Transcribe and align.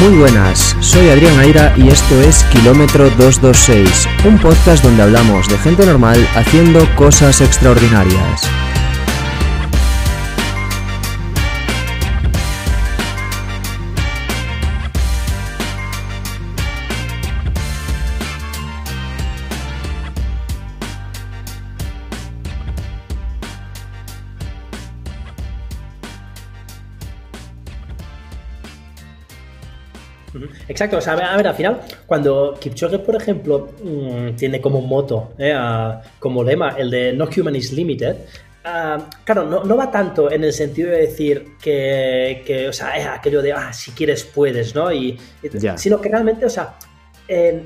Muy 0.00 0.16
buenas, 0.16 0.76
soy 0.78 1.08
Adrián 1.08 1.36
Aira 1.40 1.74
y 1.76 1.88
esto 1.88 2.20
es 2.22 2.44
Kilómetro 2.44 3.10
226, 3.10 4.08
un 4.26 4.38
podcast 4.38 4.84
donde 4.84 5.02
hablamos 5.02 5.48
de 5.48 5.58
gente 5.58 5.84
normal 5.84 6.24
haciendo 6.36 6.88
cosas 6.94 7.40
extraordinarias. 7.40 8.48
Exacto, 30.78 30.98
o 30.98 31.00
sea, 31.00 31.14
a 31.14 31.36
ver, 31.36 31.48
al 31.48 31.54
final, 31.56 31.80
cuando 32.06 32.54
Kipchoge, 32.60 33.00
por 33.00 33.16
ejemplo, 33.16 33.70
mm, 33.82 34.36
tiene 34.36 34.60
como 34.60 34.80
moto, 34.80 35.32
eh, 35.36 35.52
como 36.20 36.44
lema, 36.44 36.76
el 36.78 36.88
de 36.88 37.12
No 37.14 37.28
Human 37.36 37.56
is 37.56 37.72
Limited, 37.72 38.14
claro, 39.24 39.64
no, 39.64 39.76
va 39.76 39.90
tanto 39.90 40.30
en 40.30 40.44
el 40.44 40.52
sentido 40.52 40.92
de 40.92 40.98
decir 40.98 41.56
que, 41.60 42.66
o 42.68 42.72
sea, 42.72 42.96
es 42.96 43.04
aquello 43.08 43.42
de, 43.42 43.54
ah, 43.54 43.72
si 43.72 43.90
quieres 43.90 44.22
puedes, 44.22 44.72
¿no? 44.76 44.92
Y, 44.92 45.18
Sino 45.74 46.00
que 46.00 46.10
realmente, 46.10 46.46
o 46.46 46.50
sea, 46.50 46.76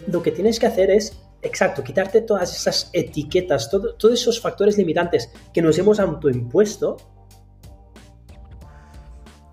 lo 0.07 0.23
que 0.23 0.31
tienes 0.31 0.59
que 0.59 0.69
hacer 0.69 0.91
es, 0.91 1.15
exacto, 1.43 1.85
quitarte 1.85 2.23
todas 2.23 2.57
esas 2.57 2.89
etiquetas, 2.95 3.69
todos 3.71 4.15
esos 4.15 4.41
factores 4.41 4.79
limitantes 4.79 5.31
que 5.53 5.61
nos 5.61 5.77
hemos 5.77 6.01
autoimpuesto. 6.01 6.97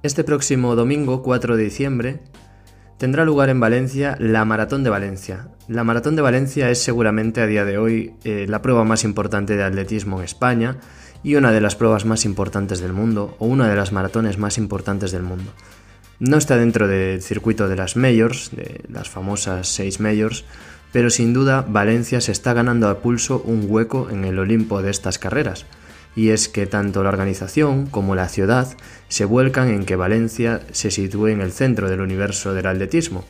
Este 0.01 0.23
próximo 0.23 0.77
domingo, 0.77 1.21
4 1.21 1.57
de 1.57 1.63
diciembre, 1.65 2.21
tendrá 2.99 3.23
lugar 3.23 3.49
en 3.49 3.61
Valencia 3.61 4.17
la 4.19 4.45
Maratón 4.45 4.83
de 4.83 4.89
Valencia. 4.91 5.47
La 5.67 5.83
Maratón 5.83 6.17
de 6.17 6.21
Valencia 6.21 6.69
es 6.69 6.83
seguramente 6.83 7.41
a 7.41 7.47
día 7.47 7.63
de 7.63 7.77
hoy 7.77 8.13
eh, 8.25 8.45
la 8.47 8.61
prueba 8.61 8.83
más 8.83 9.05
importante 9.05 9.55
de 9.55 9.63
atletismo 9.63 10.19
en 10.19 10.25
España 10.25 10.77
y 11.23 11.35
una 11.35 11.51
de 11.51 11.61
las 11.61 11.75
pruebas 11.75 12.05
más 12.05 12.25
importantes 12.25 12.81
del 12.81 12.91
mundo 12.91 13.35
o 13.39 13.47
una 13.47 13.69
de 13.69 13.75
las 13.75 13.93
maratones 13.93 14.37
más 14.37 14.57
importantes 14.57 15.11
del 15.11 15.23
mundo. 15.23 15.51
No 16.19 16.37
está 16.37 16.57
dentro 16.57 16.89
del 16.89 17.21
circuito 17.21 17.69
de 17.69 17.77
las 17.77 17.95
majors, 17.95 18.51
de 18.51 18.81
las 18.89 19.09
famosas 19.09 19.69
seis 19.69 20.01
majors, 20.01 20.43
pero 20.91 21.09
sin 21.09 21.33
duda 21.33 21.65
Valencia 21.67 22.19
se 22.19 22.33
está 22.33 22.51
ganando 22.51 22.89
a 22.89 22.99
pulso 22.99 23.41
un 23.45 23.65
hueco 23.69 24.09
en 24.09 24.25
el 24.25 24.37
Olimpo 24.39 24.81
de 24.81 24.91
estas 24.91 25.19
carreras 25.19 25.65
y 26.15 26.29
es 26.29 26.49
que 26.49 26.65
tanto 26.65 27.03
la 27.03 27.09
organización 27.09 27.85
como 27.85 28.15
la 28.15 28.29
ciudad 28.29 28.75
se 29.07 29.25
vuelcan 29.25 29.69
en 29.69 29.85
que 29.85 29.95
Valencia 29.95 30.61
se 30.71 30.91
sitúe 30.91 31.27
en 31.27 31.41
el 31.41 31.51
centro 31.51 31.89
del 31.89 32.01
universo 32.01 32.53
del 32.53 32.67
atletismo. 32.67 33.25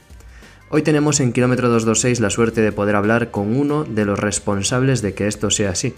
Hoy 0.71 0.83
tenemos 0.83 1.19
en 1.19 1.33
Kilómetro 1.33 1.67
226 1.69 2.19
la 2.19 2.29
suerte 2.29 2.61
de 2.61 2.71
poder 2.71 2.95
hablar 2.95 3.31
con 3.31 3.55
uno 3.55 3.85
de 3.85 4.05
los 4.05 4.19
responsables 4.19 5.01
de 5.01 5.15
que 5.15 5.27
esto 5.27 5.49
sea 5.49 5.71
así. 5.71 5.95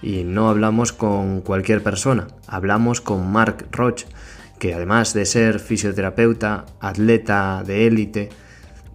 Y 0.00 0.22
no 0.22 0.48
hablamos 0.48 0.92
con 0.92 1.40
cualquier 1.40 1.82
persona, 1.82 2.28
hablamos 2.46 3.00
con 3.00 3.30
Mark 3.32 3.66
Roch, 3.72 4.04
que 4.58 4.74
además 4.74 5.12
de 5.12 5.26
ser 5.26 5.58
fisioterapeuta, 5.58 6.66
atleta 6.80 7.64
de 7.66 7.88
élite 7.88 8.28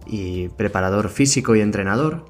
y 0.06 0.48
preparador 0.48 1.10
físico 1.10 1.54
y 1.54 1.60
entrenador, 1.60 2.24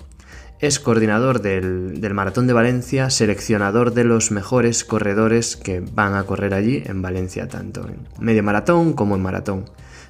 es 0.60 0.80
coordinador 0.80 1.40
del, 1.40 2.14
Maratón 2.14 2.46
de 2.46 2.52
Valencia, 2.52 3.10
seleccionador 3.10 3.94
de 3.94 4.04
los 4.04 4.30
mejores 4.32 4.84
corredores 4.84 5.56
que 5.56 5.80
van 5.80 6.14
a 6.14 6.24
correr 6.24 6.54
allí 6.54 6.82
en 6.84 7.00
Valencia, 7.00 7.48
tanto 7.48 7.86
en 7.86 8.08
medio 8.18 8.42
maratón 8.42 8.92
como 8.92 9.14
en 9.14 9.22
maratón. 9.22 9.66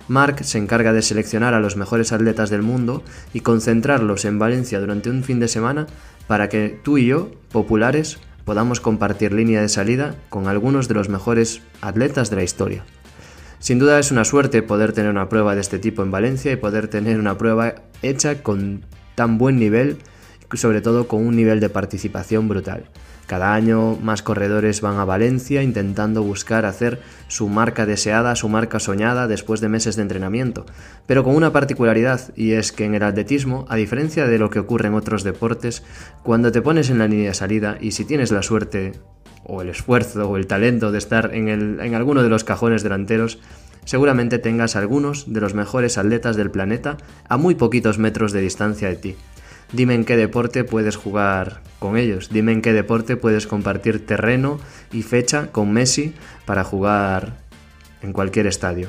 Mark 0.08 0.42
se 0.44 0.56
encarga 0.56 0.94
de 0.94 1.02
seleccionar 1.02 1.52
a 1.52 1.60
los 1.60 1.76
mejores 1.76 2.12
atletas 2.12 2.48
del 2.48 2.62
mundo 2.62 3.02
y 3.34 3.40
concentrarlos 3.40 4.24
en 4.24 4.38
Valencia 4.38 4.80
durante 4.80 5.10
un 5.10 5.22
fin 5.22 5.38
de 5.38 5.48
semana 5.48 5.86
para 6.26 6.48
que 6.48 6.80
tú 6.82 6.96
y 6.96 7.06
yo, 7.06 7.30
populares, 7.52 8.18
podamos 8.46 8.80
compartir 8.80 9.34
línea 9.34 9.60
de 9.60 9.68
salida 9.68 10.14
con 10.30 10.48
algunos 10.48 10.88
de 10.88 10.94
los 10.94 11.10
mejores 11.10 11.60
atletas 11.82 12.30
de 12.30 12.36
la 12.36 12.42
historia. 12.42 12.84
Sin 13.58 13.78
duda 13.78 13.98
es 13.98 14.10
una 14.10 14.24
suerte 14.24 14.62
poder 14.62 14.94
tener 14.94 15.10
una 15.10 15.28
prueba 15.28 15.54
de 15.54 15.60
este 15.60 15.78
tipo 15.78 16.02
en 16.02 16.10
Valencia 16.10 16.52
y 16.52 16.56
poder 16.56 16.88
tener 16.88 17.18
una 17.18 17.36
prueba 17.36 17.74
hecha 18.00 18.42
con 18.42 18.86
tan 19.14 19.36
buen 19.36 19.58
nivel 19.58 19.98
sobre 20.52 20.80
todo 20.80 21.08
con 21.08 21.26
un 21.26 21.36
nivel 21.36 21.60
de 21.60 21.68
participación 21.68 22.48
brutal. 22.48 22.84
Cada 23.28 23.52
año 23.52 23.96
más 23.96 24.22
corredores 24.22 24.80
van 24.80 24.96
a 24.96 25.04
Valencia 25.04 25.62
intentando 25.62 26.22
buscar 26.22 26.64
hacer 26.64 26.98
su 27.28 27.48
marca 27.48 27.84
deseada, 27.84 28.34
su 28.36 28.48
marca 28.48 28.78
soñada 28.78 29.28
después 29.28 29.60
de 29.60 29.68
meses 29.68 29.96
de 29.96 30.02
entrenamiento, 30.02 30.64
pero 31.06 31.24
con 31.24 31.36
una 31.36 31.52
particularidad 31.52 32.32
y 32.36 32.52
es 32.52 32.72
que 32.72 32.86
en 32.86 32.94
el 32.94 33.02
atletismo, 33.02 33.66
a 33.68 33.76
diferencia 33.76 34.26
de 34.26 34.38
lo 34.38 34.48
que 34.48 34.60
ocurre 34.60 34.88
en 34.88 34.94
otros 34.94 35.24
deportes, 35.24 35.82
cuando 36.22 36.52
te 36.52 36.62
pones 36.62 36.88
en 36.88 37.00
la 37.00 37.06
línea 37.06 37.28
de 37.28 37.34
salida 37.34 37.76
y 37.78 37.90
si 37.90 38.06
tienes 38.06 38.32
la 38.32 38.42
suerte 38.42 38.92
o 39.44 39.60
el 39.60 39.68
esfuerzo 39.68 40.26
o 40.30 40.38
el 40.38 40.46
talento 40.46 40.90
de 40.90 40.96
estar 40.96 41.34
en, 41.34 41.48
en 41.48 41.94
alguno 41.94 42.22
de 42.22 42.30
los 42.30 42.44
cajones 42.44 42.82
delanteros, 42.82 43.40
seguramente 43.84 44.38
tengas 44.38 44.74
algunos 44.74 45.30
de 45.30 45.40
los 45.42 45.52
mejores 45.52 45.98
atletas 45.98 46.36
del 46.36 46.50
planeta 46.50 46.96
a 47.28 47.36
muy 47.36 47.56
poquitos 47.56 47.98
metros 47.98 48.32
de 48.32 48.40
distancia 48.40 48.88
de 48.88 48.96
ti. 48.96 49.16
Dime 49.72 49.94
en 49.94 50.04
qué 50.04 50.16
deporte 50.16 50.64
puedes 50.64 50.96
jugar 50.96 51.62
con 51.78 51.96
ellos. 51.96 52.30
Dime 52.30 52.52
en 52.52 52.62
qué 52.62 52.72
deporte 52.72 53.16
puedes 53.16 53.46
compartir 53.46 54.06
terreno 54.06 54.58
y 54.92 55.02
fecha 55.02 55.52
con 55.52 55.72
Messi 55.72 56.14
para 56.46 56.64
jugar 56.64 57.36
en 58.00 58.12
cualquier 58.12 58.46
estadio. 58.46 58.88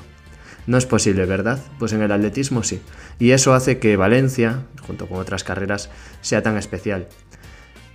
No 0.68 0.78
es 0.78 0.86
posible, 0.86 1.26
¿verdad? 1.26 1.60
Pues 1.80 1.94
en 1.94 2.02
el 2.02 2.12
atletismo 2.12 2.64
sí. 2.64 2.80
Y 3.18 3.32
eso 3.32 3.54
hace 3.54 3.80
que 3.80 3.98
Valencia, 3.98 4.64
junto 4.86 5.08
con 5.08 5.18
otras 5.18 5.44
carreras, 5.44 5.90
sea 6.22 6.44
tan 6.44 6.58
especial. 6.58 7.08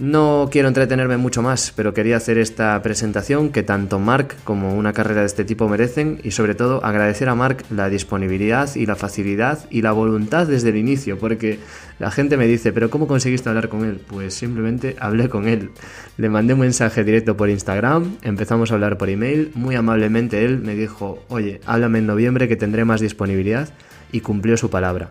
No 0.00 0.48
quiero 0.50 0.66
entretenerme 0.66 1.18
mucho 1.18 1.40
más, 1.40 1.72
pero 1.76 1.94
quería 1.94 2.16
hacer 2.16 2.36
esta 2.36 2.82
presentación 2.82 3.50
que 3.50 3.62
tanto 3.62 4.00
Mark 4.00 4.34
como 4.42 4.74
una 4.74 4.92
carrera 4.92 5.20
de 5.20 5.28
este 5.28 5.44
tipo 5.44 5.68
merecen 5.68 6.18
y 6.24 6.32
sobre 6.32 6.56
todo 6.56 6.84
agradecer 6.84 7.28
a 7.28 7.36
Mark 7.36 7.58
la 7.70 7.88
disponibilidad 7.88 8.74
y 8.74 8.86
la 8.86 8.96
facilidad 8.96 9.60
y 9.70 9.82
la 9.82 9.92
voluntad 9.92 10.48
desde 10.48 10.70
el 10.70 10.78
inicio, 10.78 11.16
porque 11.16 11.60
la 12.00 12.10
gente 12.10 12.36
me 12.36 12.48
dice, 12.48 12.72
pero 12.72 12.90
¿cómo 12.90 13.06
conseguiste 13.06 13.48
hablar 13.48 13.68
con 13.68 13.84
él? 13.84 14.00
Pues 14.04 14.34
simplemente 14.34 14.96
hablé 14.98 15.28
con 15.28 15.46
él. 15.46 15.70
Le 16.16 16.28
mandé 16.28 16.54
un 16.54 16.60
mensaje 16.60 17.04
directo 17.04 17.36
por 17.36 17.48
Instagram, 17.48 18.16
empezamos 18.22 18.72
a 18.72 18.74
hablar 18.74 18.98
por 18.98 19.10
email, 19.10 19.52
muy 19.54 19.76
amablemente 19.76 20.44
él 20.44 20.58
me 20.58 20.74
dijo, 20.74 21.22
oye, 21.28 21.60
háblame 21.66 22.00
en 22.00 22.06
noviembre 22.06 22.48
que 22.48 22.56
tendré 22.56 22.84
más 22.84 23.00
disponibilidad 23.00 23.68
y 24.10 24.22
cumplió 24.22 24.56
su 24.56 24.70
palabra. 24.70 25.10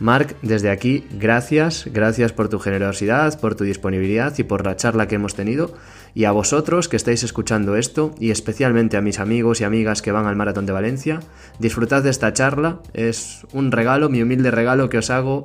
Marc, 0.00 0.34
desde 0.40 0.70
aquí, 0.70 1.04
gracias, 1.12 1.84
gracias 1.92 2.32
por 2.32 2.48
tu 2.48 2.58
generosidad, 2.58 3.38
por 3.38 3.54
tu 3.54 3.64
disponibilidad 3.64 4.32
y 4.38 4.44
por 4.44 4.64
la 4.64 4.74
charla 4.74 5.06
que 5.06 5.16
hemos 5.16 5.34
tenido. 5.34 5.74
Y 6.14 6.24
a 6.24 6.32
vosotros 6.32 6.88
que 6.88 6.96
estáis 6.96 7.22
escuchando 7.22 7.76
esto, 7.76 8.14
y 8.18 8.30
especialmente 8.30 8.96
a 8.96 9.02
mis 9.02 9.20
amigos 9.20 9.60
y 9.60 9.64
amigas 9.64 10.00
que 10.00 10.10
van 10.10 10.24
al 10.24 10.36
Maratón 10.36 10.64
de 10.64 10.72
Valencia, 10.72 11.20
disfrutad 11.58 12.02
de 12.02 12.08
esta 12.08 12.32
charla, 12.32 12.80
es 12.94 13.46
un 13.52 13.72
regalo, 13.72 14.08
mi 14.08 14.22
humilde 14.22 14.50
regalo 14.50 14.88
que 14.88 14.96
os 14.96 15.10
hago 15.10 15.44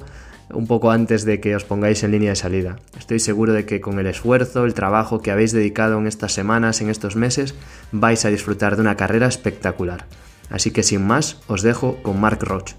un 0.49 0.67
poco 0.67 0.89
antes 0.89 1.25
de 1.25 1.41
que 1.41 1.55
os 1.55 1.65
pongáis 1.65 2.03
en 2.03 2.11
línea 2.11 2.29
de 2.29 2.37
salida. 2.37 2.77
Estoy 2.97 3.19
seguro 3.19 3.51
de 3.51 3.65
que 3.65 3.81
con 3.81 3.99
el 3.99 4.07
esfuerzo, 4.07 4.63
el 4.63 4.73
trabajo 4.73 5.21
que 5.21 5.31
habéis 5.31 5.51
dedicado 5.51 5.99
en 5.99 6.07
estas 6.07 6.31
semanas, 6.31 6.79
en 6.79 6.89
estos 6.89 7.17
meses, 7.17 7.55
vais 7.91 8.23
a 8.23 8.29
disfrutar 8.29 8.77
de 8.77 8.83
una 8.83 8.95
carrera 8.95 9.27
espectacular. 9.27 10.05
Así 10.49 10.71
que 10.71 10.83
sin 10.83 11.05
más, 11.05 11.41
os 11.47 11.61
dejo 11.61 11.97
con 12.03 12.21
Mark 12.21 12.41
Roch. 12.41 12.73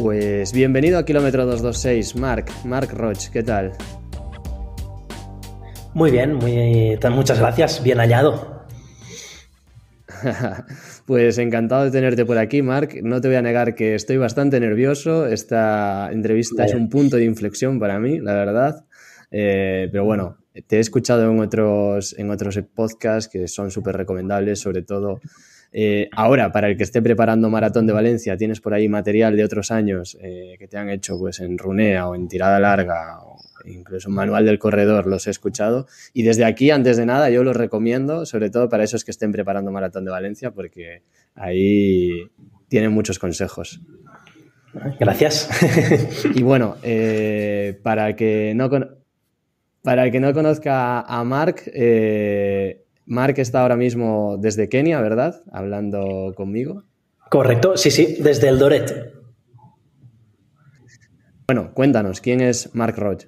Pues 0.00 0.54
bienvenido 0.54 0.98
a 0.98 1.04
Kilómetro 1.04 1.44
226, 1.44 2.16
Mark, 2.16 2.46
Mark 2.64 2.88
Roch, 2.94 3.28
¿qué 3.30 3.42
tal? 3.42 3.72
Muy 5.92 6.10
bien, 6.10 6.36
muy, 6.36 6.98
muchas 7.10 7.38
gracias, 7.38 7.82
bien 7.82 7.98
hallado. 7.98 8.64
pues 11.06 11.36
encantado 11.36 11.84
de 11.84 11.90
tenerte 11.90 12.24
por 12.24 12.38
aquí, 12.38 12.62
Mark. 12.62 12.94
No 13.02 13.20
te 13.20 13.28
voy 13.28 13.36
a 13.36 13.42
negar 13.42 13.74
que 13.74 13.94
estoy 13.94 14.16
bastante 14.16 14.58
nervioso. 14.58 15.26
Esta 15.26 16.10
entrevista 16.10 16.64
es 16.64 16.72
un 16.72 16.88
punto 16.88 17.18
de 17.18 17.24
inflexión 17.24 17.78
para 17.78 17.98
mí, 17.98 18.20
la 18.20 18.32
verdad. 18.32 18.86
Eh, 19.30 19.90
pero 19.92 20.06
bueno, 20.06 20.38
te 20.66 20.78
he 20.78 20.80
escuchado 20.80 21.30
en 21.30 21.38
otros, 21.40 22.14
en 22.18 22.30
otros 22.30 22.58
podcasts 22.74 23.30
que 23.30 23.48
son 23.48 23.70
súper 23.70 23.98
recomendables, 23.98 24.60
sobre 24.60 24.80
todo 24.80 25.20
eh, 25.72 26.08
ahora, 26.12 26.50
para 26.50 26.68
el 26.68 26.76
que 26.76 26.82
esté 26.82 27.00
preparando 27.00 27.48
Maratón 27.48 27.86
de 27.86 27.92
Valencia, 27.92 28.36
tienes 28.36 28.60
por 28.60 28.74
ahí 28.74 28.88
material 28.88 29.36
de 29.36 29.44
otros 29.44 29.70
años 29.70 30.18
eh, 30.20 30.56
que 30.58 30.66
te 30.66 30.76
han 30.76 30.90
hecho 30.90 31.18
pues, 31.18 31.40
en 31.40 31.58
runea 31.58 32.08
o 32.08 32.14
en 32.14 32.28
tirada 32.28 32.58
larga 32.58 33.20
o 33.22 33.36
incluso 33.66 34.08
un 34.08 34.14
manual 34.14 34.46
del 34.46 34.58
corredor, 34.58 35.06
los 35.06 35.26
he 35.26 35.30
escuchado. 35.30 35.86
Y 36.12 36.22
desde 36.22 36.44
aquí, 36.44 36.70
antes 36.70 36.96
de 36.96 37.06
nada, 37.06 37.30
yo 37.30 37.44
los 37.44 37.56
recomiendo, 37.56 38.26
sobre 38.26 38.50
todo 38.50 38.68
para 38.68 38.84
esos 38.84 39.04
que 39.04 39.10
estén 39.10 39.32
preparando 39.32 39.70
Maratón 39.70 40.04
de 40.04 40.10
Valencia, 40.10 40.50
porque 40.50 41.02
ahí 41.34 42.30
tienen 42.68 42.92
muchos 42.92 43.18
consejos. 43.18 43.80
Gracias. 44.98 45.48
y 46.34 46.42
bueno, 46.42 46.76
eh, 46.82 47.78
para, 47.82 48.16
que 48.16 48.54
no 48.56 48.70
para 49.82 50.04
el 50.04 50.12
que 50.12 50.20
no 50.20 50.32
conozca 50.32 51.00
a 51.00 51.22
Marc, 51.24 51.70
Mark 53.10 53.34
está 53.38 53.62
ahora 53.62 53.76
mismo 53.76 54.36
desde 54.38 54.68
Kenia, 54.68 55.00
¿verdad? 55.00 55.42
Hablando 55.52 56.32
conmigo. 56.36 56.84
Correcto, 57.28 57.76
sí, 57.76 57.90
sí, 57.90 58.18
desde 58.20 58.48
el 58.48 58.56
Doret. 58.56 59.12
Bueno, 61.48 61.72
cuéntanos, 61.74 62.20
¿quién 62.20 62.40
es 62.40 62.72
Mark 62.72 62.94
Roche? 62.96 63.26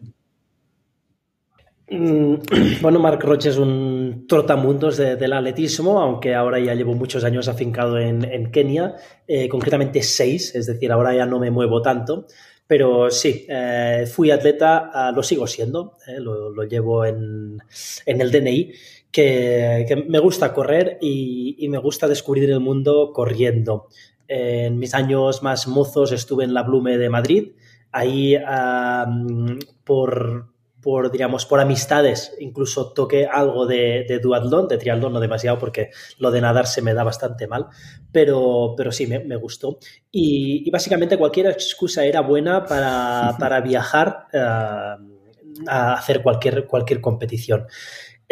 Mm, 1.90 2.34
bueno, 2.80 3.00
Mark 3.00 3.20
Roche 3.24 3.48
es 3.48 3.58
un 3.58 4.24
trotamundos 4.28 4.98
del 4.98 5.32
atletismo, 5.32 6.00
aunque 6.00 6.32
ahora 6.32 6.60
ya 6.60 6.74
llevo 6.74 6.94
muchos 6.94 7.24
años 7.24 7.48
afincado 7.48 7.98
en, 7.98 8.52
Kenia, 8.52 8.94
eh, 9.26 9.48
concretamente 9.48 10.00
seis, 10.04 10.54
es 10.54 10.66
decir, 10.66 10.92
ahora 10.92 11.12
ya 11.12 11.26
no 11.26 11.40
me 11.40 11.50
muevo 11.50 11.82
tanto. 11.82 12.28
Pero 12.68 13.10
sí, 13.10 13.44
eh, 13.48 14.06
fui 14.10 14.30
atleta, 14.30 14.90
ah, 14.94 15.12
lo 15.14 15.22
sigo 15.22 15.46
siendo, 15.46 15.98
eh, 16.06 16.20
lo, 16.20 16.62
llevo 16.62 17.04
en, 17.04 17.58
el 18.06 18.30
DNI, 18.30 18.72
que, 19.12 20.04
me 20.08 20.18
gusta 20.18 20.52
correr 20.52 20.98
y, 21.00 21.68
me 21.68 21.78
gusta 21.78 22.08
descubrir 22.08 22.50
el 22.50 22.60
mundo 22.60 23.12
corriendo. 23.12 23.88
En 24.26 24.78
mis 24.78 24.94
años 24.94 25.42
más 25.42 25.68
mozos 25.68 26.10
estuve 26.12 26.44
en 26.44 26.54
la 26.54 26.62
Blume 26.62 26.96
de 26.96 27.10
Madrid, 27.10 27.52
ahí 27.92 28.36
por, 29.84 30.52
por, 30.80 31.12
digamos, 31.12 31.44
por 31.44 31.60
amistades, 31.60 32.34
incluso 32.40 32.92
toqué 32.92 33.26
algo 33.26 33.66
de, 33.66 34.06
de 34.08 34.18
duatlón, 34.18 34.66
de 34.68 34.78
triatlón, 34.78 35.12
no 35.12 35.20
demasiado 35.20 35.58
porque 35.58 35.90
lo 36.18 36.30
de 36.30 36.40
nadar 36.40 36.66
se 36.66 36.80
me 36.80 36.94
da 36.94 37.04
bastante 37.04 37.46
mal, 37.46 37.66
pero, 38.10 38.74
pero 38.76 38.90
sí, 38.90 39.06
me, 39.06 39.36
gustó. 39.36 39.78
Y, 40.10 40.70
básicamente 40.70 41.18
cualquier 41.18 41.48
excusa 41.48 42.04
era 42.04 42.22
buena 42.22 42.64
para, 43.38 43.60
viajar 43.60 44.26
eh, 44.32 44.38
a 44.38 45.92
hacer 45.92 46.22
cualquier, 46.22 46.66
cualquier 46.66 47.02
competición. 47.02 47.66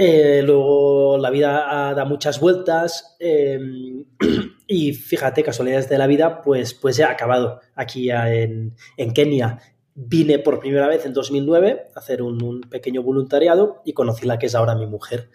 Eh, 0.02 0.40
luego 0.42 1.18
la 1.18 1.28
vida 1.28 1.92
da 1.94 2.06
muchas 2.06 2.40
vueltas 2.40 3.16
em, 3.18 4.06
y 4.66 4.94
fíjate, 4.94 5.42
casualidades 5.42 5.90
de 5.90 5.98
la 5.98 6.06
vida, 6.06 6.40
pues, 6.40 6.72
pues 6.72 6.96
ya 6.96 7.08
ha 7.08 7.10
acabado 7.10 7.60
aquí 7.74 8.10
en, 8.10 8.74
en 8.96 9.12
Kenia 9.12 9.58
Vine 9.94 10.38
por 10.38 10.58
primera 10.58 10.88
vez 10.88 11.04
en 11.04 11.12
2009 11.12 11.88
a 11.94 11.98
hacer 11.98 12.22
un, 12.22 12.62
pequeño 12.62 13.02
voluntariado 13.02 13.82
y 13.84 13.92
conocí 13.92 14.24
la 14.24 14.38
que 14.38 14.46
es 14.46 14.54
ahora 14.54 14.74
mi 14.74 14.86
mujer. 14.86 15.28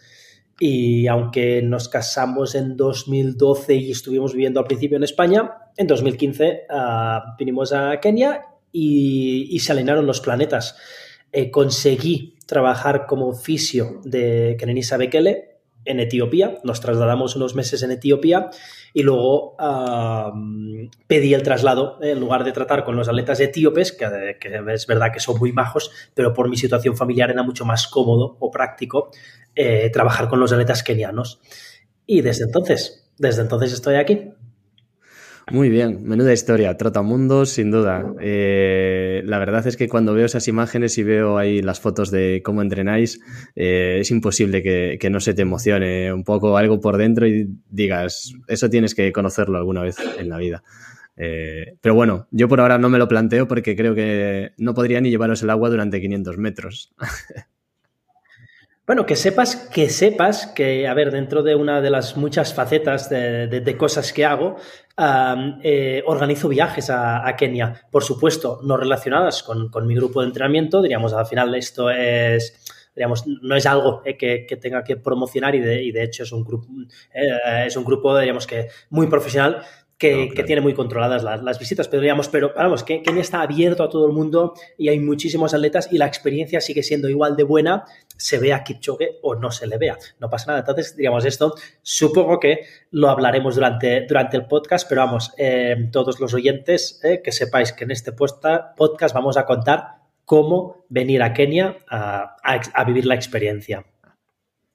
Y 0.59 1.05
aunque 1.05 1.61
nos 1.61 1.87
casamos 1.87 2.55
en 2.55 2.75
2012 2.75 3.75
y 3.75 3.91
estuvimos 3.91 4.33
viviendo 4.33 4.59
al 4.59 4.65
principio 4.65 4.97
en 4.97 5.03
España, 5.03 5.57
en 5.77 5.85
2015 5.85 6.63
ah, 6.71 7.35
vinimos 7.37 7.71
a 7.71 7.99
Kenia 7.99 8.45
y, 8.71 9.59
se 9.59 9.73
alinearon 9.73 10.07
los 10.07 10.21
planetas. 10.21 10.75
Eh, 11.31 11.51
conseguí 11.51 12.34
trabajar 12.45 13.05
como 13.07 13.27
oficio 13.27 14.01
de 14.03 14.55
Kenenisa 14.59 14.97
Bekele 14.97 15.55
en 15.85 15.99
Etiopía, 15.99 16.57
nos 16.63 16.81
trasladamos 16.81 17.35
unos 17.35 17.55
meses 17.55 17.83
en 17.83 17.91
Etiopía 17.91 18.49
y 18.93 19.03
luego 19.03 19.55
pedí 21.07 21.33
el 21.33 21.43
traslado, 21.43 21.99
en 22.01 22.19
lugar 22.19 22.43
de 22.43 22.51
tratar 22.51 22.83
con 22.83 22.95
los 22.95 23.07
atletas 23.07 23.39
etíopes, 23.39 23.91
que, 23.91 24.05
es 24.73 24.87
verdad 24.87 25.11
que 25.13 25.19
son 25.19 25.37
muy 25.37 25.51
majos, 25.51 25.91
pero 26.13 26.33
por 26.33 26.49
mi 26.49 26.57
situación 26.57 26.97
familiar 26.97 27.29
era 27.29 27.43
mucho 27.43 27.65
más 27.65 27.87
cómodo 27.87 28.35
o 28.39 28.49
práctico 28.49 29.11
eh, 29.55 29.89
trabajar 29.91 30.27
con 30.27 30.39
los 30.39 30.51
atletas 30.51 30.81
kenianos. 30.81 31.39
Y 32.07 32.21
desde 32.21 32.45
entonces, 32.45 33.11
desde 33.17 33.41
entonces 33.41 33.71
estoy 33.73 33.95
aquí. 33.95 34.31
Muy 35.51 35.69
bien, 35.69 36.03
menuda 36.03 36.33
historia, 36.33 36.75
Trotamundos, 36.75 37.51
sin 37.51 37.69
duda. 37.69 38.03
Eh, 38.19 39.21
la 39.25 39.37
verdad 39.37 39.67
es 39.67 39.77
que 39.77 39.87
cuando 39.87 40.15
veo 40.15 40.25
esas 40.25 40.47
imágenes 40.47 40.97
y 40.97 41.03
veo 41.03 41.37
ahí 41.37 41.61
las 41.61 41.79
fotos 41.79 42.09
de 42.09 42.41
cómo 42.43 42.63
entrenáis, 42.63 43.21
eh, 43.55 43.97
es 43.99 44.09
imposible 44.09 44.63
que, 44.63 45.09
no 45.11 45.19
se 45.19 45.35
te 45.35 45.43
emocione 45.43 46.11
un 46.11 46.23
poco 46.23 46.57
algo 46.57 46.79
por 46.79 46.97
dentro 46.97 47.27
y 47.27 47.47
digas, 47.69 48.33
eso 48.47 48.71
tienes 48.71 48.95
que 48.95 49.11
conocerlo 49.11 49.59
alguna 49.59 49.83
vez 49.83 49.97
en 50.17 50.29
la 50.29 50.37
vida. 50.37 50.63
Eh, 51.15 51.77
pero 51.79 51.93
bueno, 51.93 52.27
yo 52.31 52.47
por 52.47 52.59
ahora 52.59 52.79
no 52.79 52.89
me 52.89 52.97
lo 52.97 53.07
planteo 53.07 53.47
porque 53.47 53.75
creo 53.75 53.93
que 53.93 54.53
no 54.57 54.73
podría 54.73 54.99
ni 54.99 55.11
llevaros 55.11 55.43
el 55.43 55.51
agua 55.51 55.69
durante 55.69 56.01
500 56.01 56.37
metros. 56.39 56.91
Bueno, 58.85 59.07
que 59.07 59.15
sepas, 59.15 59.55
que 59.55 59.89
sepas 59.89 60.45
que, 60.45 60.87
a 60.87 60.93
ver, 60.93 61.09
dentro 61.09 61.41
de 61.41 61.55
una 61.55 61.81
de 61.81 61.89
las 61.89 62.17
muchas 62.17 62.53
facetas 62.53 63.09
de, 63.09 63.75
cosas 63.79 64.13
que 64.13 64.25
hago, 64.25 64.57
eh, 65.63 66.03
organizo 66.05 66.47
viajes 66.49 66.91
a, 66.91 67.35
Kenia, 67.35 67.87
por 67.89 68.03
supuesto, 68.03 68.59
no 68.63 68.77
relacionadas 68.77 69.41
con, 69.41 69.87
mi 69.87 69.95
grupo 69.95 70.21
de 70.21 70.27
entrenamiento, 70.27 70.83
diríamos, 70.83 71.13
al 71.13 71.25
final 71.25 71.55
esto 71.55 71.89
es, 71.89 72.63
digamos, 72.95 73.25
no 73.25 73.55
es 73.55 73.65
algo 73.65 74.03
eh, 74.05 74.17
que, 74.17 74.55
tenga 74.57 74.83
que 74.83 74.97
promocionar 74.97 75.55
y 75.55 75.61
de, 75.61 76.03
hecho 76.03 76.21
es 76.21 76.31
un 76.31 76.43
grupo, 76.43 76.67
eh, 77.11 77.65
es 77.65 77.75
un 77.75 77.85
grupo, 77.85 78.15
diríamos 78.15 78.45
que 78.45 78.67
muy 78.91 79.07
profesional, 79.07 79.63
que, 79.97 80.43
tiene 80.45 80.61
muy 80.61 80.73
controladas 80.73 81.23
las, 81.23 81.59
visitas, 81.59 81.87
pero 81.87 82.01
digamos, 82.01 82.27
pero 82.27 82.53
vamos, 82.55 82.83
que 82.83 83.01
Kenia 83.01 83.21
está 83.21 83.41
abierto 83.41 83.83
a 83.83 83.89
todo 83.89 84.07
el 84.07 84.13
mundo 84.13 84.53
y 84.77 84.89
hay 84.89 84.99
muchísimos 84.99 85.53
atletas 85.53 85.87
y 85.91 85.97
la 85.97 86.05
experiencia 86.05 86.59
sigue 86.59 86.83
siendo 86.83 87.07
igual 87.07 87.37
de 87.37 87.43
buena, 87.43 87.85
se 88.17 88.37
vea 88.37 88.63
Kipchoge 88.63 89.19
o 89.21 89.35
no 89.35 89.51
se 89.51 89.67
le 89.67 89.77
vea, 89.77 89.97
no 90.19 90.29
pasa 90.29 90.47
nada. 90.47 90.59
Entonces, 90.59 90.97
digamos, 90.97 91.23
esto 91.23 91.55
supongo 91.81 92.39
que 92.39 92.65
lo 92.91 93.09
hablaremos 93.09 93.55
durante, 93.55 94.01
durante 94.01 94.35
el 94.35 94.45
podcast, 94.47 94.87
pero 94.89 95.01
vamos, 95.01 95.33
eh, 95.37 95.75
todos 95.91 96.19
los 96.19 96.33
oyentes, 96.33 96.99
eh, 97.03 97.21
que 97.23 97.31
sepáis 97.31 97.71
que 97.71 97.85
en 97.85 97.91
este 97.91 98.11
podcast 98.11 99.13
vamos 99.13 99.37
a 99.37 99.45
contar 99.45 99.95
cómo 100.25 100.85
venir 100.89 101.23
a 101.23 101.33
Kenia 101.33 101.77
a 101.89 102.83
vivir 102.85 103.05
la 103.05 103.15
experiencia. 103.15 103.85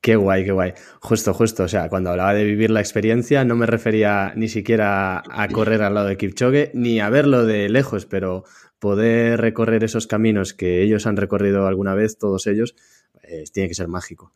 Qué 0.00 0.16
guay, 0.16 0.44
qué 0.44 0.52
guay. 0.52 0.72
Justo, 1.00 1.34
justo. 1.34 1.64
O 1.64 1.68
sea, 1.68 1.90
cuando 1.90 2.10
hablaba 2.10 2.32
de 2.32 2.44
vivir 2.44 2.70
la 2.70 2.80
experiencia, 2.80 3.44
no 3.44 3.54
me 3.54 3.66
refería 3.66 4.32
ni 4.34 4.48
siquiera 4.48 5.22
a 5.28 5.48
correr 5.48 5.82
al 5.82 5.94
lado 5.94 6.06
de 6.08 6.16
Kipchoge, 6.16 6.70
ni 6.72 7.00
a 7.00 7.10
verlo 7.10 7.44
de 7.44 7.68
lejos, 7.68 8.06
pero 8.06 8.44
poder 8.78 9.40
recorrer 9.40 9.84
esos 9.84 10.06
caminos 10.06 10.54
que 10.54 10.82
ellos 10.82 11.06
han 11.06 11.18
recorrido 11.18 11.66
alguna 11.66 11.94
vez, 11.94 12.16
todos 12.16 12.46
ellos, 12.46 12.74
pues, 13.12 13.52
tiene 13.52 13.68
que 13.68 13.74
ser 13.74 13.88
mágico. 13.88 14.32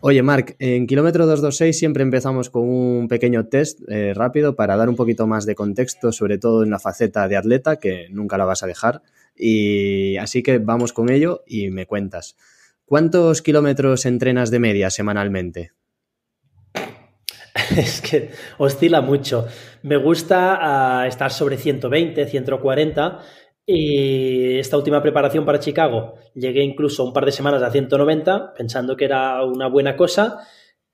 Oye, 0.00 0.22
Marc, 0.22 0.56
en 0.58 0.86
kilómetro 0.86 1.26
226 1.26 1.78
siempre 1.78 2.02
empezamos 2.02 2.48
con 2.48 2.68
un 2.68 3.08
pequeño 3.08 3.46
test 3.46 3.80
eh, 3.88 4.14
rápido 4.14 4.56
para 4.56 4.76
dar 4.76 4.88
un 4.88 4.96
poquito 4.96 5.26
más 5.26 5.46
de 5.46 5.54
contexto, 5.54 6.12
sobre 6.12 6.38
todo 6.38 6.62
en 6.62 6.70
la 6.70 6.78
faceta 6.78 7.28
de 7.28 7.36
atleta, 7.36 7.76
que 7.76 8.08
nunca 8.10 8.38
la 8.38 8.44
vas 8.44 8.62
a 8.62 8.66
dejar. 8.66 9.02
Y 9.36 10.16
así 10.16 10.42
que 10.42 10.58
vamos 10.58 10.92
con 10.92 11.10
ello 11.10 11.42
y 11.46 11.70
me 11.70 11.86
cuentas. 11.86 12.36
¿Cuántos 12.92 13.40
kilómetros 13.40 14.04
entrenas 14.04 14.50
de 14.50 14.58
media 14.58 14.90
semanalmente? 14.90 15.72
Es 17.74 18.02
que 18.02 18.32
oscila 18.58 19.00
mucho. 19.00 19.46
Me 19.80 19.96
gusta 19.96 20.58
ah, 20.60 21.06
estar 21.06 21.32
sobre 21.32 21.56
120, 21.56 22.26
140 22.26 23.18
y 23.64 24.58
esta 24.58 24.76
última 24.76 25.00
preparación 25.00 25.46
para 25.46 25.58
Chicago 25.58 26.16
llegué 26.34 26.62
incluso 26.62 27.02
un 27.02 27.14
par 27.14 27.24
de 27.24 27.32
semanas 27.32 27.62
a 27.62 27.70
190 27.70 28.52
pensando 28.52 28.94
que 28.94 29.06
era 29.06 29.42
una 29.42 29.68
buena 29.68 29.96
cosa 29.96 30.46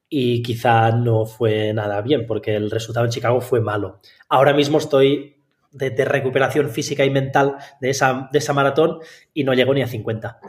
y 0.08 0.40
quizá 0.40 0.92
no 0.92 1.26
fue 1.26 1.72
nada 1.74 2.00
bien 2.00 2.28
porque 2.28 2.54
el 2.54 2.70
resultado 2.70 3.06
en 3.06 3.10
Chicago 3.10 3.40
fue 3.40 3.60
malo. 3.60 4.00
Ahora 4.28 4.52
mismo 4.52 4.78
estoy 4.78 5.42
de, 5.72 6.04
recuperación 6.04 6.70
física 6.70 7.04
y 7.04 7.10
mental 7.10 7.56
de 7.80 7.90
esa, 7.90 8.28
de 8.30 8.38
esa 8.38 8.52
maratón 8.52 9.00
y 9.34 9.42
no 9.42 9.52
llego 9.52 9.74
ni 9.74 9.82
a 9.82 9.88
50. 9.88 10.38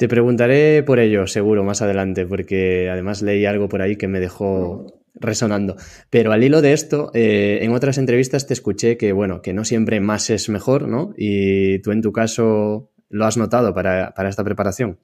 Te 0.00 0.08
preguntaré 0.08 0.82
por 0.82 0.98
ello, 0.98 1.26
seguro, 1.26 1.62
más 1.62 1.82
adelante, 1.82 2.24
porque 2.24 2.88
además 2.88 3.20
leí 3.20 3.44
algo 3.44 3.68
por 3.68 3.82
ahí 3.82 3.96
que 3.96 4.08
me 4.08 4.18
dejó 4.18 4.86
resonando. 5.12 5.76
Pero 6.08 6.32
al 6.32 6.42
hilo 6.42 6.62
de 6.62 6.72
esto, 6.72 7.10
eh, 7.12 7.58
en 7.60 7.74
otras 7.74 7.98
entrevistas 7.98 8.46
te 8.46 8.54
escuché 8.54 8.96
que, 8.96 9.12
bueno, 9.12 9.42
que 9.42 9.52
no 9.52 9.62
siempre 9.62 10.00
más 10.00 10.30
es 10.30 10.48
mejor, 10.48 10.88
¿no? 10.88 11.12
Y 11.18 11.80
tú 11.80 11.92
en 11.92 12.00
tu 12.00 12.12
caso 12.12 12.90
lo 13.10 13.26
has 13.26 13.36
notado 13.36 13.74
para, 13.74 14.14
esta 14.26 14.42
preparación. 14.42 14.98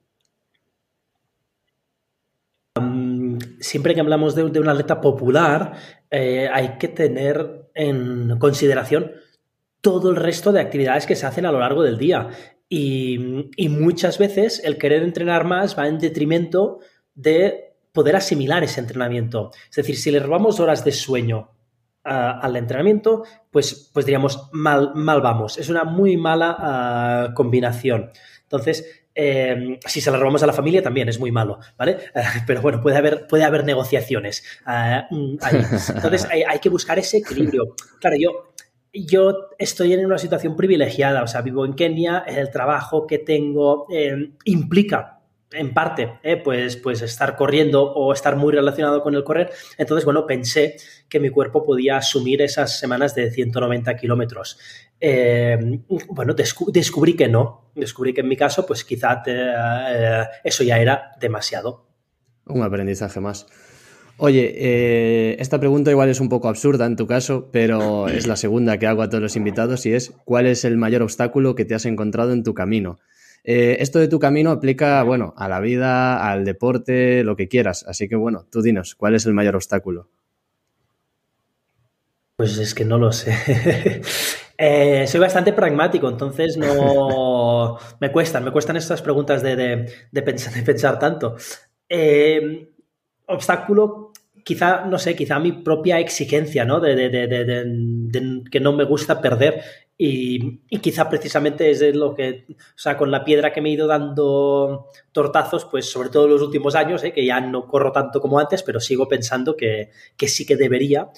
siempre 3.59 3.93
que 3.93 4.01
hablamos 4.01 4.33
de, 4.33 4.49
de, 4.49 4.59
una 4.59 4.71
atleta 4.71 4.99
popular, 4.99 5.73
eh, 6.09 6.49
hay 6.51 6.79
que 6.79 6.87
tener 6.87 7.69
en 7.75 8.39
consideración 8.39 9.11
todo 9.81 10.09
el 10.09 10.15
resto 10.15 10.51
de 10.51 10.59
actividades 10.59 11.05
que 11.05 11.15
se 11.15 11.27
hacen 11.27 11.45
a 11.45 11.51
lo 11.51 11.59
largo 11.59 11.83
del 11.83 11.99
día. 11.99 12.29
Y, 12.69 13.17
muchas 13.69 14.17
veces 14.17 14.61
el 14.63 14.77
querer 14.77 15.03
entrenar 15.03 15.45
más 15.45 15.77
va 15.77 15.87
en 15.87 15.99
detrimento 15.99 16.79
de 17.15 17.75
poder 17.93 18.15
asimilar 18.15 18.63
ese 18.63 18.79
entrenamiento. 18.79 19.51
Es 19.69 19.77
decir, 19.77 19.97
si 19.97 20.11
le 20.11 20.19
robamos 20.19 20.59
horas 20.59 20.83
de 20.83 20.91
sueño 20.91 21.51
al 22.03 22.55
entrenamiento, 22.55 23.23
pues, 23.51 23.89
pues 23.93 24.05
diríamos, 24.05 24.49
mal, 24.53 24.91
mal 24.95 25.19
vamos. 25.21 25.57
Es 25.57 25.67
una 25.67 25.83
muy 25.83 26.15
mala 26.15 26.55
ah, 26.57 27.33
combinación. 27.33 28.11
Entonces, 28.43 29.03
em, 29.13 29.77
si 29.85 29.99
se 29.99 30.09
la 30.09 30.17
robamos 30.17 30.41
a 30.43 30.47
la 30.47 30.53
familia 30.53 30.81
también 30.81 31.09
es 31.09 31.19
muy 31.19 31.31
malo, 31.31 31.59
¿vale? 31.77 31.97
pero 32.47 32.61
bueno, 32.61 32.81
puede 32.81 32.95
haber, 32.95 33.27
puede 33.27 33.43
haber 33.43 33.65
negociaciones 33.65 34.43
ah, 34.65 35.05
mm, 35.09 35.37
Entonces 35.95 36.25
hay, 36.29 36.43
hay, 36.43 36.59
que 36.59 36.69
buscar 36.69 36.97
ese 36.97 37.17
equilibrio. 37.17 37.75
Claro, 37.99 38.15
yo 38.17 38.53
yo 38.93 39.49
estoy 39.57 39.93
en 39.93 40.05
una 40.05 40.17
situación 40.17 40.55
privilegiada, 40.55 41.23
o 41.23 41.27
sea, 41.27 41.41
vivo 41.41 41.65
en 41.65 41.73
Kenia, 41.73 42.19
el 42.27 42.49
trabajo 42.51 43.07
que 43.07 43.19
tengo 43.19 43.87
eh, 43.91 44.31
implica 44.45 45.13
en 45.51 45.73
parte, 45.73 46.19
eh, 46.23 46.37
pues, 46.37 46.75
pues 46.75 47.01
estar 47.01 47.37
corriendo 47.37 47.83
o 47.83 48.11
estar 48.11 48.35
muy 48.35 48.51
relacionado 48.51 49.01
con 49.01 49.15
el 49.15 49.23
correr. 49.23 49.51
Entonces, 49.77 50.03
bueno, 50.03 50.25
pensé 50.25 50.75
que 51.07 51.19
mi 51.19 51.29
cuerpo 51.29 51.63
podía 51.63 51.97
asumir 51.97 52.41
esas 52.41 52.77
semanas 52.77 53.15
de 53.15 53.31
190 53.31 53.95
kilómetros. 53.95 54.59
Eh, 54.99 55.79
bueno, 56.09 56.33
descubrí 56.33 57.15
que 57.15 57.29
no. 57.29 57.71
Descubrí 57.75 58.13
que 58.13 58.21
en 58.21 58.27
mi 58.27 58.35
caso, 58.35 58.65
pues 58.65 58.83
quizá 58.83 59.23
eso 60.43 60.63
ya 60.63 60.79
era 60.79 61.11
demasiado. 61.19 61.85
Un 62.45 62.63
aprendizaje 62.63 63.21
más. 63.21 63.47
Oye, 64.19 65.39
esta 65.39 65.59
pregunta 65.59 65.91
igual 65.91 66.09
es 66.09 66.19
un 66.19 66.29
poco 66.29 66.49
absurda 66.49 66.85
en 66.85 66.95
tu 66.95 67.05
caso, 67.05 67.49
pero 67.51 68.07
es 68.07 68.25
la 68.25 68.35
segunda 68.35 68.79
que 68.79 68.87
hago 68.87 69.03
a 69.03 69.09
todos 69.09 69.21
los 69.21 69.35
invitados 69.35 69.85
y 69.85 69.93
es, 69.93 70.11
¿cuál 70.25 70.47
es 70.47 70.65
el 70.65 70.77
mayor 70.77 71.03
obstáculo 71.03 71.53
que 71.53 71.65
te 71.65 71.75
has 71.75 71.85
encontrado 71.85 72.33
en 72.33 72.43
tu 72.43 72.55
camino? 72.55 72.97
Eh, 73.49 73.77
esto 73.79 73.99
de 73.99 74.09
tu 74.09 74.19
camino 74.19 74.51
aplica, 74.51 75.01
bueno, 75.03 75.33
a 75.37 75.47
la 75.47 75.61
vida, 75.61 76.29
al 76.29 76.43
deporte, 76.43 77.23
lo 77.23 77.37
que 77.37 77.47
quieras. 77.47 77.85
Así 77.87 78.09
que, 78.09 78.17
bueno, 78.17 78.45
tú 78.51 78.61
dinos, 78.61 78.93
¿cuál 78.93 79.15
es 79.15 79.25
el 79.25 79.33
mayor 79.33 79.55
obstáculo? 79.55 80.09
Pues 82.35 82.57
es 82.57 82.75
que 82.75 82.85
no 82.85 82.97
lo 82.97 83.11
sé. 83.11 83.33
Eh, 84.59 85.05
soy 85.05 85.19
bastante 85.19 85.53
pragmático, 85.53 86.09
entonces 86.09 86.57
no 86.57 87.77
me 87.99 88.11
cuestan, 88.11 88.43
me 88.43 88.49
cuestan 88.49 88.75
estas 88.75 89.03
preguntas 89.03 89.43
de, 89.43 89.85
pensar, 90.11 90.97
tanto. 90.97 91.35
Eh, 91.87 92.71
obstáculo, 93.27 94.06
quizá, 94.47 94.85
no 94.85 94.97
sé, 94.97 95.13
quizá 95.13 95.39
mi 95.39 95.51
propia 95.51 95.99
exigencia, 95.99 96.63
¿no? 96.63 96.79
De, 96.79 96.95
que 98.49 98.59
no 98.61 98.71
me 98.71 98.85
gusta 98.85 99.19
perder 99.19 99.61
y, 99.97 100.59
quizá 100.79 101.09
precisamente 101.09 101.69
es 101.69 101.81
lo 101.93 102.15
que, 102.15 102.45
o 102.51 102.77
sea, 102.77 102.95
con 102.95 103.11
la 103.11 103.25
piedra 103.25 103.51
que 103.51 103.59
me 103.59 103.67
he 103.67 103.73
ido 103.73 103.87
dando 103.87 104.87
tortazos, 105.11 105.65
pues 105.65 105.91
sobre 105.91 106.07
todo 106.07 106.27
en 106.27 106.31
los 106.31 106.41
últimos 106.41 106.75
años, 106.75 107.03
¿eh? 107.03 107.11
que 107.11 107.25
ya 107.25 107.41
no 107.41 107.67
corro 107.67 107.91
tanto 107.91 108.21
como 108.21 108.39
antes, 108.39 108.63
pero 108.63 108.79
sigo 108.79 109.09
pensando 109.09 109.57
que, 109.57 109.89
sí 110.17 110.45
que 110.45 110.55
debería. 110.55 111.09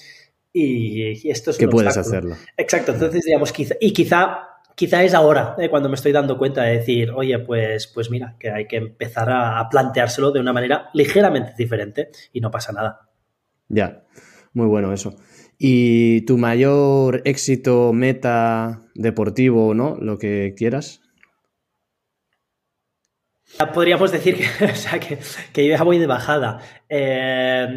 Y, 0.51 1.29
esto 1.29 1.51
es 1.51 1.59
que 1.59 1.67
puedes 1.67 1.97
hacerlo. 1.97 2.35
Exacto, 2.57 2.93
entonces 2.93 3.25
digamos, 3.25 3.51
quizá, 3.51 3.75
y 3.79 3.93
quizá, 3.93 4.39
quizá 4.73 5.03
es 5.03 5.13
ahora 5.13 5.55
¿eh? 5.59 5.69
cuando 5.69 5.87
me 5.87 5.93
estoy 5.93 6.13
dando 6.13 6.35
cuenta 6.35 6.63
de 6.63 6.79
decir, 6.79 7.11
oye, 7.11 7.37
pues, 7.37 7.85
pues 7.85 8.09
mira, 8.09 8.37
que 8.39 8.49
hay 8.49 8.65
que 8.65 8.77
empezar 8.77 9.29
a, 9.29 9.59
a 9.59 9.69
planteárselo 9.69 10.31
de 10.31 10.39
una 10.39 10.51
manera 10.51 10.89
ligeramente 10.95 11.53
diferente 11.55 12.09
y 12.33 12.41
no 12.41 12.49
pasa 12.49 12.71
nada. 12.71 13.08
Ya, 13.69 14.03
muy 14.53 14.67
bueno 14.67 14.91
eso. 14.91 15.15
¿Y 15.57 16.21
tu 16.21 16.37
mayor 16.37 17.21
éxito, 17.25 17.93
meta 17.93 18.81
deportivo, 18.95 19.73
¿no? 19.73 19.95
Lo 19.99 20.17
que 20.17 20.53
quieras? 20.57 21.01
Podríamos 23.73 24.11
decir 24.11 24.37
que, 24.37 24.65
o 24.65 24.75
sea, 24.75 24.99
que, 24.99 25.17
yo 25.53 25.77
ya 25.77 25.83
voy 25.83 25.99
de 25.99 26.07
bajada. 26.07 26.59
Eh, 26.87 27.67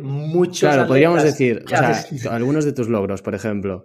muchos 0.00 0.60
claro, 0.60 0.86
podríamos 0.86 1.22
decir, 1.22 1.62
o 1.64 1.68
sea, 1.68 2.04
algunos 2.30 2.64
de 2.64 2.72
tus 2.72 2.88
logros, 2.88 3.22
por 3.22 3.34
ejemplo. 3.34 3.84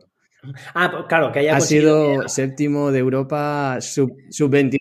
Ah, 0.74 1.06
claro, 1.08 1.32
que 1.32 1.40
haya 1.40 1.56
Has 1.56 1.68
sido 1.68 2.28
séptimo 2.28 2.92
de 2.92 3.00
Europa 3.00 3.78
sub-23 3.80 4.80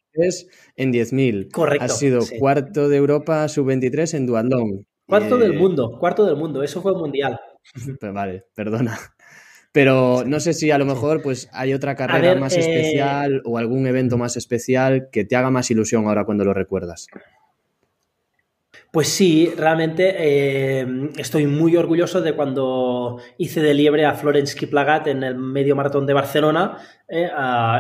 en 0.77 0.93
10.000. 0.93 1.51
Correcto. 1.53 1.85
Has 1.85 1.99
sido 1.99 2.21
cuarto 2.39 2.89
de 2.89 2.97
Europa 2.97 3.47
sub-23 3.49 4.15
en 4.15 4.27
duatlón. 4.27 4.87
Cuarto 5.19 5.37
del 5.37 5.53
eh, 5.53 5.59
mundo, 5.59 5.99
cuarto 5.99 6.25
del 6.25 6.37
mundo, 6.37 6.63
eso 6.63 6.81
fue 6.81 6.95
mundial. 6.95 7.39
vale, 8.15 8.47
perdona. 8.55 8.99
Pero 9.71 10.25
no 10.27 10.41
sé 10.41 10.55
si 10.55 10.71
a 10.71 10.79
lo 10.79 10.87
mejor 10.87 11.21
pues 11.23 11.51
hay 11.53 11.75
otra 11.75 11.95
carrera 11.97 12.35
más 12.35 12.57
eh, 12.57 12.61
especial 12.61 13.43
o 13.45 13.59
algún 13.59 13.87
evento 13.87 14.17
más 14.17 14.39
especial 14.39 15.09
que 15.13 15.27
te 15.27 15.37
haga 15.37 15.51
más 15.51 15.71
ilusión 15.71 16.07
ahora 16.07 16.25
cuando 16.25 16.45
lo 16.45 16.55
recuerdas. 16.55 17.09
Pues 18.93 19.09
sí, 19.09 19.51
realmente 19.57 20.15
eh, 20.19 20.87
estoy 21.17 21.47
muy 21.47 21.79
orgulloso 21.79 22.21
de 22.21 22.35
cuando 22.35 23.23
hice 23.39 23.63
de 23.63 23.73
liebre 23.73 24.05
a 24.05 24.13
Florence 24.13 24.55
Kiplagat 24.55 25.07
en 25.07 25.23
el 25.23 25.35
medio 25.35 25.75
maratón 25.75 26.05
de 26.05 26.13
Barcelona 26.13 26.77
eh, 27.09 27.31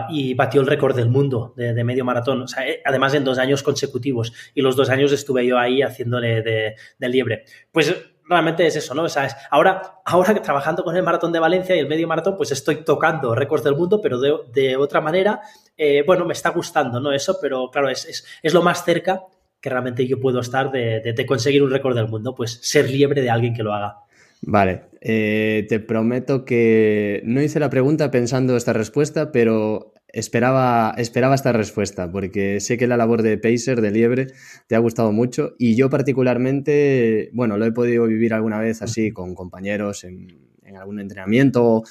y 0.08 0.32
batió 0.32 0.62
el 0.62 0.66
récord 0.66 0.96
del 0.96 1.10
mundo 1.10 1.52
de, 1.54 1.84
medio 1.84 2.06
maratón. 2.06 2.46
además 2.82 3.12
en 3.12 3.24
dos 3.24 3.38
años 3.38 3.62
consecutivos 3.62 4.32
y 4.54 4.62
los 4.62 4.74
dos 4.74 4.88
años 4.88 5.12
estuve 5.12 5.46
yo 5.46 5.58
ahí 5.58 5.82
haciéndole 5.82 6.40
de, 6.40 7.08
liebre. 7.10 7.44
Pues 7.70 7.94
realmente 8.26 8.66
es 8.66 8.76
eso, 8.76 8.94
¿no? 8.94 9.02
O 9.02 9.08
sea, 9.10 9.26
es, 9.26 9.36
ahora, 9.50 10.00
ahora 10.06 10.40
trabajando 10.40 10.82
con 10.82 10.96
el 10.96 11.02
maratón 11.02 11.30
de 11.30 11.40
Valencia 11.40 11.76
y 11.76 11.80
el 11.80 11.88
medio 11.88 12.08
maratón, 12.08 12.38
pues 12.38 12.52
estoy 12.52 12.84
tocando 12.86 13.34
récords 13.34 13.64
del 13.64 13.76
mundo, 13.76 14.00
pero 14.00 14.18
de, 14.18 14.76
otra 14.78 15.02
manera, 15.02 15.42
eh, 15.76 16.04
bueno, 16.06 16.24
me 16.24 16.32
está 16.32 16.48
gustando, 16.48 17.00
¿no? 17.00 17.12
Eso, 17.12 17.36
pero 17.38 17.70
claro, 17.70 17.90
es, 17.90 18.24
es, 18.42 18.54
lo 18.54 18.62
más 18.62 18.82
cerca 18.82 19.26
que 19.62 19.70
realmente 19.70 20.06
yo 20.06 20.20
puedo 20.20 20.40
estar 20.40 20.72
de, 20.72 21.24
conseguir 21.26 21.62
un 21.62 21.70
récord 21.70 21.94
del 21.94 22.08
mundo, 22.08 22.34
pues 22.34 22.58
ser 22.62 22.90
libre 22.90 23.22
de 23.22 23.30
alguien 23.30 23.54
que 23.54 23.62
lo 23.62 23.72
haga. 23.72 23.98
Vale, 24.42 24.82
eh, 25.00 25.66
te 25.68 25.78
prometo 25.78 26.44
que 26.44 27.22
no 27.24 27.40
hice 27.40 27.60
la 27.60 27.70
pregunta 27.70 28.10
pensando 28.10 28.56
esta 28.56 28.72
respuesta, 28.72 29.30
pero 29.30 29.94
esperaba, 30.08 30.94
esperaba 30.98 31.36
esta 31.36 31.52
respuesta, 31.52 32.10
porque 32.10 32.58
sé 32.58 32.76
que 32.76 32.88
la 32.88 32.96
labor 32.96 33.22
de 33.22 33.38
Pacer, 33.38 33.80
de 33.80 33.92
Liebre, 33.92 34.26
te 34.66 34.74
ha 34.74 34.80
gustado 34.80 35.12
mucho 35.12 35.54
y 35.58 35.76
yo 35.76 35.88
particularmente, 35.88 37.30
bueno, 37.32 37.56
lo 37.56 37.64
he 37.64 37.70
podido 37.70 38.06
vivir 38.08 38.34
alguna 38.34 38.58
vez 38.58 38.82
así 38.82 39.12
con 39.12 39.36
compañeros 39.36 40.02
en, 40.02 40.50
algún 40.76 41.00
entrenamiento, 41.00 41.82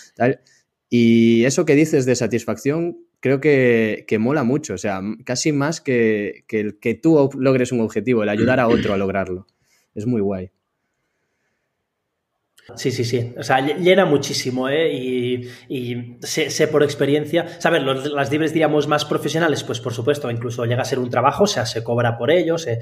y 0.90 1.46
eso 1.46 1.66
que 1.66 1.76
dices 1.76 2.08
de 2.08 2.16
satisfacción 2.16 2.98
creo 3.22 3.40
que, 3.40 4.18
mola 4.20 4.44
mucho, 4.44 4.74
o 4.74 4.78
sea, 4.78 5.02
casi 5.24 5.54
más 5.54 5.80
que, 5.80 6.44
que, 6.48 6.78
que 6.82 6.96
tú 6.96 7.30
logres 7.38 7.72
un 7.72 7.80
objetivo, 7.80 8.24
el 8.24 8.30
ayudar 8.30 8.60
a 8.60 8.68
otro 8.68 8.94
a 8.94 8.98
lograrlo. 8.98 9.48
Es 9.96 10.06
muy 10.06 10.20
guay. 10.20 10.52
Sí, 12.76 12.92
sí, 12.92 13.04
sí. 13.04 13.34
O 13.38 13.44
sea, 13.44 13.60
llena 13.60 14.06
muchísimo, 14.06 14.70
¿eh? 14.70 14.92
Y, 15.70 16.18
sé, 16.22 16.68
por 16.68 16.84
experiencia. 16.84 17.60
¿Sabes? 17.60 17.82
las 17.84 18.32
libres, 18.32 18.54
diríamos, 18.54 18.88
más 18.88 19.06
profesionales, 19.06 19.64
pues 19.64 19.80
por 19.80 19.94
supuesto, 19.94 20.30
incluso 20.30 20.66
llega 20.66 20.82
a 20.82 20.86
ser 20.86 21.00
un 21.00 21.10
trabajo, 21.10 21.44
o 21.44 21.48
sea, 21.48 21.66
se 21.66 21.84
cobra 21.84 22.18
por 22.18 22.32
ellos, 22.32 22.68
eh, 22.68 22.80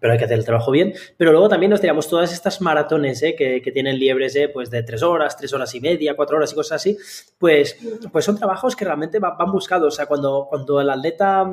pero 0.00 0.12
hay 0.12 0.18
que 0.18 0.24
hacer 0.24 0.38
el 0.38 0.44
trabajo 0.44 0.70
bien. 0.70 0.94
Pero 1.16 1.32
luego 1.32 1.48
también 1.48 1.70
nos 1.70 1.80
diríamos 1.80 2.08
todas 2.08 2.32
estas 2.32 2.60
maratones, 2.60 3.22
¿eh? 3.22 3.34
Que, 3.36 3.60
tienen 3.76 3.98
liebres, 3.98 4.34
¿eh? 4.36 4.48
Pues 4.48 4.70
de 4.70 4.82
tres 4.82 5.02
horas, 5.02 5.36
tres 5.36 5.52
horas 5.52 5.74
y 5.74 5.80
media, 5.80 6.14
cuatro 6.14 6.36
horas 6.36 6.52
y 6.52 6.54
cosas 6.54 6.76
así, 6.80 6.96
pues, 7.38 7.76
pues 8.10 8.24
son 8.24 8.36
trabajos 8.36 8.74
que 8.74 8.84
realmente 8.84 9.18
van, 9.18 9.52
buscados. 9.52 9.94
O 9.94 9.96
sea, 9.96 10.06
cuando, 10.06 10.46
cuando 10.48 10.80
el 10.80 10.88
atleta, 10.88 11.50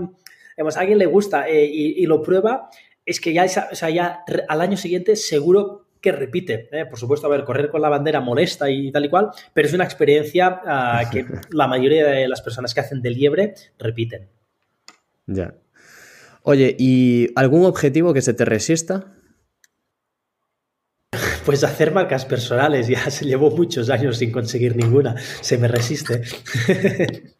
digamos, 0.56 0.78
a 0.78 0.82
alguien 0.82 0.98
le 0.98 1.06
gusta 1.06 1.48
eh, 1.48 1.66
y, 1.66 2.06
lo 2.06 2.22
prueba, 2.22 2.70
es 3.06 3.20
que 3.20 3.34
ya, 3.34 3.46
o 3.46 3.76
sea, 3.76 3.90
ya 3.90 4.24
al 4.48 4.62
año 4.62 4.78
siguiente 4.78 5.16
seguro 5.16 5.83
que 6.04 6.12
repite. 6.12 6.68
¿eh? 6.74 6.86
Por 6.86 7.00
supuesto, 7.00 7.28
a 7.28 7.30
ver, 7.30 7.46
correr 7.46 7.70
con 7.70 7.82
la 7.82 7.88
bandera 7.88 8.20
molesta 8.20 8.70
y 8.70 8.92
tal 8.92 9.06
y 9.06 9.10
cual, 9.10 9.30
pero 9.54 9.68
es 9.68 9.74
una 9.74 9.86
experiencia 9.86 10.62
ah, 10.66 11.10
que 11.10 11.26
la 11.52 11.68
mayoría 11.68 12.06
de 12.06 12.28
las 12.28 12.42
personas 12.42 12.74
que 12.74 12.82
hacen 12.82 13.02
de 13.02 13.10
liebre 13.10 13.56
repiten. 13.80 14.28
Ya. 15.26 15.56
Oye, 16.42 16.76
¿y 16.78 17.30
algún 17.36 17.64
objetivo 17.66 18.14
que 18.14 18.22
se 18.22 18.34
te 18.36 18.46
resista? 18.46 19.06
Pues 21.46 21.62
hacer 21.66 21.92
marcas 21.92 22.24
personales, 22.24 22.88
ya 22.88 23.10
se 23.10 23.26
llevó 23.26 23.52
muchos 23.52 23.90
años 23.90 24.18
sin 24.18 24.32
conseguir 24.32 24.78
ninguna, 24.78 25.18
se 25.42 25.58
me 25.58 25.68
resiste. 25.68 26.22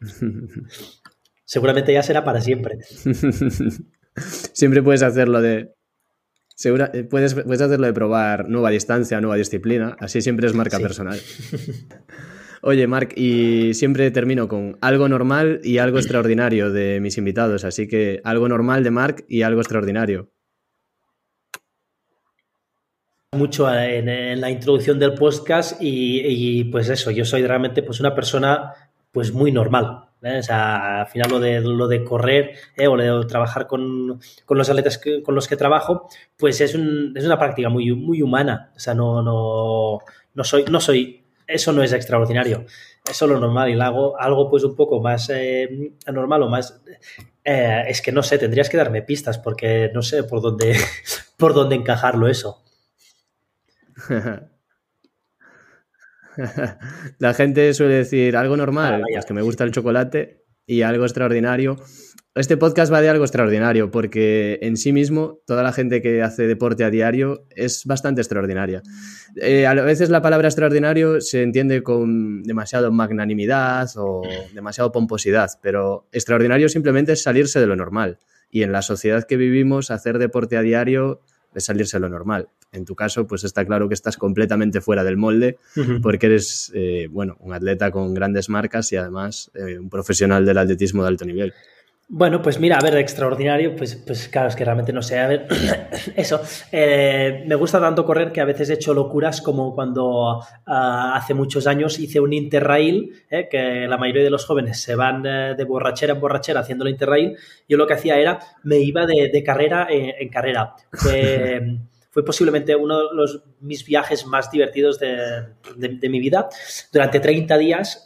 Seguramente 1.46 1.90
ya 1.90 2.02
será 2.02 2.22
para 2.22 2.42
siempre. 2.42 2.80
Siempre 4.52 4.82
puedes 4.82 5.02
hacerlo 5.02 5.40
de 5.40 5.72
Segura, 6.54 6.90
eh, 6.94 7.04
puedes, 7.04 7.34
puedes 7.34 7.60
hacerlo 7.60 7.86
de 7.86 7.92
probar 7.92 8.48
nueva 8.48 8.70
distancia, 8.70 9.20
nueva 9.20 9.36
disciplina, 9.36 9.96
así 9.98 10.22
siempre 10.22 10.46
es 10.46 10.54
marca 10.54 10.78
personal. 10.78 11.18
Oye, 12.66 12.86
Marc, 12.86 13.12
y 13.14 13.74
siempre 13.74 14.10
termino 14.10 14.48
con 14.48 14.78
algo 14.80 15.06
normal 15.06 15.60
y 15.62 15.76
algo 15.76 15.98
extraordinario 15.98 16.72
de 16.72 16.98
mis 16.98 17.18
invitados, 17.18 17.62
así 17.62 17.86
que 17.86 18.22
algo 18.24 18.48
normal 18.48 18.82
de 18.82 18.90
Marc 18.90 19.24
y 19.28 19.42
algo 19.42 19.60
extraordinario. 19.60 20.30
Mucho 23.32 23.70
en, 23.70 24.40
la 24.40 24.50
introducción 24.50 24.98
del 24.98 25.12
podcast 25.12 25.76
y, 25.78 26.64
pues 26.64 26.88
eso, 26.88 27.10
yo 27.10 27.26
soy 27.26 27.46
realmente 27.46 27.82
pues 27.82 28.00
una 28.00 28.14
persona 28.14 28.72
pues 29.12 29.30
muy 29.30 29.52
normal. 29.52 30.03
¿Eh? 30.24 30.38
O 30.38 30.42
sea, 30.42 31.00
al 31.02 31.06
final 31.06 31.30
lo 31.30 31.40
de, 31.40 31.60
lo 31.60 31.88
de 31.88 32.04
correr 32.04 32.52
¿eh? 32.76 32.86
o 32.88 32.96
de 32.96 33.26
trabajar 33.26 33.66
con, 33.66 34.20
los 34.48 34.70
atletas 34.70 35.00
con 35.22 35.34
los 35.34 35.48
que 35.48 35.56
trabajo, 35.56 36.08
pues 36.36 36.60
es, 36.60 36.74
una 36.74 37.38
práctica 37.38 37.68
muy, 37.68 37.92
muy 37.92 38.22
humana. 38.22 38.72
O 38.74 38.78
sea, 38.78 38.94
no, 38.94 39.22
no, 39.22 39.98
no, 40.34 40.44
soy, 40.44 40.64
no 40.70 40.80
soy, 40.80 41.24
eso 41.46 41.72
no 41.72 41.82
es 41.82 41.92
extraordinario. 41.92 42.64
Eso 43.08 43.24
es 43.26 43.30
lo 43.30 43.38
normal 43.38 43.68
y 43.68 43.74
lo 43.74 43.84
hago 43.84 44.20
algo 44.20 44.48
pues 44.48 44.64
un 44.64 44.74
poco 44.74 45.00
más 45.00 45.28
eh, 45.30 45.92
anormal 46.06 46.42
o 46.42 46.48
más... 46.48 46.80
es 47.44 48.00
que 48.00 48.12
no 48.12 48.22
sé, 48.22 48.38
tendrías 48.38 48.70
que 48.70 48.78
darme 48.78 49.02
pistas 49.02 49.38
porque 49.38 49.90
no 49.92 50.00
sé 50.00 50.24
por 50.24 50.40
dónde, 50.40 50.76
por 51.36 51.52
dónde 51.52 51.76
encajarlo 51.76 52.28
eso. 52.28 52.62
La 57.18 57.34
gente 57.34 57.72
suele 57.74 57.94
decir 57.94 58.36
algo 58.36 58.56
normal, 58.56 59.02
es 59.08 59.24
que 59.24 59.34
me 59.34 59.42
gusta 59.42 59.64
el 59.64 59.72
chocolate, 59.72 60.44
y 60.66 60.82
algo 60.82 61.04
extraordinario, 61.04 61.76
este 62.34 62.56
podcast 62.56 62.92
va 62.92 63.00
de 63.00 63.08
algo 63.08 63.24
extraordinario, 63.24 63.92
porque 63.92 64.58
en 64.62 64.76
sí 64.76 64.92
mismo 64.92 65.38
toda 65.46 65.62
la 65.62 65.72
gente 65.72 66.02
que 66.02 66.20
hace 66.20 66.48
deporte 66.48 66.82
a 66.82 66.90
diario 66.90 67.46
es 67.50 67.84
bastante 67.84 68.22
extraordinaria. 68.22 68.82
Eh, 69.36 69.66
a 69.66 69.74
veces 69.74 70.10
la 70.10 70.20
palabra 70.20 70.48
extraordinario 70.48 71.20
se 71.20 71.42
entiende 71.42 71.84
con 71.84 72.42
demasiado 72.42 72.90
magnanimidad 72.90 73.88
o 73.96 74.22
demasiado 74.52 74.90
pomposidad, 74.90 75.50
pero 75.62 76.08
extraordinario 76.10 76.68
simplemente 76.68 77.12
es 77.12 77.22
salirse 77.22 77.60
de 77.60 77.68
lo 77.68 77.76
normal. 77.76 78.18
Y 78.50 78.64
en 78.64 78.72
la 78.72 78.82
sociedad 78.82 79.24
que 79.24 79.36
vivimos, 79.36 79.92
hacer 79.92 80.18
deporte 80.18 80.56
a 80.56 80.62
diario 80.62 81.20
es 81.54 81.64
salirse 81.64 81.98
lo 81.98 82.08
normal. 82.08 82.48
En 82.72 82.84
tu 82.84 82.94
caso, 82.94 83.26
pues 83.26 83.44
está 83.44 83.64
claro 83.64 83.88
que 83.88 83.94
estás 83.94 84.16
completamente 84.16 84.80
fuera 84.80 85.04
del 85.04 85.16
molde, 85.16 85.58
porque 86.02 86.26
eres, 86.26 86.72
eh, 86.74 87.08
bueno, 87.10 87.36
un 87.40 87.54
atleta 87.54 87.90
con 87.90 88.14
grandes 88.14 88.48
marcas 88.48 88.92
y 88.92 88.96
además 88.96 89.50
eh, 89.54 89.78
un 89.78 89.88
profesional 89.88 90.44
del 90.44 90.58
atletismo 90.58 91.02
de 91.02 91.08
alto 91.08 91.24
nivel. 91.24 91.54
Bueno, 92.06 92.42
pues 92.42 92.60
mira, 92.60 92.76
a 92.76 92.82
ver, 92.82 92.96
extraordinario, 92.98 93.74
pues, 93.74 93.96
pues 93.96 94.28
claro, 94.28 94.48
es 94.48 94.56
que 94.56 94.64
realmente 94.64 94.92
no 94.92 95.00
sé, 95.00 95.18
a 95.18 95.26
ver, 95.26 95.48
eso, 96.16 96.42
eh, 96.70 97.44
me 97.46 97.54
gusta 97.54 97.80
tanto 97.80 98.04
correr 98.04 98.30
que 98.30 98.42
a 98.42 98.44
veces 98.44 98.68
he 98.68 98.74
hecho 98.74 98.92
locuras 98.92 99.40
como 99.40 99.74
cuando 99.74 100.38
ah, 100.66 101.14
hace 101.16 101.32
muchos 101.32 101.66
años 101.66 101.98
hice 101.98 102.20
un 102.20 102.34
interrail, 102.34 103.10
eh, 103.30 103.48
que 103.50 103.86
la 103.88 103.96
mayoría 103.96 104.22
de 104.22 104.28
los 104.28 104.44
jóvenes 104.44 104.82
se 104.82 104.94
van 104.94 105.24
eh, 105.24 105.54
de 105.56 105.64
borrachera 105.64 106.12
en 106.12 106.20
borrachera 106.20 106.60
haciendo 106.60 106.84
el 106.84 106.90
interrail, 106.90 107.38
yo 107.66 107.78
lo 107.78 107.86
que 107.86 107.94
hacía 107.94 108.18
era, 108.18 108.38
me 108.64 108.76
iba 108.80 109.06
de, 109.06 109.42
carrera 109.42 109.86
en, 109.90 110.28
carrera. 110.28 110.74
fue 112.10 112.24
posiblemente 112.24 112.76
uno 112.76 112.98
de 112.98 113.14
los, 113.14 113.42
mis 113.60 113.84
viajes 113.84 114.26
más 114.26 114.50
divertidos 114.50 115.00
de, 115.00 116.08
mi 116.08 116.20
vida. 116.20 116.48
Durante 116.92 117.18
30 117.18 117.58
días 117.58 118.04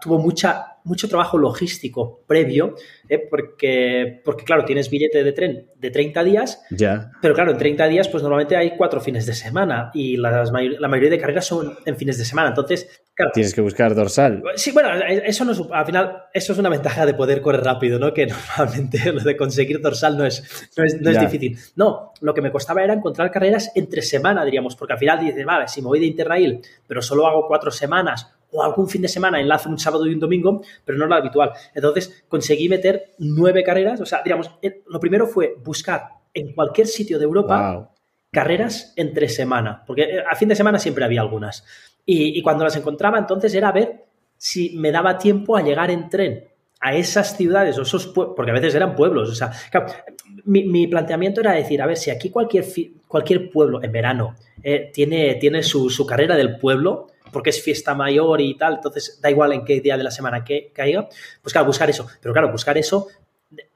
tuvo 0.00 0.18
mucha 0.18 0.75
mucho 0.86 1.08
trabajo 1.08 1.36
logístico 1.36 2.22
previo, 2.26 2.76
¿eh? 3.08 3.18
porque, 3.18 4.22
porque, 4.24 4.44
claro, 4.44 4.64
tienes 4.64 4.88
billete 4.88 5.24
de 5.24 5.32
tren 5.32 5.66
de 5.76 5.90
30 5.90 6.24
días, 6.24 6.62
ya. 6.70 7.10
pero 7.20 7.34
claro, 7.34 7.50
en 7.50 7.58
30 7.58 7.88
días, 7.88 8.08
pues 8.08 8.22
normalmente 8.22 8.56
hay 8.56 8.76
cuatro 8.76 9.00
fines 9.00 9.26
de 9.26 9.34
semana 9.34 9.90
y 9.92 10.16
las, 10.16 10.50
la 10.52 10.88
mayoría 10.88 11.10
de 11.10 11.18
carreras 11.18 11.46
son 11.46 11.76
en 11.84 11.96
fines 11.96 12.18
de 12.18 12.24
semana. 12.24 12.50
Entonces, 12.50 13.02
claro. 13.14 13.32
Tienes 13.34 13.52
que 13.52 13.60
buscar 13.60 13.94
dorsal. 13.94 14.42
Sí, 14.54 14.70
bueno, 14.70 14.90
eso 15.06 15.44
no 15.44 15.52
es, 15.52 15.60
al 15.70 15.86
final, 15.86 16.22
eso 16.32 16.52
es 16.52 16.58
una 16.58 16.68
ventaja 16.68 17.04
de 17.04 17.14
poder 17.14 17.42
correr 17.42 17.64
rápido, 17.64 17.98
¿no? 17.98 18.14
Que 18.14 18.26
normalmente 18.58 19.12
lo 19.12 19.20
de 19.20 19.36
conseguir 19.36 19.80
dorsal 19.80 20.16
no 20.16 20.24
es, 20.24 20.70
no 20.76 20.84
es, 20.84 21.00
no 21.00 21.10
es 21.10 21.20
difícil. 21.20 21.58
No, 21.74 22.12
lo 22.20 22.32
que 22.32 22.42
me 22.42 22.52
costaba 22.52 22.84
era 22.84 22.94
encontrar 22.94 23.30
carreras 23.32 23.72
entre 23.74 24.02
semana, 24.02 24.44
diríamos, 24.44 24.76
porque 24.76 24.92
al 24.92 24.98
final 25.00 25.18
dices, 25.18 25.44
vale, 25.44 25.66
si 25.66 25.82
me 25.82 25.88
voy 25.88 25.98
de 25.98 26.06
Interrail, 26.06 26.60
pero 26.86 27.02
solo 27.02 27.26
hago 27.26 27.48
cuatro 27.48 27.72
semanas 27.72 28.35
o 28.56 28.62
algún 28.62 28.88
fin 28.88 29.02
de 29.02 29.08
semana 29.08 29.40
enlazo 29.40 29.68
un 29.68 29.78
sábado 29.78 30.06
y 30.06 30.14
un 30.14 30.20
domingo, 30.20 30.62
pero 30.84 30.98
no 30.98 31.06
lo 31.06 31.14
habitual. 31.14 31.52
Entonces 31.74 32.24
conseguí 32.28 32.68
meter 32.68 33.14
nueve 33.18 33.62
carreras, 33.62 34.00
o 34.00 34.06
sea, 34.06 34.22
digamos, 34.24 34.50
eh, 34.62 34.82
lo 34.88 34.98
primero 34.98 35.26
fue 35.26 35.56
buscar 35.62 36.08
en 36.32 36.54
cualquier 36.54 36.86
sitio 36.86 37.18
de 37.18 37.24
Europa 37.24 37.90
carreras 38.32 38.92
entre 38.96 39.30
semana, 39.30 39.82
porque 39.86 40.02
eh, 40.02 40.24
a 40.30 40.34
fin 40.36 40.48
de 40.48 40.54
semana 40.54 40.78
siempre 40.78 41.04
había 41.04 41.22
algunas. 41.22 41.64
Y, 42.04 42.40
cuando 42.42 42.62
las 42.64 42.76
encontraba, 42.76 43.18
entonces 43.18 43.52
era 43.54 43.72
ver 43.72 44.04
si 44.36 44.76
me 44.76 44.92
daba 44.92 45.18
tiempo 45.18 45.56
a 45.56 45.62
llegar 45.62 45.90
en 45.90 46.08
tren 46.08 46.44
a 46.78 46.94
esas 46.94 47.36
ciudades 47.36 47.78
o 47.78 47.82
esos 47.82 48.06
porque 48.08 48.50
a 48.50 48.54
veces 48.54 48.74
eran 48.74 48.94
pueblos. 48.94 49.30
O 49.30 49.34
sea, 49.34 49.50
mi, 50.44 50.86
planteamiento 50.86 51.40
era 51.40 51.52
decir, 51.52 51.82
a 51.82 51.86
ver, 51.86 51.96
si 51.96 52.10
aquí 52.10 52.30
cualquier, 52.30 52.64
cualquier 53.08 53.50
pueblo 53.50 53.82
en 53.82 53.90
verano 53.90 54.36
eh, 54.62 54.90
tiene, 54.92 55.34
tiene 55.36 55.64
su, 55.64 55.90
su, 55.90 56.06
carrera 56.06 56.36
del 56.36 56.58
pueblo, 56.58 57.08
porque 57.32 57.50
es 57.50 57.62
fiesta 57.62 57.94
mayor 57.94 58.40
y 58.40 58.56
tal, 58.56 58.74
entonces 58.74 59.20
da 59.20 59.30
igual 59.30 59.52
en 59.52 59.64
qué 59.64 59.80
día 59.80 59.96
de 59.96 60.04
la 60.04 60.10
semana 60.10 60.44
que 60.44 60.70
caiga, 60.72 61.08
pues 61.42 61.52
claro, 61.52 61.66
buscar 61.66 61.90
eso. 61.90 62.06
Pero 62.20 62.32
claro, 62.32 62.50
buscar 62.50 62.78
eso 62.78 63.08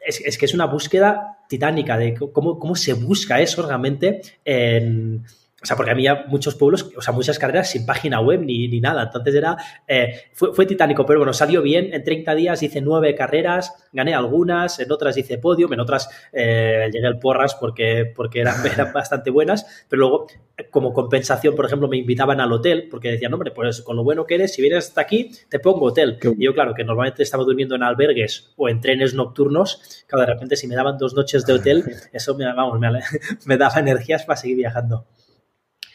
es, 0.00 0.38
que 0.38 0.46
es 0.46 0.54
una 0.54 0.66
búsqueda 0.66 1.38
titánica 1.48 1.96
de 1.96 2.14
cómo, 2.14 2.58
cómo 2.58 2.76
se 2.76 2.92
busca 2.94 3.40
eso 3.40 3.66
realmente 3.66 4.22
en 4.44 5.24
o 5.62 5.66
sea, 5.66 5.76
porque 5.76 5.90
había 5.90 6.24
muchos 6.28 6.54
pueblos, 6.54 6.90
o 6.96 7.02
sea, 7.02 7.12
muchas 7.12 7.38
carreras 7.38 7.70
sin 7.70 7.84
página 7.84 8.20
web 8.20 8.40
ni, 8.40 8.66
ni 8.68 8.80
nada. 8.80 9.02
Entonces 9.02 9.34
era, 9.34 9.56
eh, 9.86 10.14
fue, 10.32 10.54
fue, 10.54 10.64
titánico, 10.64 11.04
pero 11.04 11.20
bueno, 11.20 11.34
salió 11.34 11.60
bien. 11.60 11.92
En 11.92 12.02
30 12.02 12.34
días 12.34 12.62
hice 12.62 12.80
nueve 12.80 13.14
carreras, 13.14 13.74
gané 13.92 14.14
algunas, 14.14 14.78
en 14.80 14.90
otras 14.90 15.16
hice 15.18 15.36
podium, 15.36 15.72
en 15.74 15.80
otras 15.80 16.08
eh, 16.32 16.88
llegué 16.90 17.06
al 17.06 17.18
porras 17.18 17.54
porque, 17.56 18.10
porque 18.14 18.40
eran, 18.40 18.64
eran 18.72 18.92
bastante 18.92 19.30
buenas, 19.30 19.84
pero 19.88 20.00
luego, 20.00 20.26
como 20.70 20.94
compensación, 20.94 21.54
por 21.54 21.66
ejemplo, 21.66 21.88
me 21.88 21.98
invitaban 21.98 22.40
al 22.40 22.52
hotel 22.52 22.88
porque 22.90 23.10
decían, 23.10 23.34
hombre, 23.34 23.50
pues 23.50 23.82
con 23.82 23.96
lo 23.96 24.04
bueno 24.04 24.24
que 24.24 24.36
eres, 24.36 24.54
si 24.54 24.62
vienes 24.62 24.88
hasta 24.88 25.02
aquí, 25.02 25.30
te 25.50 25.58
pongo 25.58 25.86
hotel. 25.86 26.18
Y 26.38 26.44
yo, 26.44 26.54
claro, 26.54 26.74
que 26.74 26.84
normalmente 26.84 27.22
estaba 27.22 27.44
durmiendo 27.44 27.74
en 27.74 27.82
albergues 27.82 28.52
o 28.56 28.70
en 28.70 28.80
trenes 28.80 29.12
nocturnos, 29.12 30.04
claro, 30.06 30.26
de 30.26 30.32
repente 30.32 30.56
si 30.56 30.66
me 30.66 30.74
daban 30.74 30.96
dos 30.96 31.14
noches 31.14 31.44
de 31.44 31.52
hotel, 31.52 31.84
eso 32.12 32.34
me, 32.34 32.46
vamos, 32.46 32.80
me, 32.80 32.88
me 33.44 33.56
daba 33.58 33.78
energías 33.78 34.24
para 34.24 34.38
seguir 34.38 34.56
viajando. 34.56 35.06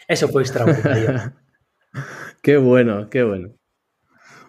Eso 0.07 0.27
fue 0.27 0.43
extraordinario. 0.43 1.33
qué 2.41 2.57
bueno, 2.57 3.09
qué 3.09 3.23
bueno. 3.23 3.55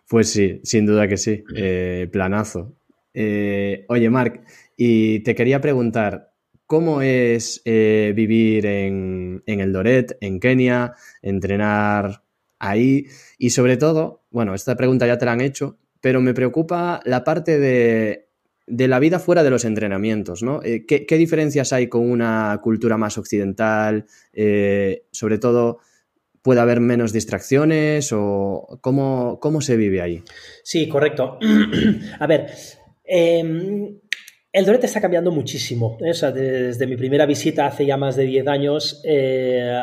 Pues 0.08 0.30
sí, 0.30 0.60
sin 0.62 0.86
duda 0.86 1.08
que 1.08 1.16
sí. 1.16 1.42
Eh, 1.54 2.08
planazo. 2.12 2.76
Eh, 3.12 3.84
oye, 3.88 4.10
Marc, 4.10 4.42
y 4.76 5.20
te 5.20 5.34
quería 5.34 5.60
preguntar, 5.60 6.32
¿cómo 6.66 7.00
es 7.02 7.62
eh, 7.64 8.12
vivir 8.14 8.66
en, 8.66 9.42
en 9.46 9.60
el 9.60 9.72
Doret, 9.72 10.16
en 10.20 10.38
Kenia, 10.38 10.94
entrenar 11.22 12.22
ahí? 12.58 13.06
Y 13.38 13.50
sobre 13.50 13.76
todo, 13.76 14.26
bueno, 14.30 14.54
esta 14.54 14.76
pregunta 14.76 15.06
ya 15.06 15.18
te 15.18 15.24
la 15.24 15.32
han 15.32 15.40
hecho, 15.40 15.78
pero 16.00 16.20
me 16.20 16.34
preocupa 16.34 17.00
la 17.04 17.24
parte 17.24 17.58
de 17.58 18.25
de 18.66 18.88
la 18.88 18.98
vida 18.98 19.18
fuera 19.18 19.44
de 19.44 19.50
los 19.50 19.64
entrenamientos, 19.64 20.42
¿no? 20.42 20.60
Eh, 20.62 20.84
¿qué, 20.86 21.16
diferencias 21.16 21.72
hay 21.72 21.88
con 21.88 22.08
una 22.08 22.58
cultura 22.62 22.96
más 22.96 23.16
occidental? 23.16 24.06
Eh, 24.32 25.04
sobre 25.12 25.38
todo, 25.38 25.78
¿puede 26.42 26.60
haber 26.60 26.80
menos 26.80 27.12
distracciones 27.12 28.10
o 28.12 28.78
cómo, 28.80 29.38
cómo 29.40 29.60
se 29.60 29.76
vive 29.76 30.02
ahí? 30.02 30.22
Sí, 30.64 30.88
correcto. 30.88 31.38
A 32.18 32.26
ver, 32.26 32.48
em, 33.04 34.00
el 34.52 34.64
Dorete 34.64 34.86
está 34.86 35.00
cambiando 35.00 35.30
muchísimo. 35.30 35.96
¿eh? 36.00 36.12
desde 36.32 36.86
mi 36.88 36.96
primera 36.96 37.24
visita 37.24 37.66
hace 37.66 37.86
ya 37.86 37.96
más 37.96 38.16
de 38.16 38.24
10 38.24 38.48
años 38.48 39.02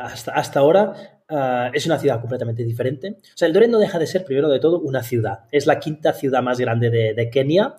hasta, 0.01 0.33
hasta 0.33 0.59
ahora, 0.59 1.21
ah, 1.29 1.71
es 1.73 1.85
una 1.85 1.99
ciudad 1.99 2.19
completamente 2.19 2.65
diferente. 2.65 3.17
O 3.21 3.37
sea, 3.37 3.47
el 3.47 3.53
Doret 3.53 3.69
no 3.69 3.79
deja 3.79 3.97
de 3.97 4.07
ser, 4.07 4.25
primero 4.25 4.49
de 4.49 4.59
todo, 4.59 4.81
una 4.81 5.03
ciudad. 5.03 5.45
Es 5.53 5.67
la 5.67 5.79
quinta 5.79 6.11
ciudad 6.11 6.43
más 6.43 6.59
grande 6.59 6.89
de, 6.89 7.13
de 7.13 7.29
Kenia. 7.29 7.75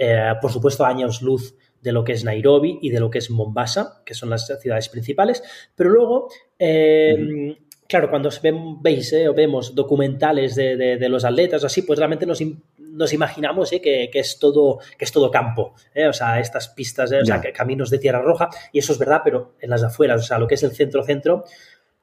Eh, 0.00 0.32
por 0.40 0.52
supuesto, 0.52 0.84
años 0.86 1.22
luz 1.22 1.56
de 1.82 1.90
lo 1.90 2.04
que 2.04 2.12
es 2.12 2.24
Nairobi 2.24 2.78
y 2.80 2.90
de 2.90 3.00
lo 3.00 3.10
que 3.10 3.18
es 3.18 3.30
Mombasa, 3.30 4.00
que 4.06 4.14
son 4.14 4.30
las 4.30 4.46
ciudades 4.46 4.88
principales, 4.88 5.42
pero 5.74 5.90
luego, 5.90 6.28
eh, 6.58 7.56
claro, 7.88 8.08
cuando 8.08 8.30
veis 8.80 9.12
eh, 9.12 9.28
o 9.28 9.34
vemos 9.34 9.74
documentales 9.74 10.54
de, 10.54 11.08
los 11.08 11.24
atletas 11.24 11.62
o 11.64 11.66
así, 11.66 11.82
pues 11.82 11.98
realmente 11.98 12.26
nos, 12.26 13.12
imaginamos 13.12 13.70
que, 13.70 14.10
es 14.12 14.38
todo, 14.38 14.78
que 14.96 15.04
es 15.04 15.12
todo 15.12 15.30
campo, 15.30 15.74
o 16.08 16.12
sea, 16.12 16.38
estas 16.38 16.68
pistas, 16.68 17.12
o 17.12 17.24
sea, 17.24 17.40
caminos 17.52 17.90
de 17.90 17.98
tierra 17.98 18.22
roja, 18.22 18.48
y 18.72 18.78
eso 18.78 18.92
es 18.92 18.98
verdad, 18.98 19.22
pero 19.24 19.54
en 19.60 19.70
las 19.70 19.82
afueras, 19.82 20.20
o 20.20 20.24
sea, 20.24 20.38
lo 20.38 20.46
que 20.46 20.54
es 20.54 20.62
el 20.62 20.72
centro-centro, 20.72 21.44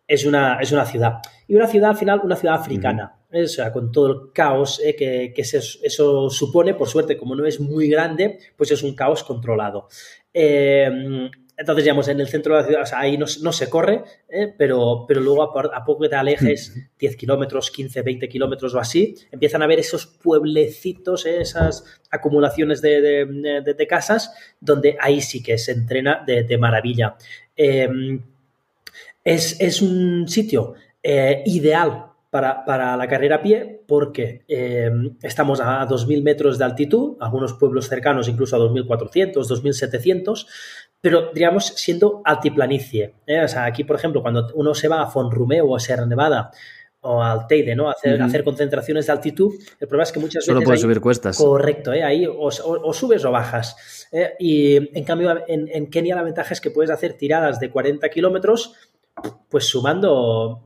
es 0.08 0.26
una, 0.26 0.60
es 0.60 0.72
una 0.72 0.86
ciudad. 0.86 1.20
Y 1.48 1.56
una 1.56 1.68
ciudad, 1.68 1.92
al 1.92 1.98
final, 1.98 2.22
una 2.24 2.36
ciudad 2.36 2.56
africana. 2.56 3.16
O 3.44 3.48
sea, 3.48 3.72
con 3.74 3.92
todo 3.92 4.08
el 4.08 4.32
caos 4.34 4.82
eh, 4.84 4.96
que, 4.96 5.34
eso, 5.36 6.30
supone, 6.30 6.74
por 6.74 6.88
suerte, 6.88 7.18
como 7.18 7.36
no 7.36 7.46
es 7.46 7.60
muy 7.60 7.90
grande, 7.90 8.40
pues 8.56 8.72
es 8.72 8.82
un 8.82 8.96
caos 8.96 9.24
controlado. 9.24 9.90
Eh, 10.34 11.30
entonces, 11.58 11.84
digamos, 11.86 12.08
en 12.08 12.20
el 12.20 12.28
centro 12.28 12.56
de 12.56 12.62
la 12.62 12.68
ciudad, 12.68 12.82
o 12.84 12.86
sea, 12.86 13.00
ahí 13.00 13.18
no, 13.18 13.28
se 13.28 13.70
corre, 13.70 14.04
eh, 14.30 14.54
pero, 14.58 15.06
pero 15.08 15.22
luego 15.22 15.44
a, 15.44 15.86
poco 15.86 16.04
que 16.04 16.10
te 16.10 16.16
alejes, 16.16 16.76
10 17.00 17.16
kilómetros, 17.16 17.72
15, 17.72 18.02
20 18.02 18.28
kilómetros 18.28 18.74
o 18.74 18.80
así, 18.80 19.16
empiezan 19.32 19.62
a 19.62 19.68
ver 19.68 19.80
esos 19.80 20.06
pueblecitos, 20.06 21.26
esas 21.26 21.86
acumulaciones 22.12 22.82
de, 22.82 23.88
casas, 23.90 24.34
donde 24.60 24.98
ahí 25.00 25.22
sí 25.22 25.42
que 25.42 25.58
se 25.58 25.72
entrena 25.72 26.24
de, 26.26 26.58
maravilla. 26.58 27.16
Es, 29.24 29.60
es, 29.60 29.82
un 29.82 30.28
sitio 30.28 30.74
ideal 31.02 32.15
para, 32.30 32.98
la 32.98 33.08
carrera 33.08 33.38
a 33.38 33.42
pie 33.42 33.82
porque 33.88 34.44
eh, 34.48 34.92
estamos 35.22 35.62
a 35.62 35.88
2.000 35.88 36.24
metros 36.24 36.58
de 36.58 36.66
altitud, 36.66 37.18
algunos 37.20 37.54
pueblos 37.54 37.88
cercanos 37.88 38.28
incluso 38.28 38.56
a 38.56 38.60
2.400, 38.60 39.34
2.700, 39.36 40.46
pero 41.00 41.32
digamos 41.34 41.66
siendo 41.66 42.22
altiplanicie. 42.26 43.14
¿eh? 43.26 43.42
O 43.42 43.48
sea, 43.48 43.66
aquí, 43.66 43.84
por 43.84 43.96
ejemplo, 43.96 44.22
cuando 44.22 44.48
uno 44.56 44.74
se 44.74 44.88
va 44.88 45.02
a 45.02 45.08
Fonrumeo 45.08 45.66
o 45.66 45.76
a 45.76 45.80
Sierra 45.80 46.06
Nevada 46.06 46.52
o 47.02 47.22
al 47.22 47.46
Teide, 47.46 47.76
¿no? 47.76 47.90
Hacer, 47.90 48.20
hacer 48.22 48.44
concentraciones 48.44 49.06
de 49.06 49.12
altitud. 49.12 49.54
El 49.80 49.88
problema 49.88 50.04
es 50.04 50.12
que 50.12 50.20
muchas 50.20 50.44
Solo 50.44 50.56
veces. 50.60 50.66
Solo 50.66 50.66
puedes 50.66 50.82
subir 50.82 51.02
cuestas. 51.02 51.38
Correcto, 51.38 51.94
¿eh? 51.94 52.04
ahí 52.04 52.26
o, 52.28 52.52
subes 52.94 53.24
o 53.24 53.32
bajas. 53.32 54.10
Y 54.40 54.98
en 54.98 55.04
cambio, 55.04 55.44
en, 55.48 55.70
en, 55.72 55.90
Kenia 55.92 56.16
la 56.16 56.24
ventaja 56.24 56.54
es 56.54 56.60
que 56.60 56.72
puedes 56.72 56.90
hacer 56.90 57.14
tiradas 57.14 57.60
de 57.60 57.70
40 57.70 58.10
kilómetros, 58.10 58.74
pues 59.50 59.66
sumando 59.66 60.64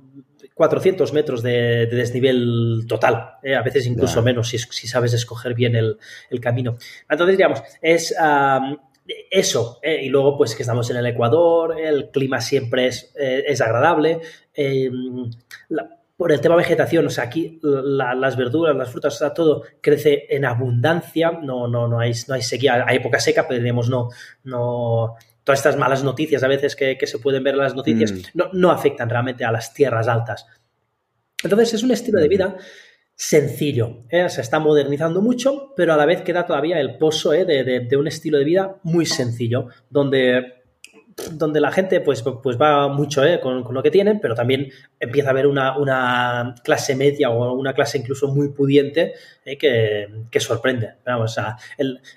400 0.60 1.13
metros 1.13 1.41
de, 1.41 1.86
desnivel 1.86 2.84
total, 2.86 3.36
¿eh? 3.41 3.56
a 3.56 3.62
veces 3.62 3.88
incluso 3.88 4.22
menos 4.22 4.50
si, 4.50 4.58
si, 4.58 4.89
sabes 4.89 5.13
escoger 5.13 5.54
bien 5.54 5.74
el, 5.74 5.98
camino. 6.41 6.76
Entonces, 7.10 7.38
digamos, 7.38 7.63
es 7.82 8.13
eso, 9.32 9.80
¿eh? 9.82 10.02
y 10.04 10.10
luego 10.10 10.38
pues 10.38 10.56
que 10.56 10.63
estamos 10.63 10.89
en 10.91 10.98
el 10.98 11.06
Ecuador, 11.06 11.80
el 11.80 12.10
clima 12.10 12.41
siempre 12.41 12.88
es, 12.88 13.13
eh, 13.17 13.45
es 13.48 13.62
agradable. 13.62 14.19
por 16.17 16.34
el 16.34 16.41
tema 16.41 16.58
vegetación, 16.58 17.08
o 17.08 17.10
sea, 17.10 17.24
aquí 17.24 17.62
las 17.63 18.36
verduras, 18.36 18.76
las 18.76 18.91
frutas, 18.91 19.15
o 19.15 19.17
sea, 19.17 19.34
todo 19.34 19.63
crece 19.80 20.26
en 20.30 20.43
abundancia, 20.43 21.32
no, 21.32 21.69
no, 21.69 21.88
no, 21.88 22.02
hay, 22.02 22.12
no 22.28 22.34
hay 22.34 22.41
sequía, 22.41 22.84
hay 22.86 22.98
época 22.98 23.22
seca, 23.22 23.48
pero 23.48 23.62
digamos, 23.62 23.88
no, 23.89 24.10
no, 24.43 25.15
todas 25.49 25.59
estas 25.65 25.77
malas 25.77 26.03
noticias 26.03 26.43
a 26.43 26.47
veces 26.47 26.75
que, 26.75 26.95
se 27.07 27.17
pueden 27.17 27.43
ver 27.43 27.55
en 27.55 27.62
las 27.62 27.73
noticias 27.73 28.12
mm. 28.12 28.39
no, 28.53 28.69
afectan 28.69 29.09
realmente 29.09 29.43
a 29.43 29.51
las 29.51 29.73
tierras 29.73 30.07
altas. 30.07 30.45
Entonces 31.43 31.73
es 31.73 31.81
un 31.81 31.89
estilo 31.89 32.19
de 32.19 32.27
vida 32.27 32.55
sencillo, 33.15 34.03
¿eh? 34.09 34.29
se 34.29 34.41
está 34.41 34.59
modernizando 34.59 35.23
mucho, 35.23 35.73
pero 35.75 35.93
a 35.93 35.97
la 35.97 36.05
vez 36.05 36.21
queda 36.21 36.45
todavía 36.45 36.79
el 36.79 36.99
pozo 36.99 37.33
¿eh? 37.33 37.45
de, 37.45 37.97
un 37.97 38.07
estilo 38.07 38.38
de 38.38 38.45
vida 38.45 38.75
muy 38.83 39.07
sencillo, 39.07 39.69
donde, 39.89 40.62
donde 41.31 41.59
la 41.59 41.71
gente 41.71 41.99
pues, 42.01 42.21
pues 42.21 42.62
va 42.62 42.88
mucho 42.89 43.25
¿eh? 43.25 43.39
con, 43.39 43.73
lo 43.73 43.81
que 43.81 43.89
tienen, 43.89 44.19
pero 44.19 44.35
también 44.35 44.69
empieza 44.99 45.29
a 45.29 45.31
haber 45.31 45.47
una, 45.47 46.53
clase 46.63 46.95
media 46.95 47.31
o 47.31 47.53
una 47.53 47.73
clase 47.73 47.97
incluso 47.97 48.27
muy 48.27 48.49
pudiente 48.49 49.13
que, 49.43 50.39
sorprende. 50.39 50.93
Vamos, 51.07 51.39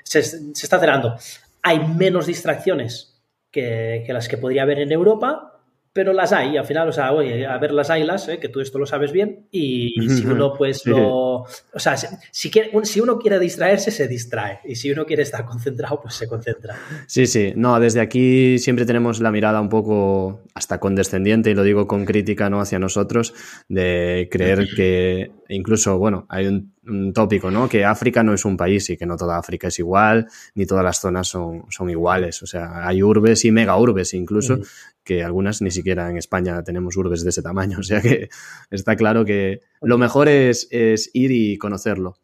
se, 0.05 0.23
se 0.23 0.51
está 0.53 0.79
cerrando. 0.79 1.17
Hay 1.63 1.79
menos 1.79 2.27
distracciones 2.27 3.12
que, 3.53 4.05
las 4.09 4.29
que 4.29 4.39
podría 4.39 4.63
haber 4.63 4.81
en 4.81 4.91
Europa, 4.91 5.52
pero 5.93 6.13
las 6.13 6.33
hay, 6.33 6.57
al 6.57 6.65
final, 6.65 6.89
o 6.89 6.93
sea, 6.93 7.13
oye, 7.13 7.47
a 7.47 7.59
ver 7.59 7.73
las 7.73 7.91
haylas, 7.91 8.27
¿eh? 8.29 8.39
que 8.39 8.49
tú 8.49 8.61
esto 8.61 8.79
lo 8.79 8.87
sabes 8.87 9.13
bien, 9.13 9.47
y, 9.51 9.95
si 10.09 10.27
uno 10.27 10.55
pues 10.57 10.87
lo... 10.87 11.43
O 11.43 11.79
sea, 11.79 11.97
si, 11.97 12.51
quiere, 12.51 12.71
si 12.85 13.01
uno 13.01 13.19
quiere 13.19 13.39
distraerse, 13.39 13.91
se 13.91 14.09
distrae, 14.09 14.61
y 14.65 14.77
si 14.77 14.91
uno 14.91 15.05
quiere 15.05 15.23
estar 15.23 15.45
concentrado, 15.45 16.01
pues 16.01 16.15
se 16.15 16.27
concentra. 16.27 16.77
Sí, 17.07 17.27
sí, 17.27 17.53
no, 17.57 17.79
desde 17.79 18.01
aquí 18.01 18.59
siempre 18.59 18.87
tenemos 18.87 19.21
la 19.21 19.31
mirada 19.31 19.61
un 19.61 19.69
poco 19.69 20.41
hasta 20.55 20.81
condescendiente, 20.81 21.51
y 21.51 21.55
lo 21.55 21.63
digo 21.63 21.87
con 21.87 22.07
crítica, 22.07 22.49
¿no?, 22.49 22.61
hacia 22.61 22.79
nosotros, 22.79 23.35
de 23.69 24.29
creer 24.31 24.69
que 24.75 25.31
incluso, 25.49 25.99
bueno, 25.99 26.27
hay 26.31 26.47
un 26.47 26.73
un 26.87 27.13
tópico, 27.13 27.51
¿no? 27.51 27.69
Que 27.69 27.85
África 27.85 28.23
no 28.23 28.35
es 28.35 28.45
un 28.45 28.57
país 28.57 28.91
y 28.91 28.97
que 28.97 29.07
no 29.07 29.17
toda 29.17 29.39
África 29.39 29.69
es 29.69 29.79
igual, 29.79 30.29
ni 30.55 30.67
todas 30.67 30.85
las 30.85 31.01
zonas 31.01 31.29
son, 31.29 31.65
son 31.69 31.91
iguales. 31.91 32.43
O 32.43 32.47
sea, 32.47 32.87
hay 32.87 33.03
urbes 33.03 33.45
y 33.45 33.53
mega 33.53 33.77
urbes 33.77 34.15
incluso, 34.15 34.59
que 35.05 35.23
algunas 35.23 35.63
ni 35.63 35.71
siquiera 35.71 36.11
en 36.11 36.17
España 36.17 36.63
tenemos 36.63 36.97
urbes 36.97 37.23
de 37.23 37.31
ese 37.31 37.43
tamaño. 37.43 37.79
O 37.83 37.85
sea 37.85 38.01
que 38.01 38.29
está 38.71 38.97
claro 38.97 39.25
que 39.25 39.61
lo 39.81 39.99
mejor 39.99 40.29
es, 40.29 40.69
es 40.71 41.11
ir 41.13 41.33
y 41.33 41.59
conocerlo. 41.59 42.17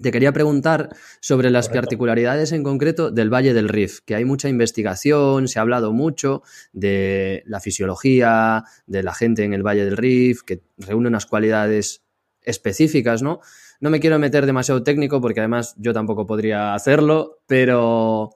Te 0.00 0.12
quería 0.12 0.32
preguntar 0.32 0.90
sobre 1.20 1.50
las 1.50 1.70
particularidades 1.70 2.52
en 2.52 2.62
concreto 2.62 3.10
del 3.10 3.32
Valle 3.32 3.54
del 3.54 3.68
Rif, 3.68 4.00
que 4.04 4.14
hay 4.14 4.26
mucha 4.26 4.48
investigación, 4.48 5.48
se 5.48 5.58
ha 5.58 5.62
hablado 5.62 5.92
mucho 5.92 6.42
de 6.72 7.42
la 7.46 7.60
fisiología, 7.60 8.64
de 8.86 9.02
la 9.02 9.14
gente 9.14 9.44
en 9.44 9.54
el 9.54 9.62
Valle 9.62 9.86
del 9.86 9.96
Rif, 9.96 10.42
que 10.42 10.62
reúne 10.76 11.08
unas 11.08 11.24
cualidades 11.24 12.04
específicas, 12.42 13.22
¿no? 13.22 13.40
No 13.80 13.88
me 13.88 14.00
quiero 14.00 14.18
meter 14.18 14.44
demasiado 14.44 14.82
técnico 14.82 15.20
porque 15.20 15.40
además 15.40 15.74
yo 15.78 15.94
tampoco 15.94 16.26
podría 16.26 16.74
hacerlo, 16.74 17.38
pero 17.46 18.30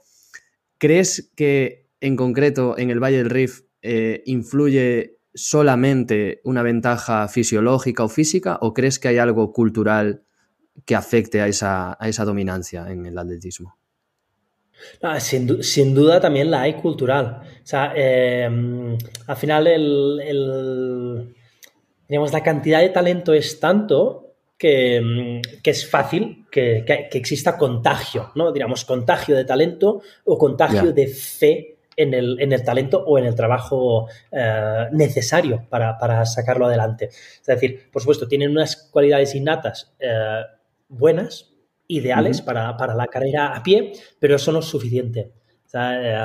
¿crees 0.78 1.30
que 1.36 1.90
en 2.00 2.16
concreto 2.16 2.78
en 2.78 2.90
el 2.90 3.00
Valle 3.00 3.18
del 3.18 3.30
Rif 3.30 3.62
eh, 3.82 4.22
influye 4.26 5.18
solamente 5.32 6.40
una 6.44 6.62
ventaja 6.62 7.28
fisiológica 7.28 8.04
o 8.04 8.08
física 8.08 8.58
o 8.60 8.74
crees 8.74 8.98
que 8.98 9.08
hay 9.08 9.18
algo 9.18 9.52
cultural 9.52 10.22
que 10.84 10.96
afecte 10.96 11.40
a 11.40 11.46
esa, 11.48 12.24
dominancia 12.24 12.90
en 12.90 13.06
el 13.06 13.16
atletismo? 13.18 13.76
Ah, 15.02 15.20
sin, 15.20 15.46
duda 15.94 16.20
también 16.20 16.50
la 16.50 16.62
hay 16.62 16.74
cultural. 16.74 17.42
O 17.62 17.66
sea, 17.66 17.92
em, 17.94 18.96
al 19.26 19.36
final 19.36 19.66
el, 19.66 21.34
digamos, 22.08 22.32
la 22.32 22.42
cantidad 22.42 22.80
de 22.80 22.88
talento 22.88 23.34
es 23.34 23.60
tanto 23.60 24.30
Mm, 24.62 25.40
que, 25.62 25.70
es 25.70 25.88
fácil 25.88 26.44
que, 26.50 26.84
exista 27.12 27.56
contagio, 27.56 28.30
¿no? 28.34 28.52
Digamos, 28.52 28.84
contagio 28.84 29.36
de 29.36 29.44
talento 29.44 30.02
o 30.24 30.36
contagio 30.36 30.92
de 30.92 31.06
fe 31.06 31.76
en 31.96 32.14
el, 32.14 32.40
en 32.40 32.52
el, 32.52 32.64
talento 32.64 33.02
o 33.04 33.18
en 33.18 33.24
el 33.26 33.34
trabajo 33.34 34.08
eh, 34.30 34.86
necesario 34.92 35.66
para, 35.68 36.24
sacarlo 36.26 36.66
adelante. 36.66 37.06
Es 37.06 37.46
decir, 37.46 37.90
por 37.90 38.02
supuesto, 38.02 38.28
tienen 38.28 38.50
unas 38.50 38.88
cualidades 38.90 39.34
innatas 39.34 39.94
eh, 39.98 40.42
buenas, 40.88 41.52
ideales 41.88 42.40
para, 42.42 42.76
la 42.94 43.06
carrera 43.06 43.54
a 43.54 43.62
pie, 43.62 43.92
pero 44.18 44.36
eso 44.36 44.52
no 44.52 44.60
es 44.60 44.66
suficiente. 44.66 45.32
Eh, 45.72 46.18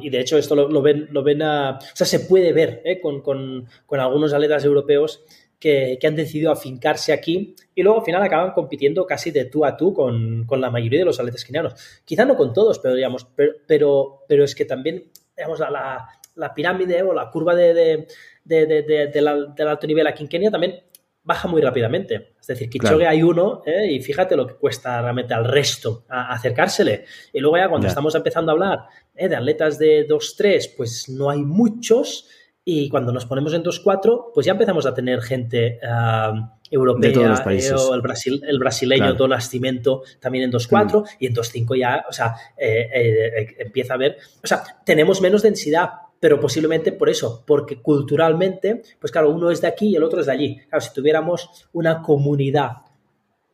y 0.00 0.10
de 0.10 0.20
hecho 0.20 0.38
esto 0.38 0.56
lo, 0.56 0.82
ven, 0.82 1.08
lo 1.12 1.22
ven 1.22 1.40
o 1.42 1.78
sea, 1.94 2.06
se 2.06 2.20
puede 2.20 2.52
ver 2.52 2.82
con, 3.00 3.20
con 3.20 4.00
algunos 4.00 4.32
atletas 4.32 4.64
europeos 4.64 5.24
que, 5.58 5.98
han 6.02 6.16
decidido 6.16 6.52
afincarse 6.52 7.12
aquí 7.12 7.54
y 7.74 7.82
luego 7.82 8.00
al 8.00 8.04
final 8.04 8.22
acaban 8.22 8.52
compitiendo 8.52 9.06
casi 9.06 9.30
de 9.30 9.46
tú 9.46 9.64
a 9.64 9.76
tú 9.76 9.92
con, 9.92 10.46
la 10.50 10.70
mayoría 10.70 11.00
de 11.00 11.04
los 11.04 11.18
atletas 11.18 11.44
kenianos. 11.44 11.74
Quizá 12.04 12.24
no 12.24 12.36
con 12.36 12.52
todos, 12.52 12.78
pero 12.78 12.94
digamos, 12.94 13.26
pero, 13.66 14.24
pero, 14.28 14.44
es 14.44 14.54
que 14.54 14.64
también, 14.64 15.10
digamos, 15.36 15.58
la, 15.60 16.08
la, 16.34 16.54
pirámide 16.54 17.02
o 17.02 17.12
la 17.12 17.30
curva 17.30 17.54
de, 17.54 18.06
del 18.44 19.28
alto 19.28 19.86
nivel 19.86 20.06
aquí 20.06 20.22
en 20.22 20.28
Kenia 20.28 20.50
también 20.50 20.82
baja 21.28 21.46
muy 21.46 21.60
rápidamente. 21.60 22.30
Es 22.40 22.46
decir, 22.46 22.70
Kichoge 22.70 23.06
hay 23.06 23.22
uno 23.22 23.62
¿eh? 23.66 23.92
y 23.92 24.00
fíjate 24.00 24.34
lo 24.34 24.46
que 24.46 24.54
cuesta 24.54 25.02
realmente 25.02 25.34
al 25.34 25.44
resto 25.44 26.06
acercársele. 26.08 27.04
Y 27.34 27.40
luego 27.40 27.58
ya 27.58 27.68
cuando 27.68 27.86
estamos 27.86 28.14
empezando 28.14 28.50
a 28.50 28.54
hablar 28.54 28.78
¿eh? 29.14 29.28
de 29.28 29.36
atletas 29.36 29.78
de 29.78 30.08
2-3, 30.08 30.72
pues 30.74 31.10
no 31.10 31.28
hay 31.28 31.40
muchos 31.42 32.30
y 32.70 32.90
cuando 32.90 33.14
nos 33.14 33.24
ponemos 33.24 33.54
en 33.54 33.64
2-4, 33.64 34.26
pues 34.34 34.44
ya 34.44 34.52
empezamos 34.52 34.84
a 34.84 34.92
tener 34.92 35.22
gente 35.22 35.80
uh, 35.82 36.36
europea, 36.70 37.10
eh, 37.46 37.72
o 37.72 37.94
el, 37.94 38.02
Brasil, 38.02 38.42
el 38.46 38.58
brasileño 38.58 39.14
Don 39.14 39.30
Nascimento 39.30 40.02
también 40.20 40.44
en 40.44 40.52
2-4 40.52 41.00
mm. 41.00 41.06
y 41.18 41.26
en 41.28 41.34
2-5 41.34 41.78
ya, 41.78 42.04
o 42.06 42.12
sea, 42.12 42.34
eh, 42.58 42.90
eh, 42.92 43.56
empieza 43.60 43.94
a 43.94 43.96
ver, 43.96 44.18
o 44.44 44.46
sea, 44.46 44.62
tenemos 44.84 45.22
menos 45.22 45.40
densidad, 45.40 45.92
pero 46.20 46.38
posiblemente 46.38 46.92
por 46.92 47.08
eso, 47.08 47.42
porque 47.46 47.80
culturalmente, 47.80 48.82
pues 49.00 49.10
claro, 49.10 49.30
uno 49.30 49.50
es 49.50 49.62
de 49.62 49.68
aquí 49.68 49.88
y 49.88 49.96
el 49.96 50.02
otro 50.02 50.20
es 50.20 50.26
de 50.26 50.32
allí. 50.32 50.58
Claro, 50.68 50.82
si 50.82 50.92
tuviéramos 50.92 51.70
una 51.72 52.02
comunidad 52.02 52.72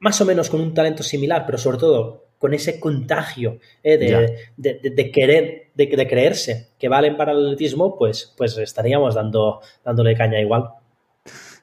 más 0.00 0.20
o 0.20 0.24
menos 0.24 0.50
con 0.50 0.60
un 0.60 0.74
talento 0.74 1.04
similar, 1.04 1.44
pero 1.46 1.56
sobre 1.56 1.78
todo 1.78 2.23
con 2.44 2.52
ese 2.52 2.78
contagio 2.78 3.58
eh, 3.82 3.96
de, 3.96 5.10
querer, 5.10 5.70
de, 5.74 6.06
creerse 6.06 6.68
que 6.78 6.90
valen 6.90 7.16
para 7.16 7.32
el 7.32 7.38
atletismo, 7.38 7.96
pues, 7.96 8.34
pues 8.36 8.58
estaríamos 8.58 9.14
dando, 9.14 9.62
dándole 9.82 10.14
caña 10.14 10.38
igual. 10.42 10.68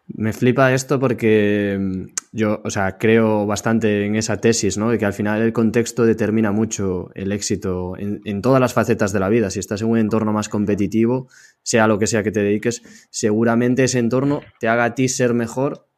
Me 0.08 0.34
flipa 0.34 0.74
esto 0.74 1.00
porque 1.00 1.78
mm, 1.80 2.06
yo, 2.32 2.62
o 2.66 2.72
sea, 2.72 2.98
creo 2.98 3.46
bastante 3.46 4.08
en 4.08 4.16
esa 4.16 4.38
tesis, 4.38 4.80
¿no? 4.80 4.90
De 4.90 4.98
que 4.98 5.06
al 5.06 5.14
final 5.14 5.44
el 5.44 5.54
contexto 5.54 6.04
determina 6.04 6.52
mucho 6.52 7.12
el 7.14 7.32
éxito 7.32 7.94
en, 8.00 8.42
todas 8.42 8.60
las 8.60 8.74
facetas 8.74 9.14
de 9.14 9.20
la 9.20 9.30
vida. 9.30 9.52
Si 9.52 9.60
estás 9.60 9.84
en 9.84 9.88
un 9.88 10.00
entorno 10.00 10.34
más 10.34 10.50
competitivo, 10.50 11.28
sea 11.62 11.86
lo 11.86 12.00
que 12.00 12.08
sea 12.08 12.24
que 12.24 12.32
te 12.32 12.42
dediques, 12.42 12.82
seguramente 13.12 13.84
ese 13.84 14.00
entorno 14.00 14.42
te 14.60 14.68
haga 14.68 14.86
a 14.86 14.96
ti 14.96 15.10
ser 15.10 15.36
mejor, 15.36 15.91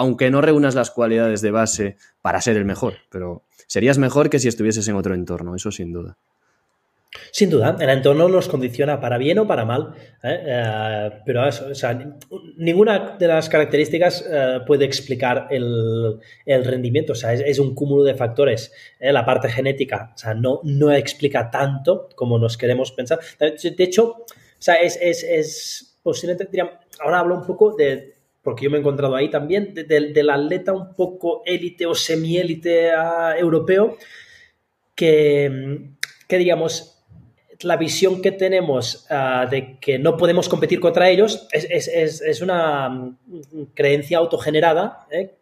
aunque 0.00 0.30
no 0.30 0.40
reúnas 0.40 0.74
las 0.74 0.90
cualidades 0.90 1.42
de 1.42 1.50
base 1.50 1.96
para 2.22 2.40
ser 2.40 2.56
el 2.56 2.64
mejor. 2.64 2.94
Pero 3.10 3.44
serías 3.66 3.98
mejor 3.98 4.30
que 4.30 4.38
si 4.38 4.48
estuvieses 4.48 4.88
en 4.88 4.96
otro 4.96 5.14
entorno, 5.14 5.54
eso 5.54 5.70
sin 5.70 5.92
duda. 5.92 6.16
Sin 7.32 7.50
duda, 7.50 7.76
el 7.78 7.90
entorno 7.90 8.26
nos 8.26 8.48
condiciona 8.48 8.98
para 8.98 9.18
bien 9.18 9.40
o 9.40 9.46
para 9.46 9.66
mal, 9.66 9.92
¿eh? 10.22 10.40
Eh, 10.46 11.10
pero 11.26 11.42
ninguna 12.56 13.18
de 13.18 13.26
las 13.26 13.50
características 13.50 14.24
eh, 14.26 14.60
puede 14.66 14.86
explicar 14.86 15.48
el, 15.50 16.18
rendimiento, 16.46 17.12
o 17.12 17.16
sea, 17.16 17.34
es, 17.34 17.58
un 17.58 17.74
cúmulo 17.74 18.02
de 18.04 18.14
factores. 18.14 18.72
La 19.00 19.26
parte 19.26 19.50
genética, 19.50 20.12
o 20.14 20.18
sea, 20.18 20.32
no, 20.32 20.60
no 20.64 20.92
explica 20.92 21.50
tanto 21.50 22.08
como 22.14 22.38
nos 22.38 22.56
queremos 22.56 22.90
pensar. 22.92 23.18
De 23.38 23.84
hecho, 23.84 24.12
o 24.12 24.26
sea, 24.58 24.76
es, 24.76 24.96
es 24.96 25.98
posiblemente, 26.02 26.48
ahora 27.00 27.18
hablo 27.18 27.34
un 27.34 27.44
poco 27.44 27.74
de 27.76 28.19
porque 28.42 28.64
yo 28.64 28.70
me 28.70 28.78
he 28.78 28.80
encontrado 28.80 29.14
ahí 29.16 29.30
también, 29.30 29.74
del 29.74 30.30
atleta 30.30 30.72
un 30.72 30.94
poco 30.94 31.42
élite 31.44 31.86
o 31.86 31.94
semi-élite 31.94 32.90
ah, 32.90 33.34
europeo, 33.38 33.96
que, 34.94 35.90
que, 36.26 36.38
digamos, 36.38 37.00
la 37.62 37.76
visión 37.76 38.22
que 38.22 38.32
tenemos 38.32 39.06
ah, 39.10 39.46
de 39.50 39.78
que 39.78 39.98
no 39.98 40.16
podemos 40.16 40.48
competir 40.48 40.80
contra 40.80 41.10
ellos 41.10 41.46
es, 41.52 42.40
una 42.40 42.88
mm, 42.88 43.16
creencia 43.74 44.18
autogenerada, 44.18 45.06
¿eh? 45.10 45.36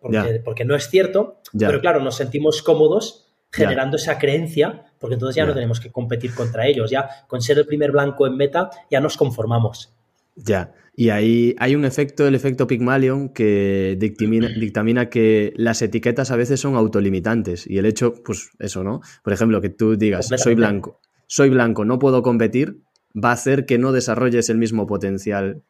porque, 0.45 0.65
no 0.65 0.75
es 0.75 0.89
cierto, 0.89 1.41
pero 1.59 1.81
claro, 1.81 2.01
nos 2.01 2.17
sentimos 2.17 2.63
cómodos 2.63 3.27
generando 3.51 3.97
esa 3.97 4.19
creencia, 4.19 4.85
porque 4.99 5.15
entonces 5.15 5.37
ya 5.37 5.47
no 5.47 5.55
tenemos 5.55 5.81
que 5.81 5.91
competir 5.91 6.35
contra 6.35 6.67
ellos, 6.67 6.91
ya 6.91 7.09
con 7.27 7.41
ser 7.41 7.59
el 7.59 7.67
primer 7.67 7.93
blanco 7.93 8.27
en 8.27 8.37
meta 8.37 8.71
ya 8.91 9.01
nos 9.01 9.17
conformamos. 9.17 9.95
Ya. 10.44 10.72
Y 10.94 11.11
ahí 11.11 11.55
hay 11.59 11.74
un 11.74 11.85
efecto, 11.85 12.27
el 12.27 12.35
efecto 12.35 12.66
Pygmalion, 12.66 13.29
que 13.29 13.96
dictamina, 13.98 14.48
dictamina, 14.59 15.09
que 15.09 15.53
las 15.57 15.83
etiquetas 15.83 16.31
a 16.31 16.37
veces 16.37 16.61
son 16.61 16.74
autolimitantes. 16.74 17.66
Y 17.68 17.79
el 17.79 17.87
hecho, 17.87 18.14
pues 18.24 18.51
eso, 18.59 18.83
¿no? 18.83 19.01
Por 19.22 19.33
ejemplo, 19.33 19.61
que 19.61 19.68
tú 19.68 19.96
digas, 19.96 20.29
soy 20.37 20.55
blanco, 20.55 21.01
soy 21.27 21.51
blanco, 21.51 21.85
no 21.85 21.98
puedo 21.98 22.22
competir, 22.22 22.83
va 23.14 23.31
a 23.31 23.35
hacer 23.35 23.66
que 23.66 23.79
no 23.79 23.92
desarrolles 23.92 24.48
el 24.51 24.59
mismo 24.59 24.87
potencial 24.87 25.62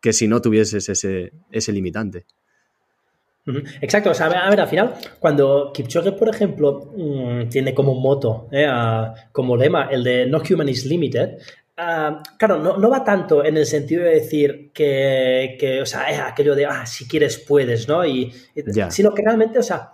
que 0.00 0.12
si 0.12 0.28
no 0.28 0.40
tuvieses 0.40 0.88
ese, 0.88 1.32
ese 1.50 1.72
limitante. 1.72 2.26
Exacto, 3.80 4.10
o 4.10 4.14
sea, 4.14 4.26
a 4.26 4.50
ver, 4.50 4.60
al 4.60 4.68
final, 4.68 4.94
cuando 5.20 5.70
Kipchoge, 5.72 6.12
por 6.12 6.28
ejemplo, 6.28 6.90
mm, 6.96 7.48
tiene 7.48 7.74
como 7.74 7.94
moto, 7.94 8.48
eh, 8.50 8.66
como 9.30 9.56
lema, 9.56 9.88
el 9.90 10.02
de 10.02 10.26
No 10.26 10.42
Human 10.48 10.68
is 10.68 10.84
Limited, 10.84 11.38
ah, 11.76 12.22
claro, 12.38 12.58
no, 12.58 12.90
va 12.90 13.04
tanto 13.04 13.44
en 13.44 13.56
el 13.56 13.66
sentido 13.66 14.04
de 14.04 14.10
decir 14.10 14.70
que, 14.72 15.78
o 15.82 15.86
sea, 15.86 16.10
es 16.10 16.18
aquello 16.20 16.54
de, 16.54 16.66
ah, 16.66 16.86
si 16.86 17.06
quieres 17.06 17.38
puedes, 17.38 17.88
¿no? 17.88 18.04
Y, 18.04 18.32
Sino 18.90 19.12
que 19.14 19.22
realmente, 19.22 19.58
o 19.58 19.62
sea, 19.62 19.90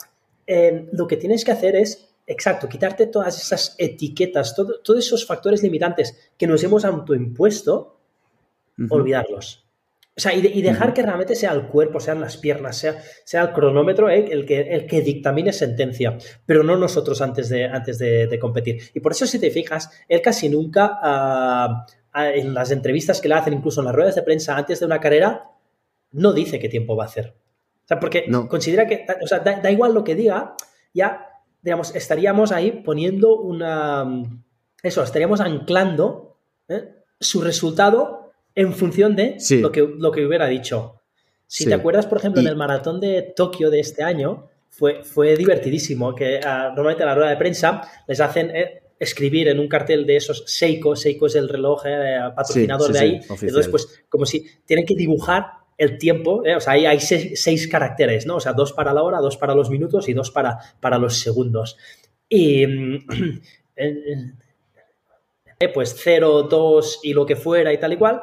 em, 0.46 0.88
lo 0.92 1.06
que 1.06 1.16
tienes 1.16 1.44
que 1.44 1.52
hacer 1.52 1.76
es, 1.76 2.08
exacto, 2.26 2.68
quitarte 2.68 3.06
todas 3.06 3.40
esas 3.40 3.74
etiquetas, 3.78 4.54
todos 4.54 4.98
esos 4.98 5.26
factores 5.26 5.62
limitantes 5.62 6.32
que 6.36 6.46
nos 6.46 6.62
hemos 6.62 6.84
autoimpuesto, 6.84 7.98
olvidarlos. 8.88 9.61
O 10.14 10.20
sea, 10.20 10.34
y, 10.34 10.60
dejar 10.60 10.92
que 10.92 11.02
realmente 11.02 11.34
sea 11.34 11.52
el 11.52 11.68
cuerpo, 11.68 11.98
sean 11.98 12.20
las 12.20 12.36
piernas, 12.36 12.76
sea, 12.76 13.02
sea 13.24 13.42
el 13.42 13.52
cronómetro 13.52 14.10
eh, 14.10 14.26
el, 14.30 14.44
que, 14.44 14.60
el 14.60 14.86
que 14.86 15.00
dictamine 15.00 15.54
sentencia, 15.54 16.18
pero 16.44 16.62
no 16.62 16.76
nosotros 16.76 17.22
antes 17.22 17.48
de, 17.48 17.64
antes 17.64 17.98
de, 17.98 18.38
competir. 18.38 18.82
Y 18.92 19.00
por 19.00 19.12
eso, 19.12 19.26
si 19.26 19.38
te 19.38 19.50
fijas, 19.50 19.90
él 20.08 20.20
casi 20.20 20.50
nunca, 20.50 20.98
ah, 21.02 21.86
en 22.12 22.52
las 22.52 22.70
entrevistas 22.72 23.22
que 23.22 23.28
le 23.28 23.36
hacen, 23.36 23.54
incluso 23.54 23.80
en 23.80 23.86
las 23.86 23.94
ruedas 23.94 24.14
de 24.14 24.22
prensa 24.22 24.54
antes 24.54 24.80
de 24.80 24.86
una 24.86 25.00
carrera, 25.00 25.50
no 26.10 26.34
dice 26.34 26.58
qué 26.58 26.68
tiempo 26.68 26.94
va 26.94 27.04
a 27.04 27.06
hacer. 27.06 27.34
O 27.82 27.88
sea, 27.88 27.98
porque 27.98 28.26
considera 28.48 28.86
que, 28.86 29.06
o 29.22 29.26
sea, 29.26 29.38
da, 29.38 29.70
igual 29.70 29.94
lo 29.94 30.04
que 30.04 30.14
diga, 30.14 30.56
ya, 30.92 31.26
digamos, 31.62 31.96
estaríamos 31.96 32.52
ahí 32.52 32.82
poniendo 32.84 33.40
una, 33.40 34.04
eso, 34.82 35.02
estaríamos 35.02 35.40
anclando 35.40 36.36
¿eh? 36.68 36.96
su 37.18 37.40
resultado 37.40 38.21
en 38.54 38.72
función 38.72 39.16
de 39.16 39.36
lo, 39.60 39.72
que, 39.72 39.80
lo 39.80 40.10
que 40.12 40.26
hubiera 40.26 40.46
dicho. 40.46 41.00
Si 41.46 41.66
te 41.66 41.74
acuerdas, 41.74 42.06
por 42.06 42.18
ejemplo, 42.18 42.40
en 42.40 42.48
el 42.48 42.56
maratón 42.56 42.98
de 42.98 43.22
Tokio 43.22 43.70
de 43.70 43.80
este 43.80 44.02
año, 44.02 44.48
fue, 44.70 45.04
fue 45.04 45.36
divertidísimo, 45.36 46.14
que 46.14 46.40
ah, 46.42 46.68
normalmente 46.68 47.02
a 47.02 47.06
la 47.06 47.14
rueda 47.14 47.30
de 47.30 47.36
prensa 47.36 47.82
les 48.08 48.20
hacen 48.20 48.50
eh, 48.56 48.82
escribir 48.98 49.48
en 49.48 49.60
un 49.60 49.68
cartel 49.68 50.06
de 50.06 50.16
esos 50.16 50.44
Seiko, 50.46 50.96
Seiko 50.96 51.26
es 51.26 51.34
el 51.34 51.48
reloj 51.48 51.82
eh, 51.84 52.18
patrocinador 52.34 52.90
de 52.92 52.98
ahí, 52.98 53.20
entonces 53.28 53.68
pues 53.68 54.02
como 54.08 54.24
si 54.24 54.46
tienen 54.64 54.86
que 54.86 54.94
dibujar 54.94 55.44
el 55.76 55.98
tiempo, 55.98 56.42
eh, 56.46 56.56
o 56.56 56.60
sea, 56.60 56.74
ahí 56.74 56.86
hay 56.86 57.00
seis, 57.00 57.68
caracteres, 57.68 58.24
¿no? 58.24 58.36
O 58.36 58.40
sea, 58.40 58.52
dos 58.52 58.72
para 58.72 58.94
la 58.94 59.02
hora, 59.02 59.18
dos 59.18 59.36
para 59.36 59.54
los 59.54 59.68
minutos 59.68 60.08
y 60.08 60.14
dos 60.14 60.30
para, 60.30 60.58
para 60.80 60.98
los 60.98 61.18
segundos. 61.18 61.76
Y 62.28 62.64
Eh, 65.62 65.68
pues 65.68 65.94
0, 65.96 66.48
2 66.50 67.00
y 67.04 67.12
lo 67.12 67.24
que 67.24 67.36
fuera 67.36 67.72
y 67.72 67.78
tal 67.78 67.92
y 67.92 67.96
cual, 67.96 68.20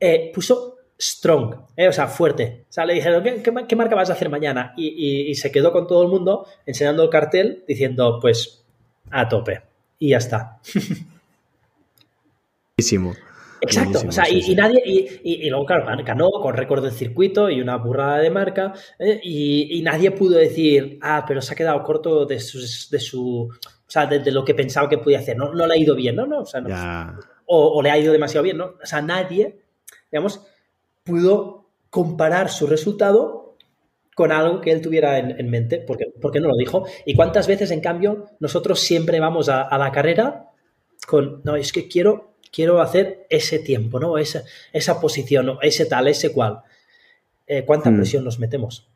eh, 0.00 0.32
puso 0.34 0.78
strong, 0.98 1.54
eh, 1.76 1.86
o 1.86 1.92
sea, 1.92 2.08
fuerte. 2.08 2.64
O 2.68 2.72
sea, 2.72 2.84
le 2.84 2.94
dijeron, 2.94 3.22
¿qué, 3.22 3.76
marca 3.76 3.94
vas 3.94 4.10
a 4.10 4.14
hacer 4.14 4.28
mañana? 4.28 4.74
Y, 4.76 5.32
se 5.36 5.52
quedó 5.52 5.70
con 5.70 5.86
todo 5.86 6.02
el 6.02 6.08
mundo 6.08 6.44
enseñando 6.66 7.04
el 7.04 7.08
cartel 7.08 7.62
diciendo, 7.68 8.18
pues, 8.20 8.64
a 9.12 9.28
tope. 9.28 9.62
Y 10.00 10.08
ya 10.08 10.18
está. 10.18 10.58
Exacto, 13.60 14.02
o 14.06 14.12
sea, 14.12 14.28
y, 14.28 14.54
nadie, 14.56 14.82
y, 15.22 15.48
luego, 15.48 15.66
claro, 15.66 15.86
ganó 16.04 16.30
con 16.30 16.54
récord 16.54 16.82
del 16.82 16.92
circuito 16.92 17.48
y 17.48 17.60
una 17.60 17.76
burrada 17.76 18.18
de 18.18 18.30
marca, 18.30 18.74
y, 19.22 19.80
nadie 19.82 20.10
pudo 20.10 20.36
decir, 20.36 20.98
ah, 21.00 21.24
pero 21.28 21.40
se 21.40 21.52
ha 21.52 21.56
quedado 21.56 21.82
corto 21.84 22.26
de 22.26 22.34
de 22.34 23.00
su 23.00 23.50
o 23.86 23.90
sea, 23.90 24.06
de, 24.06 24.30
lo 24.32 24.44
que 24.44 24.54
pensaba 24.54 24.88
que 24.88 24.98
podía 24.98 25.20
hacer. 25.20 25.36
No, 25.36 25.54
no 25.54 25.66
le 25.66 25.74
ha 25.74 25.76
ido 25.76 25.94
bien, 25.94 26.16
¿no? 26.16 26.26
no, 26.26 26.40
o, 26.40 26.46
sea, 26.46 26.60
no 26.60 26.68
o, 27.46 27.80
le 27.82 27.90
ha 27.90 27.98
ido 27.98 28.12
demasiado 28.12 28.42
bien, 28.42 28.56
¿no? 28.56 28.74
O 28.82 28.86
sea, 28.86 29.00
nadie, 29.00 29.60
digamos, 30.10 30.40
pudo 31.04 31.68
comparar 31.90 32.50
su 32.50 32.66
resultado 32.66 33.56
con 34.14 34.32
algo 34.32 34.60
que 34.60 34.72
él 34.72 34.80
tuviera 34.80 35.18
en, 35.18 35.50
mente, 35.50 35.78
porque, 35.78 36.06
porque 36.20 36.40
no 36.40 36.48
lo 36.48 36.56
dijo. 36.56 36.86
Y 37.04 37.14
cuántas 37.14 37.46
veces, 37.46 37.70
en 37.70 37.80
cambio, 37.80 38.30
nosotros 38.40 38.80
siempre 38.80 39.20
vamos 39.20 39.48
a, 39.48 39.76
la 39.76 39.92
carrera 39.92 40.50
con, 41.06 41.42
no, 41.44 41.54
es 41.54 41.70
que 41.70 41.86
quiero, 41.86 42.34
quiero 42.50 42.80
hacer 42.80 43.26
ese 43.28 43.58
tiempo, 43.58 44.00
¿no? 44.00 44.18
Esa, 44.18 44.42
esa 44.72 45.00
posición, 45.00 45.58
ese 45.62 45.86
tal, 45.86 46.08
ese 46.08 46.32
cual. 46.32 46.62
Eh, 47.46 47.64
¿Cuánta 47.64 47.90
hmm. 47.90 47.96
presión 47.96 48.24
nos 48.24 48.40
metemos? 48.40 48.88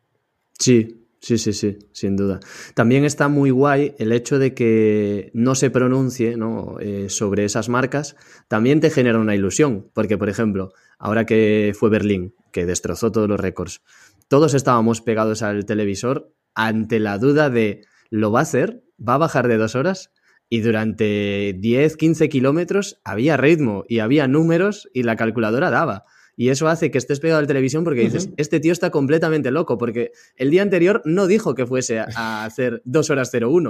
Sí, 0.59 1.00
Sí, 1.23 1.37
sí, 1.37 1.53
sí, 1.53 1.77
sin 1.91 2.15
duda. 2.15 2.39
También 2.73 3.05
está 3.05 3.27
muy 3.27 3.51
guay 3.51 3.93
el 3.99 4.11
hecho 4.11 4.39
de 4.39 4.55
que 4.55 5.29
no 5.35 5.53
se 5.53 5.69
pronuncie 5.69 6.35
¿no? 6.35 6.77
Eh, 6.79 7.09
sobre 7.09 7.45
esas 7.45 7.69
marcas, 7.69 8.15
también 8.47 8.79
te 8.79 8.89
genera 8.89 9.19
una 9.19 9.35
ilusión, 9.35 9.87
porque 9.93 10.17
por 10.17 10.29
ejemplo, 10.29 10.73
ahora 10.97 11.27
que 11.27 11.73
fue 11.77 11.91
Berlín, 11.91 12.33
que 12.51 12.65
destrozó 12.65 13.11
todos 13.11 13.29
los 13.29 13.39
récords, 13.39 13.83
todos 14.29 14.55
estábamos 14.55 15.01
pegados 15.01 15.43
al 15.43 15.65
televisor 15.65 16.33
ante 16.55 16.99
la 16.99 17.19
duda 17.19 17.51
de, 17.51 17.85
¿lo 18.09 18.31
va 18.31 18.39
a 18.39 18.43
hacer? 18.43 18.83
¿Va 18.97 19.13
a 19.13 19.19
bajar 19.19 19.47
de 19.47 19.57
dos 19.57 19.75
horas? 19.75 20.11
Y 20.49 20.61
durante 20.61 21.55
10, 21.55 21.97
15 21.97 22.29
kilómetros 22.29 22.99
había 23.03 23.37
ritmo 23.37 23.83
y 23.87 23.99
había 23.99 24.27
números 24.27 24.89
y 24.91 25.03
la 25.03 25.15
calculadora 25.17 25.69
daba. 25.69 26.05
Y 26.37 26.49
eso 26.49 26.67
hace 26.67 26.91
que 26.91 26.97
estés 26.97 27.19
pegado 27.19 27.39
a 27.39 27.41
la 27.41 27.47
televisión 27.47 27.83
porque 27.83 28.01
dices, 28.01 28.29
este 28.37 28.59
tío 28.59 28.71
está 28.71 28.89
completamente 28.89 29.51
loco, 29.51 29.77
porque 29.77 30.11
el 30.37 30.49
día 30.49 30.61
anterior 30.61 31.01
no 31.05 31.27
dijo 31.27 31.55
que 31.55 31.65
fuese 31.65 31.99
a 31.99 32.45
hacer 32.45 32.81
2 32.85 33.09
horas 33.09 33.31
01. 33.33 33.69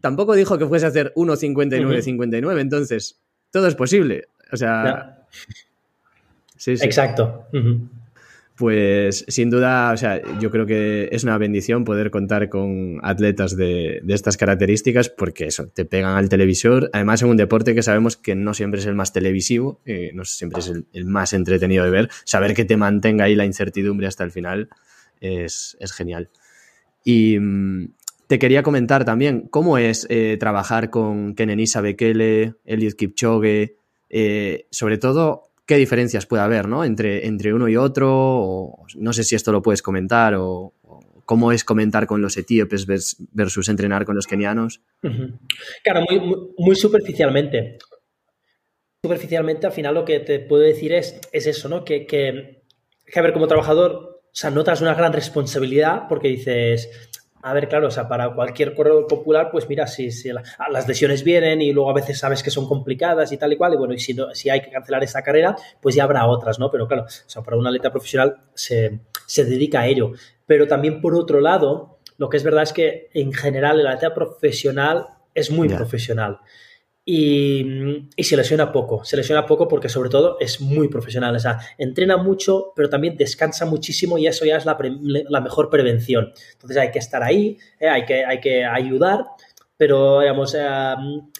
Tampoco 0.00 0.34
dijo 0.34 0.58
que 0.58 0.66
fuese 0.66 0.86
a 0.86 0.90
hacer 0.90 1.12
1.59.59. 1.16 2.02
59. 2.02 2.60
Entonces, 2.60 3.20
todo 3.50 3.66
es 3.66 3.74
posible. 3.74 4.28
O 4.52 4.56
sea. 4.56 5.26
Sí, 6.56 6.76
sí. 6.76 6.84
Exacto. 6.84 7.46
Pues 8.56 9.24
sin 9.26 9.50
duda, 9.50 9.90
o 9.92 9.96
sea, 9.96 10.22
yo 10.38 10.48
creo 10.52 10.64
que 10.64 11.08
es 11.10 11.24
una 11.24 11.38
bendición 11.38 11.84
poder 11.84 12.12
contar 12.12 12.48
con 12.48 13.00
atletas 13.02 13.56
de, 13.56 14.00
estas 14.06 14.36
características 14.36 15.08
porque 15.08 15.46
eso, 15.46 15.66
te 15.66 15.84
pegan 15.84 16.16
al 16.16 16.28
televisor. 16.28 16.88
Además, 16.92 17.22
en 17.22 17.30
un 17.30 17.36
deporte 17.36 17.74
que 17.74 17.82
sabemos 17.82 18.16
que 18.16 18.36
no 18.36 18.54
siempre 18.54 18.78
es 18.78 18.86
el 18.86 18.94
más 18.94 19.12
televisivo, 19.12 19.80
eh, 19.86 20.12
no 20.14 20.24
siempre 20.24 20.60
es 20.60 20.72
el, 20.92 21.04
más 21.04 21.32
entretenido 21.32 21.84
de 21.84 21.90
ver. 21.90 22.10
Saber 22.24 22.54
que 22.54 22.64
te 22.64 22.76
mantenga 22.76 23.24
ahí 23.24 23.34
la 23.34 23.44
incertidumbre 23.44 24.06
hasta 24.06 24.22
el 24.22 24.30
final 24.30 24.68
es, 25.20 25.76
genial. 25.92 26.30
Y 27.02 27.38
mm, 27.40 27.88
te 28.28 28.38
quería 28.38 28.62
comentar 28.62 29.04
también 29.04 29.48
cómo 29.48 29.78
es 29.78 30.06
eh, 30.10 30.36
trabajar 30.38 30.90
con 30.90 31.34
Kenenisa 31.34 31.80
Bekele, 31.80 32.54
Eliud 32.64 32.94
Kipchoge, 32.94 33.74
eh, 34.10 34.66
sobre 34.70 34.98
todo 34.98 35.50
qué 35.66 35.76
diferencias 35.76 36.26
puede 36.26 36.42
haber 36.42 36.68
¿no? 36.68 36.84
entre, 36.84 37.26
entre 37.26 37.54
uno 37.54 37.68
y 37.68 37.76
otro, 37.76 38.10
o 38.12 38.86
no 38.96 39.12
sé 39.12 39.24
si 39.24 39.34
esto 39.34 39.52
lo 39.52 39.62
puedes 39.62 39.82
comentar, 39.82 40.34
o, 40.34 40.74
cómo 41.24 41.52
es 41.52 41.64
comentar 41.64 42.06
con 42.06 42.20
los 42.20 42.36
etíopes 42.36 42.86
versus 42.86 43.68
entrenar 43.68 44.04
con 44.04 44.14
los 44.14 44.26
kenianos. 44.26 44.82
Claro, 45.82 46.04
muy, 46.58 46.76
superficialmente. 46.76 47.78
Superficialmente, 49.02 49.66
al 49.66 49.72
final 49.72 49.94
lo 49.94 50.04
que 50.04 50.20
te 50.20 50.40
puedo 50.40 50.62
decir 50.62 50.92
es, 50.92 51.20
es 51.32 51.46
eso, 51.46 51.68
¿no? 51.68 51.84
Que, 51.84 52.06
que, 52.06 52.62
que, 53.06 53.18
a 53.18 53.22
ver, 53.22 53.32
como 53.32 53.46
trabajador, 53.46 54.22
o 54.22 54.30
sea, 54.32 54.50
notas 54.50 54.80
una 54.80 54.94
gran 54.94 55.12
responsabilidad 55.12 56.08
porque 56.08 56.28
dices, 56.28 56.90
a 57.46 57.52
ver, 57.52 57.68
claro, 57.68 57.88
o 57.88 57.90
sea, 57.90 58.08
para 58.08 58.34
cualquier 58.34 58.74
corredor 58.74 59.06
popular, 59.06 59.50
pues 59.52 59.68
mira, 59.68 59.86
si, 59.86 60.10
si 60.10 60.30
ah, 60.30 60.42
las 60.70 60.88
lesiones 60.88 61.22
vienen 61.22 61.60
y 61.60 61.74
luego 61.74 61.90
a 61.90 61.92
veces 61.92 62.18
sabes 62.18 62.42
que 62.42 62.50
son 62.50 62.66
complicadas 62.66 63.32
y 63.32 63.36
tal 63.36 63.52
y 63.52 63.58
cual, 63.58 63.74
y 63.74 63.76
bueno, 63.76 63.92
y 63.92 63.98
si, 63.98 64.14
no, 64.14 64.34
si 64.34 64.48
hay 64.48 64.62
que 64.62 64.70
cancelar 64.70 65.04
esa 65.04 65.22
carrera, 65.22 65.54
pues 65.78 65.94
ya 65.94 66.04
habrá 66.04 66.26
otras, 66.26 66.58
¿no? 66.58 66.70
Pero 66.70 66.88
claro, 66.88 67.02
o 67.02 67.08
sea, 67.08 67.42
para 67.42 67.58
un 67.58 67.66
atleta 67.66 67.92
profesional 67.92 68.38
se, 68.54 69.00
se 69.26 69.44
dedica 69.44 69.80
a 69.80 69.86
ello. 69.86 70.12
Pero 70.46 70.66
también 70.66 71.02
por 71.02 71.14
otro 71.14 71.42
lado, 71.42 71.98
lo 72.16 72.30
que 72.30 72.38
es 72.38 72.44
verdad 72.44 72.62
es 72.62 72.72
que 72.72 73.10
en 73.12 73.34
general 73.34 73.78
el 73.78 73.88
atleta 73.88 74.14
profesional 74.14 75.08
es 75.34 75.50
muy 75.50 75.68
profesional 75.68 76.40
y, 77.06 78.08
se 78.18 78.36
lesiona 78.36 78.72
poco. 78.72 79.04
Se 79.04 79.16
lesiona 79.16 79.44
poco 79.46 79.68
porque 79.68 79.88
sobre 79.88 80.08
todo 80.08 80.38
es 80.40 80.60
muy 80.60 80.88
profesional. 80.88 81.36
O 81.36 81.38
sea, 81.38 81.58
entrena 81.76 82.16
mucho, 82.16 82.72
pero 82.74 82.88
también 82.88 83.16
descansa 83.16 83.66
muchísimo 83.66 84.16
y 84.16 84.26
eso 84.26 84.44
ya 84.44 84.56
es 84.56 84.64
la, 84.64 85.40
mejor 85.40 85.68
prevención. 85.68 86.32
Entonces 86.52 86.76
hay 86.78 86.90
que 86.90 86.98
estar 86.98 87.22
ahí, 87.22 87.58
eh, 87.78 87.88
hay, 87.88 88.04
que, 88.06 88.24
hay 88.24 88.40
que 88.40 88.64
ayudar, 88.64 89.24
pero 89.76 90.20
digamos, 90.20 90.54
eh, 90.54 90.94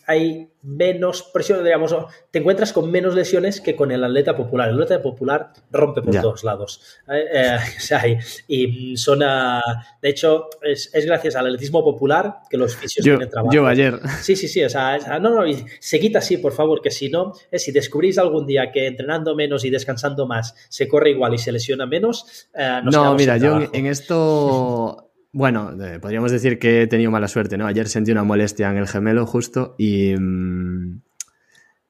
hay 0.06 0.48
menos 0.62 1.22
presión, 1.32 1.62
digamos, 1.62 1.94
te 2.30 2.40
encuentras 2.40 2.72
con 2.72 2.90
menos 2.90 3.14
lesiones 3.14 3.60
que 3.60 3.76
con 3.76 3.92
el 3.92 4.02
atleta 4.02 4.36
popular. 4.36 4.70
El 4.70 4.74
atleta 4.74 5.02
popular 5.02 5.52
rompe 5.70 6.02
por 6.02 6.20
todos 6.20 6.42
lados. 6.42 6.98
Eh, 7.08 7.58
eh, 8.02 8.18
y 8.48 8.96
son, 8.96 9.20
de 9.20 10.08
hecho, 10.08 10.48
es, 10.62 10.90
gracias 11.06 11.36
al 11.36 11.46
atletismo 11.46 11.84
popular 11.84 12.38
que 12.50 12.56
los 12.56 12.74
fisios 12.74 13.04
tienen 13.04 13.28
trabajo. 13.28 13.54
Yo 13.54 13.66
ayer. 13.66 14.00
Sí, 14.20 14.34
sí, 14.34 14.48
sí, 14.48 14.64
o 14.64 14.68
sea, 14.68 14.98
no, 15.20 15.30
no, 15.30 15.42
se 15.78 16.00
quita 16.00 16.18
así, 16.18 16.38
por 16.38 16.52
favor, 16.52 16.80
que 16.82 16.90
si 16.90 17.10
no, 17.10 17.34
si 17.52 17.70
descubrís 17.70 18.18
algún 18.18 18.46
día 18.46 18.72
que 18.72 18.88
entrenando 18.88 19.36
menos 19.36 19.64
y 19.64 19.70
descansando 19.70 20.26
más 20.26 20.54
se 20.68 20.88
corre 20.88 21.10
igual 21.10 21.34
y 21.34 21.38
se 21.38 21.52
lesiona 21.52 21.86
menos, 21.86 22.48
no, 22.84 23.14
mira, 23.14 23.36
yo 23.36 23.60
en 23.72 23.86
esto 23.86 25.10
bueno, 25.34 25.72
eh, 25.84 25.98
podríamos 25.98 26.30
decir 26.30 26.60
que 26.60 26.82
he 26.82 26.86
tenido 26.86 27.10
mala 27.10 27.26
suerte, 27.26 27.58
¿no? 27.58 27.66
Ayer 27.66 27.88
sentí 27.88 28.12
una 28.12 28.22
molestia 28.22 28.70
en 28.70 28.76
el 28.76 28.86
gemelo 28.86 29.26
justo 29.26 29.74
y 29.76 30.14
mm, 30.16 31.00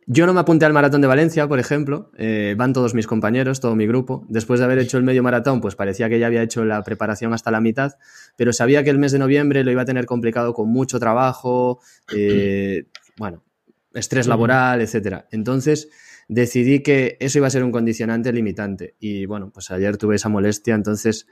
yo 0.07 0.24
no 0.24 0.33
me 0.33 0.40
apunté 0.40 0.64
al 0.64 0.72
maratón 0.72 1.02
de 1.02 1.09
Valencia, 1.09 1.46
por 1.46 1.59
ejemplo. 1.59 2.11
Eh, 2.16 2.54
van 2.57 2.72
todos 2.72 2.94
mis 2.94 3.07
compañeros, 3.07 3.61
todo 3.61 3.76
mi 3.76 3.87
grupo. 3.87 4.24
Después 4.30 4.61
de 4.61 4.64
haber 4.64 4.78
hecho 4.78 4.96
el 4.96 5.04
medio 5.04 5.22
maratón, 5.22 5.61
pues 5.61 5.76
parecía 5.76 6.09
que 6.09 6.18
ya 6.18 6.26
había 6.26 6.42
hecho 6.42 6.64
la 6.64 6.83
preparación 6.85 7.35
hasta 7.35 7.50
la 7.50 7.61
mitad, 7.61 7.92
pero 8.38 8.54
sabía 8.54 8.83
que 8.83 8.88
el 8.88 8.98
mes 8.98 9.12
de 9.12 9.18
noviembre 9.18 9.62
lo 9.62 9.70
iba 9.70 9.83
a 9.83 9.87
tener 9.87 10.07
complicado 10.07 10.54
con 10.54 10.70
mucho 10.70 10.98
trabajo, 10.98 11.80
eh, 12.16 12.87
bueno, 13.18 13.44
estrés 13.92 14.26
laboral, 14.26 14.80
etcétera. 14.80 15.28
Entonces 15.30 15.90
decidí 16.28 16.83
que 16.83 17.18
eso 17.20 17.37
iba 17.37 17.46
a 17.46 17.50
ser 17.50 17.62
un 17.62 17.72
condicionante 17.72 18.33
limitante 18.33 18.94
y 18.98 19.26
bueno, 19.26 19.50
pues 19.52 19.70
ayer 19.70 19.98
tuve 19.98 20.16
esa 20.16 20.30
molestia, 20.30 20.74
entonces 20.74 21.26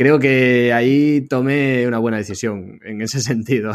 creo 0.00 0.18
que 0.18 0.72
ahí 0.72 1.26
tomé 1.28 1.86
una 1.86 1.98
buena 1.98 2.16
decisión 2.16 2.80
en 2.86 3.02
ese 3.02 3.20
sentido. 3.30 3.72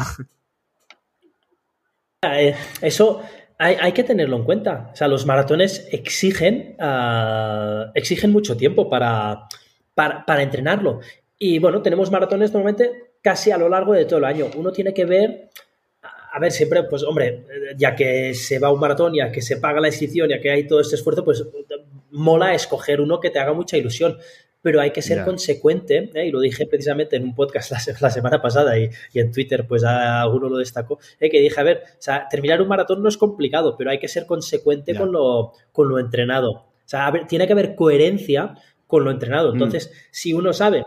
Eh, 2.23 2.55
eso 2.81 3.21
hay, 3.59 3.91
que 3.91 4.03
tenerlo 4.03 4.35
en 4.38 4.43
cuenta. 4.43 4.89
O 4.91 4.95
sea, 4.95 5.07
los 5.07 5.27
maratones 5.27 5.88
exigen, 5.91 6.77
ah, 6.79 7.91
exigen 7.93 8.31
mucho 8.31 8.57
tiempo 8.57 8.89
para, 8.89 9.47
para, 9.93 10.41
entrenarlo. 10.41 10.99
Y 11.38 11.59
bueno, 11.59 11.83
tenemos 11.83 12.09
maratones 12.09 12.51
normalmente 12.51 13.17
casi 13.21 13.51
a 13.51 13.59
lo 13.59 13.69
largo 13.69 13.93
de 13.93 14.05
todo 14.05 14.17
el 14.17 14.25
año. 14.25 14.47
Uno 14.55 14.71
tiene 14.71 14.95
que 14.95 15.05
ver 15.05 15.49
a 16.33 16.39
ver, 16.39 16.51
siempre, 16.51 16.83
pues 16.83 17.03
hombre, 17.03 17.45
ya 17.77 17.95
que 17.95 18.33
se 18.33 18.57
va 18.57 18.71
un 18.71 18.79
maratón, 18.79 19.13
ya 19.13 19.31
que 19.31 19.41
se 19.43 19.57
paga 19.57 19.79
la 19.79 19.88
inscripción, 19.88 20.27
ya 20.27 20.41
que 20.41 20.51
hay 20.51 20.67
todo 20.67 20.81
este 20.81 20.95
esfuerzo, 20.95 21.23
pues 21.23 21.45
mola 22.09 22.53
escoger 22.53 22.99
uno 22.99 23.19
que 23.19 23.29
te 23.29 23.39
haga 23.39 23.53
mucha 23.53 23.77
ilusión 23.77 24.17
pero 24.65 24.82
hay 24.82 24.89
que 24.89 25.04
ser 25.04 25.23
consecuente, 25.23 26.10
¿eh? 26.15 26.25
y 26.25 26.32
lo 26.32 26.39
dije 26.39 26.65
precisamente 26.65 27.17
en 27.17 27.23
un 27.23 27.36
podcast 27.36 27.71
la, 28.01 28.10
semana 28.10 28.41
pasada 28.41 28.75
y, 28.80 28.89
en 29.13 29.32
Twitter, 29.32 29.67
pues 29.67 29.84
alguno 29.84 30.49
lo 30.49 30.58
destacó, 30.58 30.97
¿eh? 31.19 31.30
que 31.30 31.39
dije, 31.39 31.62
a 31.62 31.63
ver, 31.63 31.84
o 31.86 32.01
sea, 32.01 32.28
terminar 32.28 32.63
un 32.63 32.67
maratón 32.67 33.04
no 33.04 33.08
es 33.08 33.15
complicado, 33.15 33.75
pero 33.78 33.91
hay 33.91 33.99
que 33.99 34.08
ser 34.08 34.25
consecuente 34.25 34.95
con, 34.95 35.12
lo, 35.12 35.51
con 35.71 35.88
lo 35.88 35.99
entrenado. 35.99 36.51
O 36.51 36.84
sea, 36.84 37.13
tiene 37.28 37.45
que 37.45 37.54
haber 37.54 37.75
coherencia 37.75 38.56
con 38.88 39.04
lo 39.04 39.12
entrenado. 39.12 39.51
Mm. 39.51 39.54
Entonces, 39.54 39.91
si 40.10 40.34
uno 40.34 40.51
sabe 40.51 40.84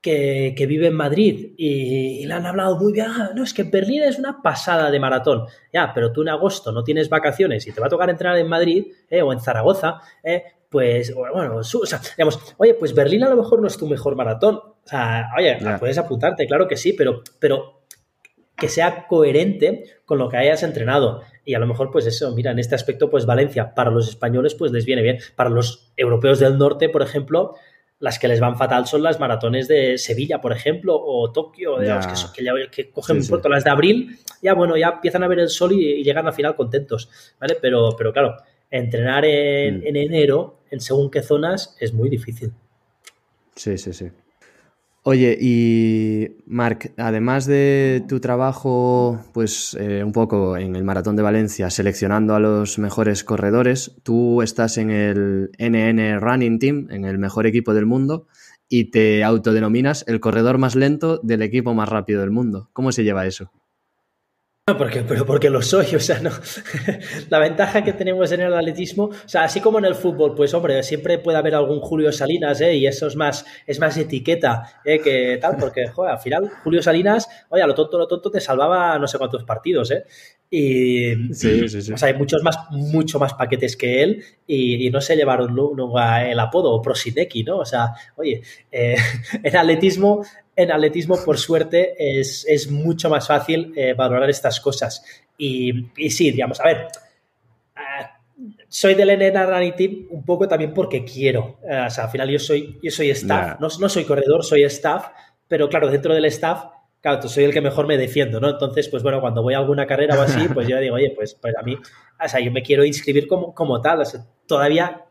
que, 0.00 0.66
vive 0.68 0.88
en 0.88 0.94
Madrid 0.94 1.54
y, 1.56 2.26
le 2.26 2.34
han 2.34 2.46
hablado 2.46 2.80
muy 2.80 2.92
bien, 2.92 3.06
ah, 3.08 3.30
no, 3.32 3.44
es 3.44 3.54
que 3.54 3.62
Berlín 3.62 4.02
es 4.02 4.18
una 4.18 4.42
pasada 4.42 4.90
de 4.90 4.98
maratón. 4.98 5.46
Ya, 5.72 5.92
pero 5.94 6.10
tú 6.10 6.22
en 6.22 6.30
agosto 6.30 6.72
no 6.72 6.82
tienes 6.82 7.08
vacaciones 7.08 7.64
y 7.68 7.70
te 7.70 7.80
va 7.80 7.86
a 7.86 7.90
tocar 7.90 8.10
entrenar 8.10 8.38
en 8.38 8.48
Madrid 8.48 8.86
¿eh? 9.08 9.22
o 9.22 9.32
en 9.32 9.38
Zaragoza, 9.38 10.00
pues, 10.74 11.14
bueno, 11.14 11.58
o 11.58 11.62
sea, 11.62 12.00
digamos, 12.16 12.56
oye, 12.56 12.74
pues 12.74 12.92
Berlín 12.92 13.22
a 13.22 13.28
lo 13.28 13.36
mejor 13.36 13.60
no 13.60 13.68
es 13.68 13.76
tu 13.76 13.86
mejor 13.86 14.16
maratón. 14.16 14.56
O 14.56 14.74
sea, 14.82 15.30
oye, 15.38 15.56
puedes 15.78 15.98
apuntarte, 15.98 16.48
claro 16.48 16.66
que 16.66 16.76
sí, 16.76 16.94
pero, 16.94 17.22
pero 17.38 17.84
que 18.56 18.68
sea 18.68 19.06
coherente 19.06 19.84
con 20.04 20.18
lo 20.18 20.28
que 20.28 20.36
hayas 20.36 20.64
entrenado. 20.64 21.22
Y 21.44 21.54
a 21.54 21.60
lo 21.60 21.68
mejor, 21.68 21.92
pues 21.92 22.08
eso, 22.08 22.34
mira, 22.34 22.50
en 22.50 22.58
este 22.58 22.74
aspecto, 22.74 23.08
pues 23.08 23.24
Valencia, 23.24 23.72
para 23.72 23.92
los 23.92 24.08
españoles, 24.08 24.56
pues 24.56 24.72
les 24.72 24.84
viene 24.84 25.02
bien. 25.02 25.18
Para 25.36 25.48
los 25.48 25.92
europeos 25.96 26.40
del 26.40 26.58
norte, 26.58 26.88
por 26.88 27.02
ejemplo, 27.02 27.54
las 28.00 28.18
que 28.18 28.26
les 28.26 28.40
van 28.40 28.56
fatal 28.56 28.88
son 28.88 29.04
las 29.04 29.20
maratones 29.20 29.68
de 29.68 29.96
Sevilla, 29.96 30.40
por 30.40 30.50
ejemplo, 30.50 31.00
o 31.00 31.30
Tokio, 31.30 31.76
que, 31.76 32.68
que, 32.72 32.90
cogen 32.90 33.24
pronto 33.24 33.48
las 33.48 33.62
de 33.62 33.70
abril, 33.70 34.18
ya 34.42 34.54
bueno, 34.54 34.76
ya 34.76 34.88
empiezan 34.88 35.22
a 35.22 35.28
ver 35.28 35.38
el 35.38 35.50
sol 35.50 35.70
y, 35.70 36.00
y, 36.00 36.02
llegan 36.02 36.26
al 36.26 36.32
final 36.32 36.56
contentos, 36.56 37.08
¿vale? 37.38 37.56
Pero, 37.62 37.94
pero 37.96 38.12
claro, 38.12 38.34
entrenar 38.78 39.24
en, 39.24 39.80
mm. 39.80 39.86
en 39.86 39.96
enero 39.96 40.60
en 40.70 40.80
según 40.80 41.10
qué 41.10 41.22
zonas 41.22 41.76
es 41.80 41.92
muy 41.92 42.08
difícil. 42.08 42.52
Sí, 43.54 43.78
sí, 43.78 43.92
sí. 43.92 44.10
Oye, 45.06 45.36
y 45.38 46.28
Marc, 46.46 46.92
además 46.96 47.44
de 47.44 48.02
tu 48.08 48.20
trabajo, 48.20 49.22
pues 49.34 49.76
eh, 49.78 50.02
un 50.02 50.12
poco 50.12 50.56
en 50.56 50.76
el 50.76 50.82
Maratón 50.82 51.14
de 51.14 51.22
Valencia, 51.22 51.68
seleccionando 51.68 52.34
a 52.34 52.40
los 52.40 52.78
mejores 52.78 53.22
corredores, 53.22 53.96
tú 54.02 54.40
estás 54.40 54.78
en 54.78 54.90
el 54.90 55.50
NN 55.58 56.20
Running 56.20 56.58
Team, 56.58 56.88
en 56.90 57.04
el 57.04 57.18
mejor 57.18 57.46
equipo 57.46 57.74
del 57.74 57.84
mundo, 57.84 58.28
y 58.66 58.90
te 58.90 59.22
autodenominas 59.22 60.06
el 60.08 60.20
corredor 60.20 60.56
más 60.56 60.74
lento 60.74 61.20
del 61.22 61.42
equipo 61.42 61.74
más 61.74 61.90
rápido 61.90 62.22
del 62.22 62.30
mundo. 62.30 62.70
¿Cómo 62.72 62.90
se 62.90 63.04
lleva 63.04 63.26
eso? 63.26 63.52
porque, 64.78 65.02
pero 65.02 65.26
porque 65.26 65.50
lo 65.50 65.60
soy, 65.60 65.94
o 65.94 66.00
sea, 66.00 66.20
no. 66.20 66.30
la 67.28 67.38
ventaja 67.38 67.84
que 67.84 67.92
tenemos 67.92 68.32
en 68.32 68.40
el 68.40 68.54
atletismo, 68.54 69.04
o 69.04 69.28
sea, 69.28 69.44
así 69.44 69.60
como 69.60 69.78
en 69.78 69.84
el 69.84 69.94
fútbol, 69.94 70.34
pues 70.34 70.54
hombre, 70.54 70.82
siempre 70.82 71.18
puede 71.18 71.36
haber 71.36 71.54
algún 71.54 71.80
Julio 71.80 72.10
Salinas, 72.12 72.62
¿eh? 72.62 72.74
Y 72.74 72.86
eso 72.86 73.06
es 73.06 73.14
más, 73.14 73.44
es 73.66 73.78
más 73.78 73.94
etiqueta, 73.98 74.80
¿eh? 74.82 75.00
Que 75.00 75.36
tal, 75.38 75.58
porque, 75.58 75.88
joder, 75.94 76.12
al 76.12 76.18
final, 76.18 76.50
Julio 76.62 76.82
Salinas, 76.82 77.28
oye, 77.50 77.62
a 77.62 77.66
lo 77.66 77.74
tonto, 77.74 77.98
lo 77.98 78.08
tonto 78.08 78.30
te 78.30 78.40
salvaba 78.40 78.98
no 78.98 79.06
sé 79.06 79.18
cuántos 79.18 79.44
partidos, 79.44 79.90
¿eh? 79.90 80.04
Y, 80.48 81.34
sí, 81.34 81.68
sí, 81.68 81.82
sí. 81.82 81.92
O 81.92 81.98
sea, 81.98 82.08
hay 82.08 82.14
muchos 82.14 82.42
más, 82.42 82.56
mucho 82.70 83.18
más 83.18 83.34
paquetes 83.34 83.76
que 83.76 84.02
él 84.02 84.24
y, 84.46 84.88
no 84.90 85.00
se 85.02 85.16
llevaron 85.16 85.54
nunca 85.54 86.26
el 86.26 86.40
apodo, 86.40 86.80
Prosineki, 86.80 87.44
¿no? 87.44 87.58
O 87.58 87.66
sea, 87.66 87.92
oye, 88.16 88.40
eh, 88.72 88.96
en 89.42 89.56
atletismo 89.56 90.24
en 90.56 90.72
atletismo, 90.72 91.16
por 91.24 91.38
suerte, 91.38 91.94
es, 91.98 92.70
mucho 92.70 93.10
más 93.10 93.26
fácil 93.26 93.72
eh, 93.76 93.94
valorar 93.94 94.30
estas 94.30 94.60
cosas. 94.60 95.04
Y, 95.36 95.90
sí, 96.10 96.30
digamos, 96.30 96.60
a 96.60 96.64
ver, 96.64 96.88
eh, 97.76 98.06
soy 98.68 98.94
del 98.94 99.18
NN 99.18 99.46
Running 99.46 99.74
Team 99.74 100.06
un 100.10 100.24
poco 100.24 100.46
también 100.46 100.72
porque 100.72 101.04
quiero. 101.04 101.58
Eh, 101.68 101.84
o 101.86 101.90
sea, 101.90 102.04
al 102.04 102.10
final 102.10 102.28
yo 102.30 102.38
soy, 102.38 102.78
yo 102.82 102.90
soy 102.90 103.10
staff, 103.10 103.58
no, 103.60 103.70
soy 103.70 104.04
corredor, 104.04 104.44
soy 104.44 104.62
staff, 104.64 105.08
pero 105.48 105.68
claro, 105.68 105.88
dentro 105.88 106.14
del 106.14 106.24
staff, 106.26 106.66
claro, 107.00 107.22
soy 107.28 107.44
el 107.44 107.52
que 107.52 107.60
mejor 107.60 107.86
me 107.86 107.96
defiendo, 107.96 108.40
¿no? 108.40 108.50
Entonces, 108.50 108.88
pues 108.88 109.02
bueno, 109.02 109.20
cuando 109.20 109.42
voy 109.42 109.54
a 109.54 109.58
alguna 109.58 109.86
carrera 109.86 110.18
o 110.18 110.22
así, 110.22 110.48
pues 110.54 110.68
yo 110.68 110.78
digo, 110.78 110.94
oye, 110.94 111.12
pues, 111.14 111.34
pues 111.34 111.54
a 111.56 111.62
mí, 111.62 111.74
o 111.74 112.28
sea, 112.28 112.40
yo 112.40 112.52
me 112.52 112.62
quiero 112.62 112.84
inscribir 112.84 113.26
como, 113.26 113.54
como 113.54 113.80
tal, 113.80 114.00
o 114.00 114.04
sea, 114.04 114.24
todavía 114.46 115.03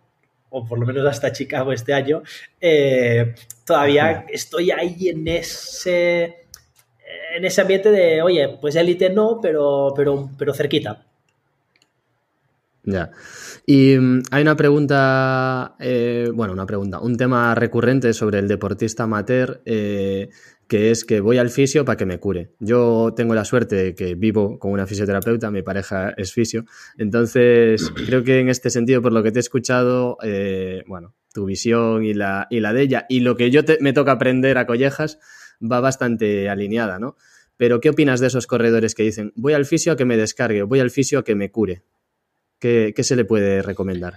o 0.56 0.66
por 0.66 0.80
lo 0.80 0.86
menos 0.86 1.06
hasta 1.06 1.32
Chicago 1.32 1.74
este 1.74 1.94
año, 1.94 2.22
eh, 2.62 3.34
todavía 3.66 4.26
estoy 4.30 4.70
ahí 4.70 5.10
en 5.10 5.28
ese, 5.28 6.46
en 7.36 7.44
ese 7.44 7.62
ambiente 7.62 7.90
de, 7.90 8.22
oye, 8.22 8.58
pues 8.62 8.76
élite 8.76 9.10
no, 9.10 9.40
pero, 9.42 9.94
pero, 9.96 10.30
pero 10.38 10.54
cerquita. 10.54 11.06
Ya. 12.84 13.12
Y 13.66 13.98
mm, 13.98 14.24
hay 14.30 14.42
una 14.44 14.56
pregunta, 14.56 15.76
eh, 15.80 16.30
bueno, 16.34 16.54
una 16.54 16.68
pregunta, 16.68 17.00
un 17.00 17.18
tema 17.18 17.56
recurrente 17.56 18.14
sobre 18.14 18.38
el 18.40 18.48
deportista 18.48 19.04
amateur. 19.04 19.62
Eh, 19.66 20.30
que 20.74 20.90
es 20.90 21.06
que 21.06 21.20
voy 21.20 21.38
al 21.38 21.52
fisio 21.52 21.86
para 21.86 21.98
que 21.98 22.08
me 22.08 22.20
cure. 22.20 22.50
Yo 22.60 23.14
tengo 23.16 23.36
la 23.36 23.46
suerte 23.46 23.76
de 23.76 23.94
que 23.94 24.16
vivo 24.16 24.58
con 24.58 24.72
una 24.72 24.88
fisioterapeuta, 24.88 25.52
mi 25.52 25.62
pareja 25.62 26.16
es 26.18 26.34
fisio, 26.34 26.66
entonces 26.98 27.92
creo 28.08 28.24
que 28.24 28.40
en 28.40 28.50
este 28.50 28.72
sentido, 28.72 29.00
por 29.00 29.14
lo 29.14 29.22
que 29.22 29.32
te 29.32 29.38
he 29.38 29.40
escuchado, 29.40 30.18
eh, 30.24 30.82
bueno, 30.88 31.14
tu 31.32 31.46
visión 31.46 32.04
y 32.04 32.16
la, 32.16 32.48
y 32.50 32.60
la 32.60 32.74
de 32.74 32.82
ella 32.82 33.06
y 33.08 33.20
lo 33.20 33.38
que 33.38 33.52
yo 33.52 33.62
me 33.82 33.94
toca 33.94 34.14
aprender 34.14 34.58
a 34.58 34.66
collejas 34.66 35.20
va 35.62 35.80
bastante 35.80 36.50
alineada, 36.50 36.98
¿no? 36.98 37.18
Pero 37.56 37.80
¿qué 37.80 37.92
opinas 37.92 38.20
de 38.20 38.26
esos 38.26 38.48
corredores 38.48 38.96
que 38.96 39.04
dicen, 39.04 39.32
voy 39.36 39.54
al 39.54 39.66
fisio 39.66 39.92
a 39.92 39.96
que 39.96 40.06
me 40.06 40.18
descargue, 40.18 40.64
voy 40.64 40.80
al 40.80 40.90
fisio 40.90 41.20
a 41.20 41.24
que 41.24 41.36
me 41.36 41.52
cure? 41.52 41.84
¿Qué, 42.58 42.94
qué 42.96 43.04
se 43.04 43.16
le 43.16 43.26
puede 43.26 43.62
recomendar? 43.62 44.16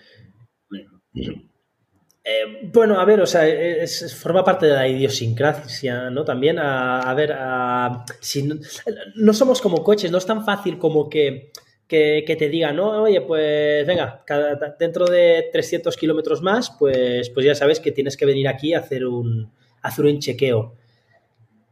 Eh, 2.28 2.68
bueno, 2.72 2.98
a 2.98 3.04
ver, 3.04 3.20
o 3.20 3.26
sea, 3.26 3.46
es, 3.46 4.12
forma 4.16 4.42
parte 4.42 4.66
de 4.66 4.72
la 4.72 4.88
idiosincrasia, 4.88 6.10
¿no? 6.10 6.24
También, 6.24 6.58
a, 6.58 7.14
ver, 7.14 7.32
si 8.18 8.42
no, 9.14 9.32
somos 9.32 9.60
como 9.60 9.84
coches, 9.84 10.10
no 10.10 10.18
es 10.18 10.26
tan 10.26 10.44
fácil 10.44 10.76
como 10.76 11.08
que, 11.08 11.52
te 11.86 12.48
digan, 12.48 12.74
no, 12.74 13.04
oye, 13.04 13.20
pues 13.20 13.86
venga, 13.86 14.24
dentro 14.76 15.06
de 15.06 15.50
300 15.52 15.96
kilómetros 15.96 16.42
más, 16.42 16.72
pues, 16.76 17.30
pues 17.30 17.46
ya 17.46 17.54
sabes 17.54 17.78
que 17.78 17.92
tienes 17.92 18.16
que 18.16 18.26
venir 18.26 18.48
aquí 18.48 18.74
a 18.74 18.80
hacer 18.80 19.06
un, 19.06 19.52
hacer 19.82 20.04
un 20.04 20.18
chequeo. 20.18 20.74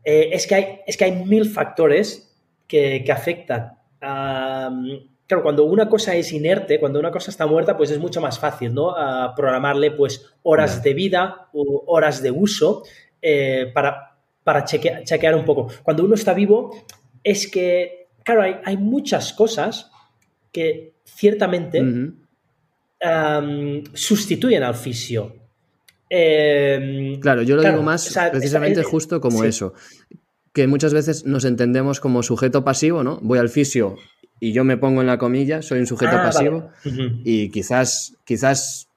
Eh, 0.04 0.30
es, 0.32 0.46
que 0.46 0.54
hay, 0.54 0.80
es 0.86 0.96
que 0.96 1.06
hay 1.06 1.24
mil 1.24 1.46
factores 1.46 2.32
que, 2.68 3.02
que 3.04 3.10
afectan. 3.10 3.72
a 4.00 4.70
claro, 5.34 5.42
cuando 5.42 5.64
una 5.64 5.88
cosa 5.88 6.14
es 6.14 6.32
inerte, 6.32 6.78
cuando 6.78 7.00
una 7.00 7.10
cosa 7.10 7.30
está 7.30 7.46
muerta, 7.46 7.76
pues 7.76 7.90
es 7.90 7.98
mucho 7.98 8.20
más 8.20 8.38
fácil, 8.38 8.72
¿no? 8.72 8.94
programarle, 9.34 9.90
pues, 9.90 10.32
horas 10.44 10.82
de 10.82 10.94
vida 10.94 11.48
o 11.52 11.84
horas 11.88 12.22
de 12.22 12.30
uso 12.30 12.84
eh, 13.20 13.70
para, 13.74 14.16
para 14.44 14.64
chequear 14.64 15.34
un 15.34 15.44
poco. 15.44 15.68
Cuando 15.82 16.04
uno 16.04 16.14
está 16.14 16.34
vivo, 16.34 16.84
es 17.24 17.48
que 17.48 18.06
claro, 18.22 18.60
hay, 18.64 18.76
muchas 18.76 19.32
cosas 19.32 19.90
que 20.52 20.94
ciertamente 21.04 21.82
sustituyen 23.92 24.62
al 24.62 24.74
fisio. 24.76 25.34
Em, 26.08 27.18
claro, 27.18 27.42
yo 27.42 27.56
lo 27.56 27.62
digo 27.62 27.82
más 27.82 28.16
precisamente 28.30 28.84
justo 28.84 29.20
como 29.20 29.42
eso. 29.42 29.74
Que 30.54 30.66
muchas 30.66 30.94
veces 30.94 31.26
nos 31.26 31.44
entendemos 31.44 32.00
como 32.00 32.22
sujeto 32.22 32.64
pasivo, 32.64 33.04
¿no? 33.04 33.18
Voy 33.20 33.38
al 33.38 33.50
fisio 33.50 33.96
y 34.40 34.52
yo 34.52 34.64
me 34.64 34.78
pongo 34.78 35.02
en 35.02 35.06
la 35.06 35.18
comilla, 35.18 35.60
soy 35.60 35.80
un 35.80 35.86
sujeto 35.86 36.16
ah, 36.16 36.22
pasivo 36.22 36.70
y 37.24 37.50
quizás, 37.50 38.16
quizás 38.24 38.88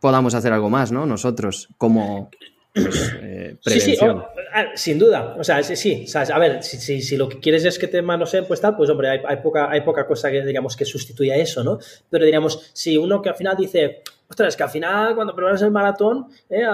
podamos 0.00 0.34
hacer 0.34 0.52
algo 0.52 0.70
más, 0.70 0.90
¿no? 0.90 1.06
Nosotros, 1.06 1.68
como 1.78 2.30
eh, 3.22 3.56
prevención. 3.62 4.24
Sí, 4.24 4.40
sí, 4.40 4.46
ah, 4.52 4.66
sin 4.74 4.98
duda. 4.98 5.36
O 5.38 5.44
sea, 5.44 5.62
sí, 5.62 5.76
sí. 5.76 6.06
a 6.14 6.38
ver, 6.38 6.62
si, 6.62 7.00
si, 7.00 7.16
lo 7.16 7.28
que 7.28 7.40
quieres 7.40 7.64
es 7.64 7.78
que 7.78 7.86
te 7.86 8.02
manoseen, 8.02 8.46
pues 8.46 8.60
tal, 8.60 8.76
pues 8.76 8.90
hombre, 8.90 9.10
hay, 9.10 9.20
hay, 9.26 9.36
poca, 9.36 9.70
hay 9.70 9.82
poca 9.82 10.06
cosa 10.06 10.30
que, 10.30 10.44
digamos, 10.44 10.76
que 10.76 10.84
sustituya 10.84 11.36
eso, 11.36 11.62
¿no? 11.62 11.78
Pero 12.10 12.24
diríamos, 12.24 12.70
si 12.72 12.96
uno 12.96 13.22
que 13.22 13.28
al 13.28 13.36
final 13.36 13.56
dice, 13.56 14.02
ostras, 14.28 14.56
que 14.56 14.62
al 14.62 14.70
final 14.70 15.14
cuando 15.14 15.34
preparas 15.34 15.62
el 15.62 15.70
maratón, 15.70 16.26
eh, 16.48 16.64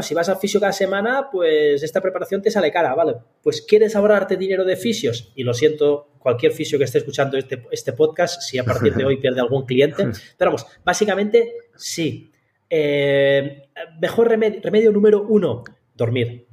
si 0.00 0.14
vas 0.14 0.28
al 0.28 0.36
fisio 0.36 0.60
cada 0.60 0.72
semana, 0.72 1.28
pues 1.30 1.82
esta 1.82 2.00
preparación 2.00 2.42
te 2.42 2.50
sale 2.50 2.70
cara, 2.70 2.94
¿vale? 2.94 3.14
Pues 3.42 3.62
quieres 3.62 3.96
ahorrarte 3.96 4.36
dinero 4.36 4.64
de 4.64 4.76
fisios, 4.76 5.32
y 5.34 5.44
lo 5.44 5.54
siento, 5.54 6.08
cualquier 6.18 6.52
fisio 6.52 6.78
que 6.78 6.84
esté 6.84 6.98
escuchando 6.98 7.36
este, 7.36 7.64
este 7.70 7.92
podcast, 7.92 8.42
si 8.42 8.58
a 8.58 8.64
partir 8.64 8.94
de 8.94 9.04
hoy 9.04 9.16
pierde 9.16 9.40
algún 9.40 9.64
cliente, 9.64 10.04
pero 10.36 10.50
vamos, 10.50 10.66
básicamente 10.84 11.54
sí. 11.76 12.31
Eh, 12.74 13.68
mejor 14.00 14.30
remedio, 14.30 14.90
número 14.92 15.26
uno, 15.28 15.62
dormir. 15.94 16.46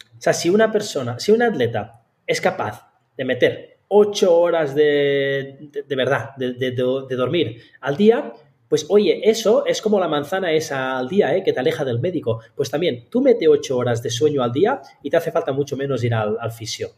O 0.00 0.20
sea, 0.20 0.32
si 0.32 0.48
una 0.48 0.72
persona, 0.72 1.18
si 1.18 1.30
un 1.30 1.42
atleta 1.42 2.04
es 2.26 2.40
capaz 2.40 2.90
de 3.14 3.24
meter 3.26 3.76
ocho 3.88 4.34
horas 4.34 4.74
de, 4.74 5.68
de, 5.86 5.94
verdad, 5.94 6.30
de, 6.38 6.54
de, 6.54 7.16
dormir 7.16 7.60
al 7.82 7.98
día, 7.98 8.32
pues 8.66 8.86
oye, 8.88 9.20
eso 9.28 9.66
es 9.66 9.82
como 9.82 10.00
la 10.00 10.08
manzana 10.08 10.52
esa 10.52 10.96
al 10.96 11.06
día, 11.06 11.36
¿eh? 11.36 11.44
que 11.44 11.52
te 11.52 11.60
aleja 11.60 11.84
del 11.84 12.00
médico. 12.00 12.40
Pues 12.54 12.70
también, 12.70 13.04
tú 13.10 13.20
mete 13.20 13.46
ocho 13.46 13.76
horas 13.76 14.02
de 14.02 14.08
sueño 14.08 14.42
al 14.42 14.52
día 14.52 14.80
y 15.02 15.10
te 15.10 15.18
hace 15.18 15.32
falta 15.32 15.52
mucho 15.52 15.76
menos 15.76 16.02
ir 16.02 16.14
al, 16.14 16.50
fisio. 16.50 16.92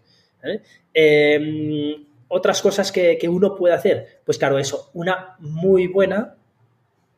¿eh? 0.44 0.60
Em, 0.94 2.06
otras 2.28 2.62
cosas 2.62 2.92
que, 2.92 3.18
uno 3.28 3.56
puede 3.56 3.74
hacer, 3.74 4.20
pues 4.24 4.38
claro, 4.38 4.60
eso, 4.60 4.92
una 4.94 5.34
muy 5.40 5.88
buena 5.88 6.36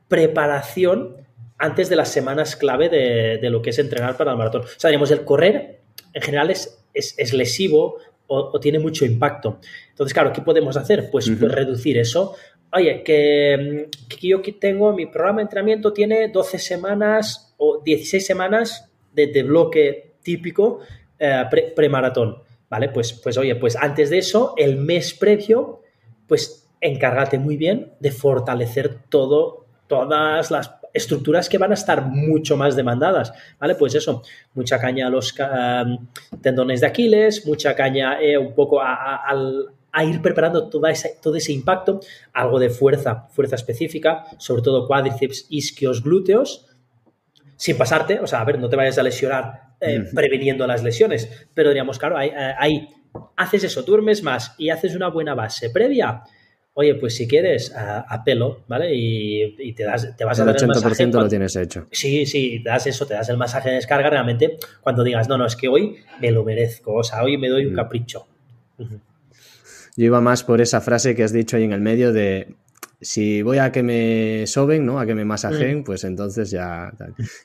preparación 0.09 1.22
antes 1.63 1.89
de 1.89 1.97
las 1.97 2.11
semanas 2.11 2.57
clave 2.57 2.89
de, 2.89 3.49
lo 3.49 3.63
que 3.63 3.71
es 3.71 3.79
entrenar 3.79 4.17
para 4.17 4.33
el 4.33 4.37
maratón. 4.37 4.63
O 4.63 4.67
sea, 4.81 4.91
digamos, 4.91 5.13
el 5.13 5.25
correr 5.25 5.81
en 6.13 6.23
general 6.23 6.51
es, 6.51 6.85
es, 6.93 7.33
lesivo 7.33 7.99
o, 8.27 8.59
tiene 8.59 8.81
mucho 8.81 9.05
impacto. 9.05 9.61
Entonces, 9.91 10.13
claro, 10.13 10.33
¿qué 10.33 10.43
podemos 10.43 10.77
hacer? 10.77 11.09
Pues, 11.11 11.31
pues 11.39 11.53
reducir 11.53 11.99
eso 11.99 12.35
oye, 12.73 13.03
que, 13.03 13.89
yo 14.21 14.41
tengo, 14.59 14.93
mi 14.93 15.07
programa 15.07 15.39
de 15.39 15.43
entrenamiento 15.43 15.93
tiene 15.93 16.29
12 16.29 16.59
semanas 16.59 17.55
o 17.59 17.81
16 17.85 18.27
semanas 18.27 18.91
de, 19.13 19.43
bloque 19.43 20.15
típico 20.23 20.81
eh, 21.19 21.45
pre-maratón, 21.77 22.39
¿vale? 22.69 22.89
Pues, 22.89 23.13
pues 23.13 23.37
oye, 23.37 23.55
pues 23.57 23.77
antes 23.77 24.11
de 24.11 24.19
eso, 24.19 24.55
el 24.57 24.79
mes 24.79 25.15
previo, 25.15 25.83
pues 26.27 26.71
encárgate 26.81 27.39
muy 27.39 27.57
bien 27.57 27.93
de 28.01 28.11
fortalecer 28.11 28.99
todo, 29.09 29.67
todas 29.87 30.51
las 30.51 30.82
estructuras 30.93 31.49
que 31.49 31.59
van 31.59 31.71
a 31.71 31.75
estar 31.75 32.07
mucho 32.07 32.57
más 32.57 32.77
demandadas, 32.77 33.33
¿vale? 33.59 33.75
Pues 33.75 33.95
eso, 33.95 34.23
mucha 34.55 34.79
caña 34.79 35.07
a 35.07 35.11
los 35.11 35.35
eh, 35.39 35.99
tendones 36.41 36.81
de 36.81 36.87
Aquiles, 36.87 37.47
mucha 37.47 37.75
caña 37.75 38.21
eh, 38.21 38.37
un 38.37 38.55
poco 38.55 38.81
al 38.81 39.73
a 39.93 40.05
ir 40.05 40.23
preparando 40.23 40.69
toda 40.69 40.91
todo 41.21 41.37
ese 41.37 41.53
impacto, 41.53 42.01
algo 42.33 42.59
de 42.59 42.71
fuerza, 42.71 43.29
fuerza 43.31 43.57
específica, 43.57 44.25
sobre 44.39 44.63
todo 44.63 44.87
cuádriceps, 44.87 45.47
isquios, 45.51 46.03
glúteos, 46.03 46.67
sin 47.57 47.77
pasarte, 47.77 48.19
o 48.19 48.27
sea, 48.27 48.41
a 48.41 48.45
ver, 48.45 48.59
no 48.59 48.69
te 48.69 48.77
vayas 48.77 48.99
a 48.99 49.03
lesionar 49.03 49.75
eh, 49.81 50.05
previniendo 50.15 50.67
las 50.67 50.83
lesiones, 50.83 51.47
pero 51.55 51.69
diríamos, 51.69 51.99
claro, 51.99 52.17
ahí, 52.17 52.31
eh, 52.31 52.55
ahí, 52.59 52.89
haces 53.37 53.65
eso, 53.65 53.83
duermes 53.83 54.23
más 54.23 54.55
y 54.57 54.71
haces 54.71 54.97
una 54.97 55.09
buena 55.09 55.35
base 55.35 55.69
previa, 55.69 56.23
oye, 56.75 56.95
pues 56.95 57.17
si 57.17 57.29
quieres, 57.29 57.73
a, 57.75 58.23
pelo, 58.25 58.65
¿vale? 58.69 58.95
Y, 58.95 59.73
te, 59.75 59.85
das, 59.85 60.17
te 60.17 60.25
vas 60.25 60.41
a 60.41 60.45
dar 60.45 60.57
el 60.57 60.63
80% 60.63 61.13
lo 61.13 61.29
tienes 61.29 61.57
hecho. 61.57 61.87
Sí, 61.91 62.27
sí, 62.27 62.61
te 62.63 62.71
das 62.71 62.87
eso, 62.87 63.07
te 63.07 63.15
das 63.15 63.29
el 63.29 63.37
masaje 63.37 63.71
de 63.71 63.75
descarga 63.77 64.11
realmente 64.11 64.59
cuando 64.81 65.05
digas, 65.05 65.29
no, 65.29 65.37
no, 65.39 65.47
es 65.47 65.57
que 65.57 65.69
hoy 65.69 65.97
me 66.21 66.31
lo 66.31 66.45
merezco, 66.45 66.95
o 66.95 67.05
sea, 67.05 67.23
hoy 67.23 67.37
me 67.37 67.49
doy 67.49 67.67
un 67.67 67.75
capricho. 67.75 68.27
Yo 69.97 70.07
iba 70.07 70.21
más 70.21 70.43
por 70.43 70.61
esa 70.61 70.81
frase 70.81 71.15
que 71.15 71.23
has 71.23 71.33
dicho 71.33 71.57
ahí 71.57 71.65
en 71.65 71.73
el 71.73 71.81
medio 71.81 72.13
de 72.13 72.55
si 73.03 73.43
voy 73.43 73.59
a 73.59 73.73
que 73.73 73.83
me 73.83 74.47
soben, 74.47 74.87
¿no? 74.87 74.99
A 74.99 75.07
que 75.07 75.15
me 75.15 75.25
masajeen, 75.25 75.81
mm. 75.81 75.85
pues 75.85 76.05
entonces 76.05 76.51
ya. 76.51 76.93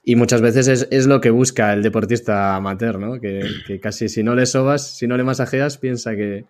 Y 0.03 0.15
muchas 0.15 0.41
veces 0.41 0.87
es, 0.89 1.07
lo 1.07 1.19
que 1.19 1.31
busca 1.31 1.73
el 1.73 1.83
deportista 1.83 2.55
amateur, 2.55 2.99
¿no? 2.99 3.19
Que, 3.19 3.79
casi 3.81 4.07
si 4.07 4.23
no 4.23 4.35
le 4.35 4.45
sobas, 4.45 4.95
si 4.97 5.07
no 5.07 5.17
le 5.17 5.23
masajeas, 5.23 5.77
piensa 5.77 6.15
que, 6.15 6.45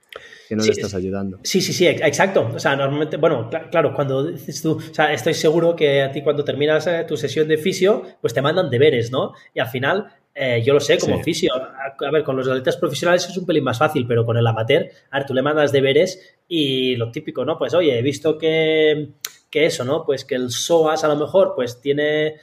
no 0.49 0.64
le 0.64 0.72
estás 0.72 0.93
ayudando. 0.93 1.39
Sí, 1.43 1.62
sí, 1.62 1.74
sí, 1.74 1.88
exacto. 1.88 2.51
O 2.53 2.60
sea, 2.60 2.76
normalmente, 2.76 3.18
bueno, 3.18 3.49
claro, 3.72 3.93
cuando 3.93 4.26
dices 4.26 4.62
tú, 4.62 4.74
o 4.74 4.93
sea, 4.93 5.14
estoy 5.14 5.34
seguro 5.34 5.76
que 5.76 6.01
a 6.01 6.12
ti 6.12 6.22
cuando 6.22 6.43
terminas 6.43 6.86
eh, 6.88 7.05
tu 7.08 7.18
sesión 7.18 7.47
de 7.47 7.58
fisio, 7.58 8.03
pues 8.22 8.34
te 8.34 8.41
mandan 8.41 8.70
deberes, 8.70 9.12
¿no? 9.12 9.34
Y 9.53 9.60
al 9.60 9.68
final 9.68 10.08
eh, 10.39 10.61
yo 10.63 10.75
lo 10.75 10.79
sé, 10.79 10.99
como 10.99 11.23
fisio. 11.23 11.51
A, 11.55 12.11
ver, 12.11 12.23
con 12.23 12.35
los 12.35 12.47
atletas 12.47 12.77
profesionales 12.77 13.27
es 13.27 13.35
un 13.38 13.45
pelín 13.45 13.63
más 13.63 13.79
fácil, 13.79 14.05
pero 14.05 14.23
con 14.23 14.38
el 14.38 14.45
amateur, 14.45 14.88
a 15.09 15.17
ver, 15.17 15.25
tú 15.25 15.33
le 15.33 15.41
mandas 15.41 15.71
deberes 15.71 16.38
y 16.47 16.95
lo 16.95 17.09
típico, 17.09 17.43
¿no? 17.43 17.57
Pues 17.57 17.73
oye, 17.73 17.97
he 17.97 18.01
visto 18.03 18.38
que, 18.38 19.13
eso, 19.51 19.83
¿no? 19.83 20.05
Pues 20.05 20.23
que 20.23 20.35
el 20.35 20.51
SOAS 20.51 21.03
a 21.03 21.07
lo 21.07 21.15
mejor 21.15 21.53
pues 21.55 21.81
tiene... 21.81 22.35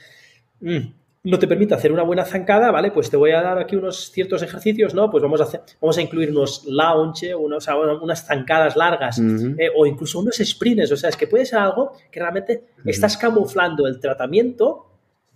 Mm, 0.59 0.79
no 1.23 1.39
te 1.39 1.47
permite 1.47 1.73
hacer 1.73 1.93
una 1.93 2.03
buena 2.03 2.25
zancada, 2.25 2.69
¿vale? 2.69 2.91
Pues 2.91 3.09
te 3.09 3.15
voy 3.15 3.31
a 3.31 3.41
dar 3.41 3.57
aquí 3.57 3.77
unos 3.77 4.11
ciertos 4.11 4.41
ejercicios, 4.41 4.93
¿no? 4.93 5.09
Pues 5.09 5.23
vamos 5.23 5.39
a 5.39 5.45
hacer, 5.45 5.61
vamos 5.79 5.97
a 5.97 6.01
incluir 6.01 6.31
unos 6.31 6.65
launch, 6.65 7.23
unos, 7.39 7.65
unas 8.01 8.25
zancadas 8.27 8.75
largas 8.75 9.19
eh, 9.19 9.69
o 9.73 9.85
incluso 9.85 10.19
unos 10.19 10.35
sprints. 10.35 10.91
O 10.91 10.97
sea, 10.97 11.09
es 11.09 11.15
que 11.15 11.27
puede 11.27 11.45
ser 11.45 11.59
algo 11.59 11.93
que 12.11 12.19
realmente 12.19 12.65
estás 12.83 13.15
camuflando 13.15 13.87
el 13.87 14.01
tratamiento 14.01 14.85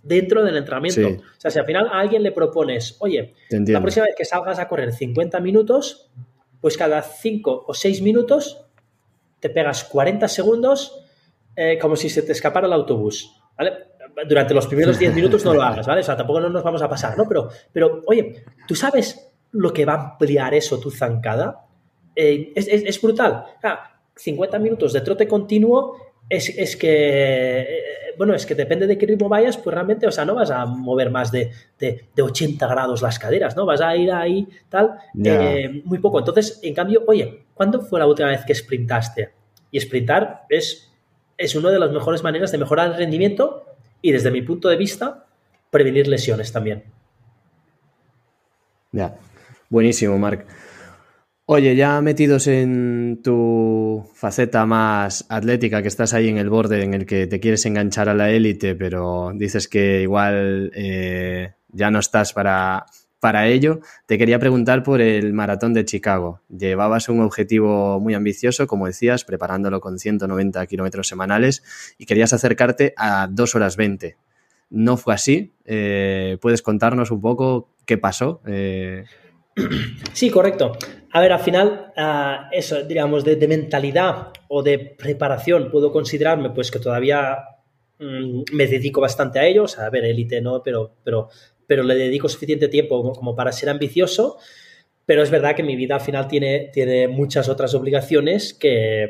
dentro 0.02 0.44
del 0.44 0.56
entrenamiento. 0.56 1.08
O 1.08 1.40
sea, 1.40 1.50
si 1.50 1.58
al 1.58 1.66
final 1.66 1.88
a 1.88 2.00
alguien 2.00 2.22
le 2.22 2.32
propones, 2.32 2.96
oye, 3.00 3.34
la 3.50 3.80
próxima 3.80 4.06
vez 4.06 4.14
que 4.16 4.24
salgas 4.24 4.58
a 4.58 4.68
correr 4.68 4.92
50 4.92 5.40
minutos, 5.40 6.10
pues 6.60 6.76
cada 6.76 7.02
5 7.02 7.64
o 7.66 7.74
6 7.74 8.02
minutos 8.02 8.66
te 9.40 9.50
pegas 9.50 9.84
40 9.84 10.28
segundos 10.28 11.04
eh, 11.56 11.78
como 11.78 11.96
si 11.96 12.08
se 12.08 12.22
te 12.22 12.32
escapara 12.32 12.66
el 12.66 12.72
autobús, 12.72 13.34
¿vale? 13.56 13.72
Durante 14.28 14.54
los 14.54 14.66
primeros 14.66 14.98
10 14.98 15.14
minutos 15.14 15.44
no 15.44 15.54
lo 15.54 15.62
hagas, 15.62 15.86
¿vale? 15.86 16.00
O 16.00 16.04
sea, 16.04 16.16
tampoco 16.16 16.40
no 16.40 16.48
nos 16.48 16.62
vamos 16.62 16.82
a 16.82 16.88
pasar, 16.88 17.16
¿no? 17.16 17.26
Pero, 17.26 17.48
pero 17.72 18.02
oye, 18.06 18.44
¿tú 18.66 18.74
sabes 18.74 19.32
lo 19.52 19.72
que 19.72 19.84
va 19.84 19.94
a 19.94 20.10
ampliar 20.12 20.54
eso 20.54 20.78
tu 20.78 20.90
zancada? 20.90 21.66
Eh, 22.14 22.52
es, 22.54 23.00
brutal. 23.00 23.44
50 24.14 24.58
minutos 24.58 24.92
de 24.92 25.00
trote 25.00 25.26
continuo 25.26 25.96
es, 26.28 26.76
que, 26.76 27.60
eh, 27.60 27.82
bueno, 28.20 28.34
es 28.34 28.44
que 28.44 28.54
depende 28.54 28.86
de 28.86 28.98
qué 28.98 29.06
ritmo 29.06 29.30
vayas, 29.30 29.56
pues 29.56 29.72
realmente, 29.72 30.06
o 30.06 30.10
sea, 30.10 30.26
no 30.26 30.34
vas 30.34 30.50
a 30.50 30.66
mover 30.66 31.10
más 31.10 31.32
de, 31.32 31.52
80 32.20 32.66
grados 32.66 33.00
las 33.00 33.18
caderas, 33.18 33.56
¿no? 33.56 33.64
Vas 33.64 33.80
a 33.80 33.96
ir 33.96 34.12
ahí, 34.12 34.46
tal, 34.68 34.90
eh, 35.24 35.80
muy 35.86 35.96
poco. 36.00 36.18
Entonces, 36.18 36.60
en 36.62 36.74
cambio, 36.74 37.02
oye, 37.06 37.44
¿cuándo 37.54 37.80
fue 37.80 37.98
la 37.98 38.06
última 38.06 38.28
vez 38.28 38.44
que 38.44 38.54
sprintaste? 38.54 39.30
Y 39.70 39.80
sprintar 39.80 40.42
es, 40.50 40.92
es 41.38 41.54
una 41.54 41.70
de 41.70 41.78
las 41.78 41.92
mejores 41.92 42.22
maneras 42.22 42.52
de 42.52 42.58
mejorar 42.58 42.88
el 42.88 42.98
rendimiento 42.98 43.64
y, 44.02 44.12
desde 44.12 44.30
mi 44.30 44.42
punto 44.42 44.68
de 44.68 44.76
vista, 44.76 45.24
prevenir 45.70 46.06
lesiones 46.06 46.52
también. 46.52 46.84
Ya, 48.92 49.16
buenísimo, 49.70 50.18
Marc. 50.18 50.44
Oye, 51.52 51.74
ya 51.74 52.00
metidos 52.00 52.46
en 52.46 53.22
tu 53.24 54.08
faceta 54.14 54.66
más 54.66 55.26
atlética, 55.28 55.82
que 55.82 55.88
estás 55.88 56.14
ahí 56.14 56.28
en 56.28 56.38
el 56.38 56.48
borde 56.48 56.84
en 56.84 56.94
el 56.94 57.06
que 57.06 57.26
te 57.26 57.40
quieres 57.40 57.66
enganchar 57.66 58.08
a 58.08 58.14
la 58.14 58.30
élite, 58.30 58.76
pero 58.76 59.32
dices 59.34 59.66
que 59.66 60.00
igual 60.00 60.70
eh, 60.76 61.54
ya 61.72 61.90
no 61.90 61.98
estás 61.98 62.32
para, 62.32 62.86
para 63.18 63.48
ello, 63.48 63.80
te 64.06 64.16
quería 64.16 64.38
preguntar 64.38 64.84
por 64.84 65.00
el 65.00 65.32
maratón 65.32 65.74
de 65.74 65.84
Chicago. 65.84 66.40
Llevabas 66.56 67.08
un 67.08 67.20
objetivo 67.20 67.98
muy 67.98 68.14
ambicioso, 68.14 68.68
como 68.68 68.86
decías, 68.86 69.24
preparándolo 69.24 69.80
con 69.80 69.98
190 69.98 70.64
kilómetros 70.68 71.08
semanales 71.08 71.64
y 71.98 72.06
querías 72.06 72.32
acercarte 72.32 72.94
a 72.96 73.26
2 73.28 73.54
horas 73.56 73.76
20. 73.76 74.16
No 74.70 74.96
fue 74.96 75.14
así. 75.14 75.52
Eh, 75.64 76.38
¿Puedes 76.40 76.62
contarnos 76.62 77.10
un 77.10 77.20
poco 77.20 77.70
qué 77.86 77.98
pasó? 77.98 78.40
Eh, 78.46 79.02
Sí, 80.12 80.30
correcto. 80.30 80.72
A 81.12 81.20
ver, 81.20 81.32
al 81.32 81.40
final, 81.40 81.92
ah, 81.96 82.48
eso, 82.52 82.82
digamos, 82.84 83.24
de, 83.24 83.36
mentalidad 83.48 84.28
o 84.48 84.62
de 84.62 84.78
preparación, 84.78 85.70
puedo 85.70 85.92
considerarme 85.92 86.50
pues 86.50 86.70
que 86.70 86.78
todavía 86.78 87.38
mm, 87.98 88.42
me 88.52 88.66
dedico 88.66 89.00
bastante 89.00 89.38
a 89.38 89.46
ellos. 89.46 89.78
A 89.78 89.90
ver, 89.90 90.04
élite 90.04 90.40
no, 90.40 90.62
pero, 90.62 90.96
pero, 91.02 91.28
pero 91.66 91.82
le 91.82 91.94
dedico 91.94 92.28
suficiente 92.28 92.68
tiempo 92.68 93.12
como, 93.12 93.34
para 93.34 93.52
ser 93.52 93.68
ambicioso. 93.70 94.38
pero 95.06 95.22
es 95.22 95.30
verdad 95.30 95.56
que 95.56 95.62
mi 95.62 95.76
vida 95.76 95.96
al 95.96 96.00
final 96.00 96.28
tiene, 96.28 96.70
tiene 96.72 97.08
muchas 97.08 97.48
otras 97.48 97.74
obligaciones 97.74 98.54
que, 98.54 99.08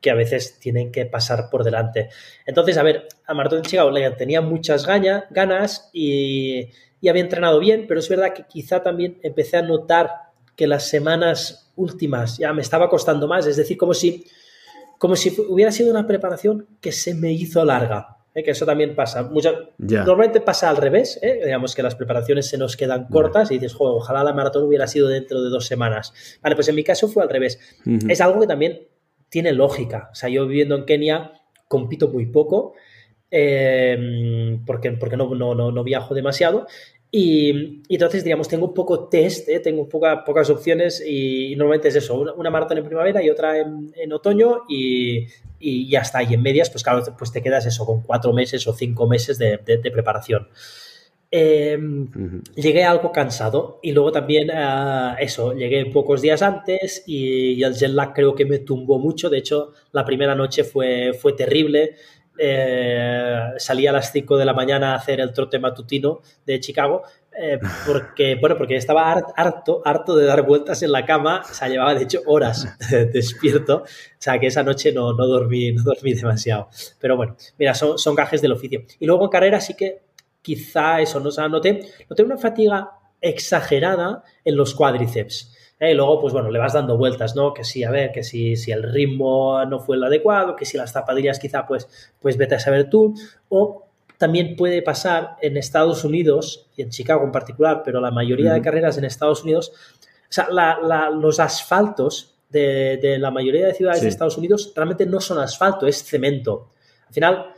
que 0.00 0.10
a 0.10 0.14
veces 0.14 0.58
tienen 0.58 0.90
que 0.90 1.06
pasar 1.06 1.48
por 1.50 1.62
delante. 1.64 2.08
Entonces, 2.46 2.76
a 2.78 2.82
ver, 2.82 3.06
a 3.26 3.34
Maratón 3.34 3.62
de 3.62 3.68
Chicago 3.68 3.90
le 3.90 4.10
tenía 4.12 4.40
muchas 4.40 4.86
ganas 4.86 5.90
y, 5.92 6.68
y 7.00 7.08
había 7.08 7.22
entrenado 7.22 7.58
bien, 7.60 7.86
pero 7.88 8.00
es 8.00 8.08
verdad 8.08 8.32
que 8.34 8.44
quizá 8.46 8.82
también 8.82 9.18
empecé 9.22 9.56
a 9.56 9.62
notar 9.62 10.10
que 10.56 10.66
las 10.66 10.88
semanas 10.88 11.72
últimas 11.76 12.38
ya 12.38 12.52
me 12.52 12.62
estaba 12.62 12.88
costando 12.88 13.26
más, 13.26 13.46
es 13.46 13.56
decir, 13.56 13.76
como 13.76 13.94
si, 13.94 14.26
como 14.98 15.16
si 15.16 15.34
hubiera 15.48 15.72
sido 15.72 15.90
una 15.90 16.06
preparación 16.06 16.66
que 16.80 16.92
se 16.92 17.14
me 17.14 17.32
hizo 17.32 17.64
larga. 17.64 18.18
¿eh? 18.34 18.42
que 18.42 18.50
eso 18.50 18.66
también 18.66 18.94
pasa. 18.94 19.30
Normalmente 19.78 20.40
pasa 20.40 20.68
al 20.68 20.76
revés, 20.76 21.18
¿eh? 21.22 21.40
digamos 21.44 21.74
que 21.74 21.82
las 21.82 21.94
preparaciones 21.94 22.46
se 22.48 22.58
nos 22.58 22.76
quedan 22.76 23.06
cortas 23.06 23.50
y 23.50 23.54
dices, 23.54 23.76
ojalá 23.78 24.24
la 24.24 24.32
maratón 24.32 24.64
hubiera 24.64 24.86
sido 24.86 25.08
dentro 25.08 25.42
de 25.42 25.50
dos 25.50 25.66
semanas. 25.66 26.12
Vale, 26.42 26.54
pues 26.54 26.68
en 26.68 26.74
mi 26.74 26.84
caso 26.84 27.08
fue 27.08 27.22
al 27.22 27.28
revés. 27.28 27.58
Es 28.08 28.20
algo 28.20 28.40
que 28.40 28.46
también 28.46 28.88
tiene 29.28 29.52
lógica. 29.52 30.10
O 30.12 30.14
sea, 30.14 30.28
yo 30.28 30.46
viviendo 30.46 30.76
en 30.76 30.84
Kenia 30.84 31.32
compito 31.68 32.08
muy 32.08 32.26
poco 32.26 32.74
em, 33.30 34.64
porque, 34.64 34.92
porque 34.92 35.16
no, 35.16 35.34
no, 35.34 35.54
no, 35.54 35.84
viajo 35.84 36.14
demasiado. 36.14 36.66
Y, 37.12 37.82
entonces, 37.88 38.22
digamos, 38.22 38.48
tengo 38.48 38.66
un 38.66 38.74
poco 38.74 39.08
test, 39.08 39.48
¿eh? 39.48 39.60
tengo 39.60 39.88
poca, 39.88 40.24
pocas 40.24 40.48
opciones 40.50 41.02
y, 41.04 41.54
normalmente 41.56 41.88
es 41.88 41.96
eso, 41.96 42.20
una, 42.20 42.50
maratón 42.50 42.78
en 42.78 42.84
primavera 42.84 43.22
y 43.22 43.30
otra 43.30 43.58
en, 43.58 44.12
otoño 44.12 44.62
y, 44.68 45.26
y, 45.58 45.88
ya 45.90 46.00
está. 46.00 46.22
Y 46.22 46.34
en 46.34 46.42
medias, 46.42 46.70
pues 46.70 46.84
claro, 46.84 47.02
pues 47.18 47.32
te 47.32 47.42
quedas 47.42 47.66
eso 47.66 47.84
con 47.84 48.02
cuatro 48.02 48.32
meses 48.32 48.66
o 48.66 48.72
cinco 48.72 49.06
meses 49.08 49.38
de, 49.38 49.58
de 49.58 49.90
preparación. 49.90 50.48
Em, 51.32 52.42
llegué 52.56 52.82
algo 52.82 53.12
cansado 53.12 53.78
y 53.84 53.92
luego 53.92 54.10
también 54.10 54.50
uh, 54.50 55.14
eso, 55.20 55.52
llegué 55.54 55.86
pocos 55.86 56.22
días 56.22 56.42
antes 56.42 57.04
y, 57.06 57.62
el 57.62 57.74
jet 57.74 57.90
lag 57.90 58.12
creo 58.12 58.34
que 58.34 58.44
me 58.44 58.58
tumbó 58.58 58.98
mucho. 58.98 59.30
De 59.30 59.38
hecho, 59.38 59.72
la 59.92 60.04
primera 60.04 60.34
noche 60.34 60.64
fue, 60.64 61.12
fue 61.14 61.34
terrible. 61.34 61.94
Eh, 62.42 63.52
salí 63.58 63.86
a 63.86 63.92
las 63.92 64.12
5 64.12 64.38
de 64.38 64.46
la 64.46 64.54
mañana 64.54 64.92
a 64.92 64.96
hacer 64.96 65.20
el 65.20 65.30
trote 65.34 65.58
matutino 65.58 66.20
de 66.46 66.58
Chicago 66.58 67.02
eh, 67.38 67.58
porque, 67.86 68.36
bueno, 68.40 68.56
porque 68.56 68.76
estaba 68.76 69.12
harto, 69.12 69.82
harto 69.84 70.16
de 70.16 70.24
dar 70.24 70.42
vueltas 70.42 70.82
en 70.82 70.92
la 70.92 71.04
cama. 71.04 71.42
O 71.48 71.54
sea, 71.54 71.68
llevaba 71.68 71.94
de 71.94 72.04
hecho 72.04 72.22
horas 72.26 72.76
despierto. 73.12 73.76
O 73.84 73.86
sea, 74.18 74.38
que 74.38 74.46
esa 74.46 74.62
noche 74.62 74.92
no, 74.92 75.12
no, 75.12 75.26
dormí, 75.26 75.72
no 75.72 75.82
dormí 75.82 76.14
demasiado. 76.14 76.68
Pero 76.98 77.16
bueno, 77.16 77.36
mira, 77.58 77.74
son, 77.74 77.98
son 77.98 78.14
gajes 78.14 78.40
del 78.40 78.52
oficio. 78.52 78.84
Y 78.98 79.06
luego 79.06 79.24
en 79.24 79.30
carrera 79.30 79.60
sí 79.60 79.74
que 79.74 80.00
quizá 80.42 81.00
eso, 81.00 81.20
¿no? 81.20 81.28
O 81.28 81.32
sea, 81.32 81.48
noté, 81.48 81.80
noté 82.08 82.22
una 82.22 82.38
fatiga 82.38 82.90
exagerada 83.20 84.24
en 84.44 84.56
los 84.56 84.74
cuádriceps. 84.74 85.54
¿Eh? 85.80 85.90
Y 85.90 85.94
luego, 85.94 86.20
pues 86.20 86.32
bueno, 86.32 86.50
le 86.50 86.58
vas 86.58 86.74
dando 86.74 86.96
vueltas, 86.96 87.34
¿no? 87.34 87.52
Que 87.52 87.64
sí, 87.64 87.82
a 87.82 87.90
ver, 87.90 88.12
que 88.12 88.22
si, 88.22 88.54
si 88.56 88.70
el 88.70 88.82
ritmo 88.82 89.64
no 89.64 89.80
fue 89.80 89.96
el 89.96 90.04
adecuado, 90.04 90.54
que 90.54 90.64
si 90.64 90.76
las 90.76 90.92
zapatillas 90.92 91.38
quizá, 91.38 91.66
pues, 91.66 91.88
pues 92.20 92.36
vete 92.36 92.54
a 92.54 92.60
saber 92.60 92.88
tú. 92.88 93.14
O 93.48 93.86
también 94.18 94.54
puede 94.54 94.82
pasar 94.82 95.36
en 95.40 95.56
Estados 95.56 96.04
Unidos, 96.04 96.68
y 96.76 96.82
en 96.82 96.90
Chicago 96.90 97.24
en 97.24 97.32
particular, 97.32 97.80
pero 97.82 98.00
la 98.02 98.10
mayoría 98.10 98.52
de 98.52 98.60
carreras 98.60 98.98
en 98.98 99.04
Estados 99.04 99.42
Unidos, 99.42 99.72
o 99.74 100.32
sea, 100.32 100.48
los 101.10 101.40
asfaltos 101.40 102.34
de, 102.50 103.16
la 103.18 103.30
mayoría 103.30 103.66
de 103.66 103.74
ciudades 103.74 104.02
de 104.02 104.08
Estados 104.08 104.36
Unidos 104.36 104.72
realmente 104.76 105.06
no 105.06 105.20
son 105.20 105.38
asfalto, 105.38 105.86
es 105.86 106.04
cemento. 106.04 106.70
Al 107.08 107.14
final, 107.14 107.54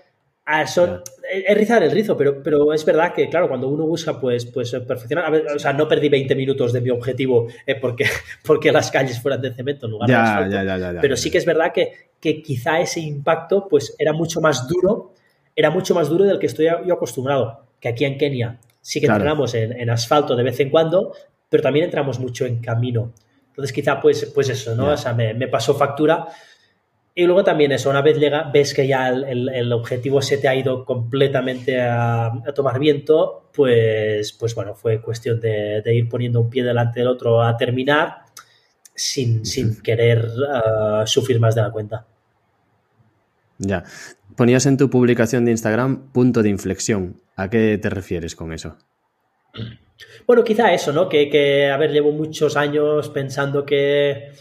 son, 0.66 1.02
es 1.33 1.57
rizar 1.57 1.83
el 1.83 1.91
rizo, 1.91 2.16
pero, 2.16 2.43
pero 2.43 2.72
es 2.72 2.85
verdad 2.85 3.14
que, 3.14 3.28
claro, 3.28 3.49
cuando 3.49 3.68
uno 3.68 3.87
busca, 3.87 4.20
pues, 4.20 4.47
pues 4.47 4.70
perfeccionar. 4.87 5.33
o 5.55 5.59
sea, 5.59 5.72
no 5.72 5.89
perdí 5.89 6.09
20 6.09 6.35
minutos 6.35 6.72
de 6.72 6.80
mi 6.80 6.91
objetivo 6.91 7.47
eh, 7.66 7.76
porque, 7.76 8.05
porque 8.45 8.70
las 8.70 8.91
calles 8.91 9.20
fueran 9.20 9.41
de 9.41 9.55
cemento 9.55 9.87
en 9.87 9.93
lugar 9.93 10.09
de 10.09 10.14
asfalto. 10.14 11.01
pero 11.01 11.16
sí 11.16 11.30
que 11.30 11.39
es 11.39 11.47
verdad 11.47 11.72
que, 11.72 11.93
que 12.20 12.43
quizá 12.43 12.80
ese 12.80 13.01
impacto, 13.01 13.66
pues, 13.68 13.95
era 13.99 14.12
mucho 14.12 14.41
más 14.41 14.68
duro, 14.68 15.14
era 15.57 15.70
mucho 15.70 15.95
más 15.95 16.09
duro 16.09 16.24
del 16.24 16.39
que 16.39 16.47
estoy 16.47 16.66
yo 16.87 16.95
acostumbrado. 16.95 17.66
Que 17.80 17.89
aquí 17.89 18.05
en 18.05 18.16
Kenia 18.16 18.61
sí 18.80 19.01
que 19.01 19.07
entramos 19.07 19.55
en, 19.55 19.72
en, 19.72 19.91
asfalto 19.91 20.37
de 20.37 20.43
vez 20.43 20.61
en 20.61 20.70
cuando, 20.70 21.14
pero 21.49 21.62
también 21.62 21.87
entramos 21.87 22.20
mucho 22.20 22.47
en 22.47 22.61
camino. 22.61 23.12
Entonces, 23.49 23.72
quizá, 23.72 24.01
pues, 24.01 24.30
pues 24.35 24.49
eso, 24.49 24.74
¿no? 24.74 24.93
O 24.93 24.97
sea, 24.97 25.12
me, 25.12 25.35
me 25.35 25.49
pasó 25.49 25.74
factura 25.74 26.26
y 27.14 27.26
luego 27.26 27.44
también 27.44 27.72
eso, 27.72 27.90
una 27.90 28.00
vez 28.00 28.18
llega, 28.18 28.50
ves 28.50 28.72
que 28.72 28.86
ya 28.86 29.08
el, 29.08 29.72
objetivo 29.72 30.22
se 30.22 30.38
te 30.38 30.48
ha 30.48 30.54
ido 30.54 30.84
completamente 30.86 31.78
a, 31.78 32.32
tomar 32.54 32.78
viento, 32.78 33.50
pues, 33.52 34.32
pues 34.32 34.54
bueno, 34.54 34.74
fue 34.74 35.02
cuestión 35.02 35.38
de, 35.38 35.82
ir 35.94 36.08
poniendo 36.08 36.40
un 36.40 36.48
pie 36.48 36.62
delante 36.62 37.00
del 37.00 37.08
otro 37.08 37.42
a 37.42 37.54
terminar 37.58 38.22
sin, 38.94 39.42
querer 39.82 40.24
uh, 40.24 41.06
sufrir 41.06 41.38
más 41.38 41.54
de 41.54 41.62
la 41.62 41.70
cuenta. 41.70 42.06
Ya. 43.58 43.84
Ponías 44.34 44.64
en 44.64 44.78
tu 44.78 44.88
publicación 44.88 45.44
de 45.44 45.50
Instagram 45.50 46.12
punto 46.12 46.42
de 46.42 46.48
inflexión. 46.48 47.20
¿A 47.36 47.50
qué 47.50 47.78
te 47.80 47.90
refieres 47.90 48.34
con 48.34 48.54
eso? 48.54 48.78
Bueno, 50.26 50.42
quizá 50.44 50.72
eso, 50.72 50.92
¿no? 50.92 51.10
Que, 51.10 51.28
que 51.28 51.70
a 51.70 51.76
ver, 51.76 51.92
llevo 51.92 52.12
muchos 52.12 52.56
años 52.56 53.10
pensando 53.10 53.66
que 53.66 54.32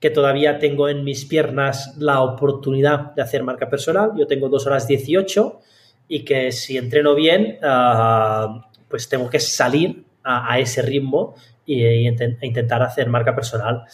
que 0.00 0.10
todavía 0.10 0.58
tengo 0.58 0.88
en 0.88 1.04
mis 1.04 1.24
piernas 1.24 1.96
la 1.98 2.22
oportunidad 2.22 3.14
de 3.14 3.22
hacer 3.22 3.42
marca 3.42 3.68
personal. 3.68 4.12
Yo 4.16 4.26
tengo 4.26 4.48
2 4.48 4.66
horas 4.66 4.86
18 4.86 5.60
y 6.08 6.24
que 6.24 6.52
si 6.52 6.76
entreno 6.76 7.14
bien, 7.14 7.58
ah, 7.62 8.70
pues 8.88 9.08
tengo 9.08 9.28
que 9.28 9.40
salir 9.40 10.04
a, 10.22 10.58
ese 10.58 10.82
ritmo 10.82 11.34
e, 11.66 12.02
intentar 12.42 12.82
hacer 12.82 13.08
marca 13.08 13.34
personal. 13.34 13.84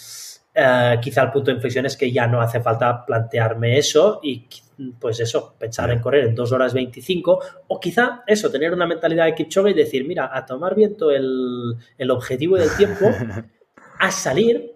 Eh, 0.54 0.98
quizá 1.00 1.22
el 1.22 1.30
punto 1.30 1.50
de 1.50 1.56
inflexión 1.56 1.86
es 1.86 1.96
que 1.96 2.12
ya 2.12 2.26
no 2.26 2.40
hace 2.40 2.60
falta 2.60 3.04
plantearme 3.04 3.78
eso 3.78 4.20
y 4.22 4.46
pues 4.98 5.20
eso, 5.20 5.54
pensar 5.58 5.90
en 5.90 6.00
correr 6.00 6.26
en 6.26 6.34
2 6.34 6.52
horas 6.52 6.74
25 6.74 7.40
o 7.68 7.80
quizá 7.80 8.22
eso, 8.26 8.50
tener 8.50 8.72
una 8.72 8.86
mentalidad 8.86 9.26
de 9.26 9.34
Kipchoge 9.34 9.70
y 9.70 9.74
decir, 9.74 10.04
mira, 10.04 10.30
a 10.32 10.44
tomar 10.44 10.74
viento 10.74 11.10
el, 11.10 11.76
el 11.96 12.10
objetivo 12.10 12.56
del 12.56 12.74
tiempo, 12.76 13.06
a 14.00 14.10
salir 14.10 14.73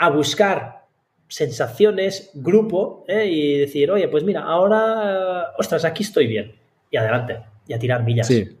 a 0.00 0.08
buscar 0.08 0.86
sensaciones, 1.28 2.30
grupo, 2.32 3.04
¿eh? 3.06 3.26
y 3.30 3.58
decir, 3.58 3.90
oye, 3.90 4.08
pues 4.08 4.24
mira, 4.24 4.42
ahora, 4.42 5.52
ostras, 5.58 5.84
aquí 5.84 6.02
estoy 6.02 6.26
bien. 6.26 6.54
Y 6.90 6.96
adelante, 6.96 7.40
y 7.68 7.74
a 7.74 7.78
tirar 7.78 8.02
millas. 8.02 8.26
Sí. 8.26 8.56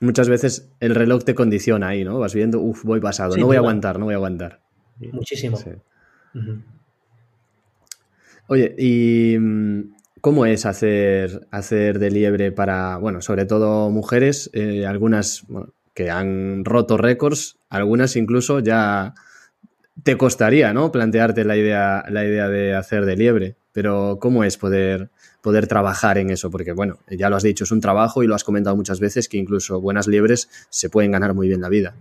Muchas 0.00 0.30
veces 0.30 0.72
el 0.80 0.94
reloj 0.94 1.24
te 1.24 1.34
condiciona 1.34 1.88
ahí, 1.88 2.04
¿no? 2.04 2.18
Vas 2.18 2.34
viendo, 2.34 2.60
uff, 2.60 2.84
voy 2.84 3.00
pasado, 3.00 3.36
no 3.36 3.46
voy 3.46 3.56
a 3.56 3.58
aguantar, 3.58 3.98
no 3.98 4.06
voy 4.06 4.14
a 4.14 4.16
aguantar. 4.16 4.60
Muchísimo. 5.12 5.58
Oye, 8.46 8.74
¿y 8.78 9.36
mm, 9.38 9.94
cómo 10.22 10.46
es 10.46 10.64
hacer, 10.64 11.46
hacer 11.50 11.98
de 11.98 12.10
liebre 12.10 12.50
para, 12.50 12.96
bueno, 12.96 13.20
sobre 13.20 13.44
todo 13.44 13.90
mujeres, 13.90 14.50
eh, 14.54 14.86
algunas 14.86 15.46
que 15.92 16.10
han 16.10 16.64
roto 16.64 16.96
récords, 16.96 17.58
algunas 17.68 18.16
incluso 18.16 18.60
ya 18.60 19.14
te 20.02 20.16
costaría, 20.16 20.72
¿no? 20.72 20.92
Plantearte 20.92 21.44
la 21.44 21.56
idea, 21.56 22.04
la 22.08 22.24
idea 22.24 22.48
de 22.48 22.74
hacer 22.74 23.04
de 23.04 23.16
liebre, 23.16 23.56
pero 23.72 24.18
¿cómo 24.20 24.44
es 24.44 24.56
poder, 24.56 25.10
poder 25.42 25.66
trabajar 25.66 26.18
en 26.18 26.30
eso? 26.30 26.50
Porque, 26.50 26.72
bueno, 26.72 26.98
ya 27.10 27.30
lo 27.30 27.36
has 27.36 27.42
dicho, 27.42 27.64
es 27.64 27.72
un 27.72 27.80
trabajo 27.80 28.22
y 28.22 28.26
lo 28.26 28.34
has 28.34 28.44
comentado 28.44 28.76
muchas 28.76 29.00
veces 29.00 29.28
que 29.28 29.38
incluso 29.38 29.80
buenas 29.80 30.06
liebres 30.06 30.48
se 30.70 30.90
pueden 30.90 31.12
ganar 31.12 31.34
muy 31.34 31.48
bien 31.48 31.60
la 31.60 31.68
vida. 31.68 31.94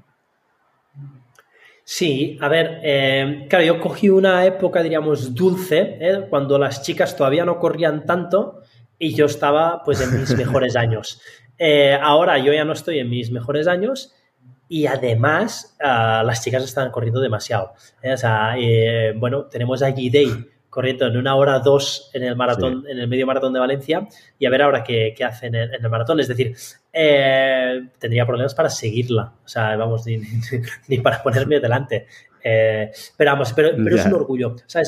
Sí, 1.83 2.37
a 2.41 2.49
ver, 2.49 2.81
eh, 2.83 3.45
claro, 3.49 3.63
yo 3.63 3.79
cogí 3.79 4.09
una 4.09 4.45
época, 4.45 4.83
diríamos, 4.83 5.33
dulce, 5.33 5.97
¿eh? 6.01 6.27
cuando 6.29 6.59
las 6.59 6.81
chicas 6.81 7.15
todavía 7.15 7.45
no 7.45 7.59
corrían 7.59 8.05
tanto 8.05 8.61
y 8.99 9.15
yo 9.15 9.25
estaba, 9.25 9.83
pues, 9.85 10.01
en 10.01 10.19
mis 10.19 10.35
mejores 10.37 10.75
años. 10.75 11.21
Eh, 11.57 11.97
ahora 11.99 12.37
yo 12.39 12.51
ya 12.51 12.65
no 12.65 12.73
estoy 12.73 12.99
en 12.99 13.09
mis 13.09 13.31
mejores 13.31 13.67
años 13.67 14.13
y 14.69 14.85
además 14.85 15.75
ah, 15.81 16.23
las 16.25 16.43
chicas 16.43 16.63
están 16.63 16.91
corriendo 16.91 17.21
demasiado. 17.21 17.73
¿eh? 18.01 18.13
O 18.13 18.17
sea, 18.17 18.55
eh, 18.57 19.13
bueno, 19.15 19.45
tenemos 19.45 19.81
a 19.81 19.91
Day 19.91 20.45
corriendo 20.69 21.07
en 21.07 21.17
una 21.17 21.35
hora 21.35 21.59
dos 21.59 22.11
en 22.13 22.23
el 22.23 22.35
maratón, 22.35 22.85
en 22.87 22.99
el 22.99 23.07
medio 23.07 23.25
maratón 23.25 23.53
de 23.53 23.59
Valencia 23.59 24.07
y 24.37 24.45
a 24.45 24.49
ver 24.49 24.61
ahora 24.61 24.83
qué, 24.83 25.13
qué 25.17 25.23
hacen 25.23 25.55
en, 25.55 25.73
el 25.73 25.89
maratón. 25.89 26.19
Es 26.19 26.27
decir, 26.27 26.55
eh, 26.91 27.81
tendría 27.97 28.25
problemas 28.25 28.53
para 28.53 28.69
seguirla. 28.69 29.33
O 29.43 29.47
sea, 29.47 29.75
vamos, 29.75 30.05
ni, 30.05 30.21
ni, 30.87 30.99
para 30.99 31.23
ponerme 31.23 31.59
delante. 31.59 32.05
pero 32.41 33.31
vamos, 33.31 33.53
pero, 33.53 33.71
pero 33.75 33.95
es 33.95 34.05
un 34.05 34.13
orgullo. 34.13 34.49
O 34.49 34.57
sea, 34.69 34.83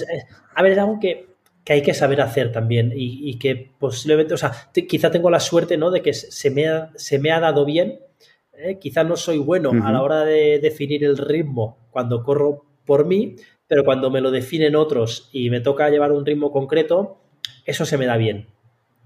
a 0.56 0.62
ver, 0.62 0.74
es 0.74 0.78
algo 0.78 1.00
que, 1.00 1.28
que 1.64 1.74
hay 1.74 1.82
que 1.82 1.94
saber 1.94 2.22
hacer 2.22 2.52
también 2.52 2.92
y, 2.94 3.30
y 3.30 3.40
que 3.40 3.72
posiblemente, 3.80 4.34
o 4.34 4.38
sea, 4.38 4.52
quizá 4.88 5.10
tengo 5.10 5.30
la 5.30 5.40
suerte, 5.40 5.78
¿no? 5.78 5.90
De 5.90 6.02
que 6.02 6.14
se 6.14 6.52
me 6.52 6.68
ha, 6.68 6.92
se 6.96 7.18
me 7.20 7.32
ha 7.32 7.40
dado 7.40 7.66
bien 7.66 8.00
¿eh? 8.60 8.78
quizás 8.80 9.06
no 9.06 9.16
soy 9.16 9.38
bueno 9.38 9.72
a 9.84 9.92
la 9.92 10.02
hora 10.02 10.26
de 10.26 10.60
definir 10.60 11.04
el 11.04 11.18
ritmo 11.18 11.78
cuando 11.92 12.24
corro 12.24 12.66
por 12.86 13.06
mí, 13.06 13.36
pero 13.68 13.84
cuando 13.84 14.10
me 14.10 14.22
lo 14.22 14.32
definen 14.32 14.76
otros 14.76 15.30
y 15.32 15.50
me 15.50 15.62
toca 15.62 15.90
llevar 15.90 16.12
un 16.12 16.26
ritmo 16.26 16.52
concreto, 16.52 17.18
eso 17.66 17.86
se 17.86 17.98
me 17.98 18.06
da 18.06 18.18
bien. 18.18 18.48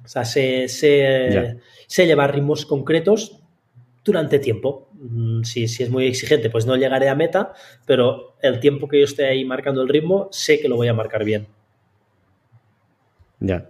O 0.04 0.08
sea, 0.08 0.26
sé, 0.26 0.68
sé, 0.68 2.06
llevar 2.06 2.34
ritmos 2.34 2.66
concretos 2.66 3.40
durante 4.04 4.40
tiempo. 4.40 4.90
Mm, 4.94 5.44
si, 5.44 5.68
si, 5.68 5.84
es 5.84 5.90
muy 5.90 6.06
exigente, 6.08 6.50
pues 6.50 6.66
no 6.66 6.76
llegaré 6.76 7.10
a 7.10 7.16
meta, 7.16 7.54
pero 7.86 8.36
el 8.42 8.60
tiempo 8.60 8.88
que 8.88 9.00
yo 9.00 9.06
esté 9.06 9.26
ahí 9.26 9.46
marcando 9.46 9.82
el 9.82 9.90
ritmo, 9.90 10.28
sé 10.32 10.60
que 10.60 10.68
lo 10.68 10.76
voy 10.76 10.88
a 10.88 10.94
marcar 10.94 11.24
bien. 11.24 11.48
Ya. 13.40 13.70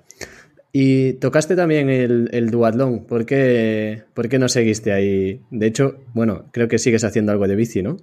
Y 0.76 1.14
tocaste 1.14 1.56
también 1.56 1.88
el, 1.92 2.50
duatlón. 2.50 3.06
¿Por 3.06 3.28
qué, 3.28 4.06
¿Por 4.16 4.28
qué 4.28 4.40
no 4.40 4.50
seguiste 4.50 4.92
ahí? 4.92 5.40
De 5.52 5.68
hecho, 5.68 6.00
bueno, 6.16 6.50
creo 6.52 6.68
que 6.68 6.80
sigues 6.80 7.04
haciendo 7.04 7.32
algo 7.32 7.48
de 7.48 7.56
bici, 7.56 7.84
¿no? 7.84 7.98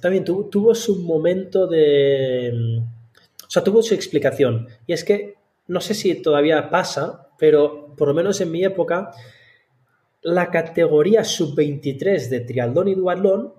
También 0.00 0.24
tuvo 0.24 0.76
su 0.76 1.02
momento 1.02 1.66
de... 1.66 2.80
O 3.44 3.50
sea, 3.50 3.64
tuvo 3.64 3.82
su 3.82 3.94
explicación. 3.94 4.68
Y 4.86 4.92
es 4.92 5.02
que, 5.02 5.34
no 5.66 5.80
sé 5.80 5.94
si 5.94 6.14
todavía 6.22 6.70
pasa, 6.70 7.30
pero 7.38 7.94
por 7.96 8.06
lo 8.06 8.14
menos 8.14 8.40
en 8.40 8.52
mi 8.52 8.64
época, 8.64 9.10
la 10.22 10.50
categoría 10.50 11.24
sub-23 11.24 12.28
de 12.28 12.40
triatlón 12.40 12.86
y 12.86 12.94
duatlón 12.94 13.54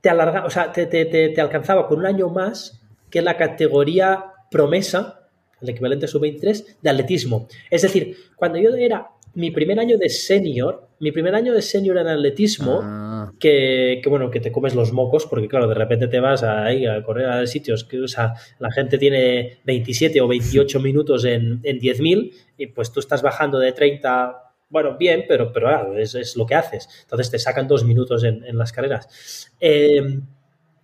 te 0.00 0.08
alarga, 0.08 0.44
o 0.44 0.50
sea, 0.50 0.72
te, 0.72 0.86
te, 0.86 1.40
alcanzaba 1.40 1.88
con 1.88 1.98
un 1.98 2.06
año 2.06 2.28
más 2.28 2.77
que 3.10 3.22
la 3.22 3.36
categoría 3.36 4.24
promesa, 4.50 5.28
el 5.60 5.70
equivalente 5.70 6.06
sub-23, 6.06 6.78
de 6.82 6.90
atletismo. 6.90 7.48
Es 7.70 7.82
decir, 7.82 8.16
cuando 8.36 8.58
yo 8.58 8.74
era 8.74 9.08
mi 9.34 9.50
primer 9.50 9.78
año 9.78 9.98
de 9.98 10.08
senior, 10.08 10.88
mi 11.00 11.12
primer 11.12 11.34
año 11.34 11.52
de 11.52 11.62
senior 11.62 11.98
en 11.98 12.08
atletismo, 12.08 12.80
ah. 12.82 13.32
que, 13.38 14.02
bueno, 14.08 14.30
que 14.30 14.40
te 14.40 14.50
comes 14.50 14.74
los 14.74 14.92
mocos, 14.92 15.26
porque 15.26 15.48
claro, 15.48 15.68
de 15.68 15.74
repente 15.74 16.08
te 16.08 16.20
vas 16.20 16.42
a, 16.42 16.66
a 16.66 17.02
correr 17.04 17.26
a 17.26 17.46
sitios 17.46 17.84
que, 17.84 18.00
o 18.00 18.08
sea, 18.08 18.34
la 18.58 18.72
gente 18.72 18.98
tiene 18.98 19.58
27 19.64 20.20
o 20.20 20.28
28 20.28 20.80
minutos 20.80 21.24
en, 21.24 21.60
en 21.62 21.78
10.000 21.78 22.32
y 22.56 22.66
pues 22.68 22.90
tú 22.92 23.00
estás 23.00 23.22
bajando 23.22 23.58
de 23.58 23.72
30 23.72 24.44
bueno, 24.70 24.98
bien, 24.98 25.24
pero, 25.26 25.50
pero 25.52 25.68
claro, 25.68 25.98
es, 25.98 26.36
lo 26.36 26.44
que 26.44 26.54
haces. 26.54 26.88
Entonces 27.02 27.30
te 27.30 27.38
sacan 27.38 27.66
dos 27.66 27.84
minutos 27.84 28.22
en, 28.24 28.44
las 28.56 28.72
carreras. 28.72 29.50
Eh, 29.60 30.20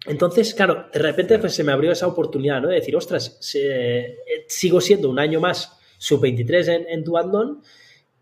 entonces, 0.06 0.54
claro, 0.54 0.86
de 0.92 0.98
repente 0.98 1.38
pues, 1.38 1.54
se 1.54 1.64
me 1.64 1.72
abrió 1.72 1.92
esa 1.92 2.06
oportunidad, 2.06 2.60
¿no? 2.60 2.68
De 2.68 2.76
decir, 2.76 2.94
ostras, 2.96 3.38
eh, 3.54 4.16
sigo 4.48 4.80
siendo 4.80 5.08
un 5.08 5.18
año 5.18 5.40
más 5.40 5.78
sub-23 5.98 6.68
en, 6.68 6.86
en 6.88 7.04
duatlón 7.04 7.62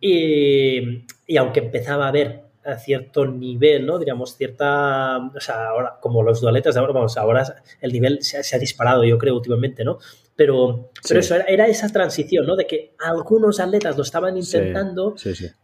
y, 0.01 1.05
y, 1.26 1.37
aunque 1.37 1.61
empezaba 1.61 2.09
a 2.09 2.12
ver 2.12 2.43
a 2.64 2.76
cierto 2.76 3.26
nivel, 3.26 3.87
¿no? 3.87 3.99
Diríamos, 3.99 4.37
cierta, 4.37 5.18
o 5.18 5.41
sea, 5.41 5.68
ahora, 5.68 5.99
como 6.01 6.22
los 6.22 6.41
dualetas 6.41 6.74
de 6.74 6.80
ahora, 6.80 6.93
vamos, 6.93 7.16
ahora 7.16 7.64
el 7.80 7.93
nivel 7.93 8.22
se, 8.22 8.55
ha 8.55 8.59
disparado, 8.59 9.05
yo 9.05 9.18
creo, 9.18 9.35
últimamente, 9.35 9.85
¿no? 9.85 9.99
Pero, 10.37 10.91
pero 11.07 11.20
eso, 11.20 11.35
era, 11.35 11.66
esa 11.66 11.89
transición, 11.89 12.47
¿no? 12.47 12.57
De 12.57 12.66
que 12.66 12.95
algunos 13.01 13.59
atletas 13.61 13.97
lo 13.97 14.03
estaban 14.03 14.37
intentando 14.37 15.14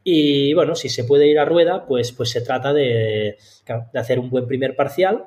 y, 0.03 0.53
bueno, 0.55 0.75
si 0.75 0.89
se 0.89 1.05
puede 1.05 1.29
ir 1.29 1.39
a 1.39 1.45
rueda, 1.45 1.87
pues, 1.87 2.13
pues 2.13 2.31
se 2.31 2.41
trata 2.41 2.73
de, 2.73 3.39
de 3.93 3.99
hacer 3.99 4.19
un 4.19 4.31
buen 4.31 4.47
primer 4.47 4.75
parcial, 4.75 5.27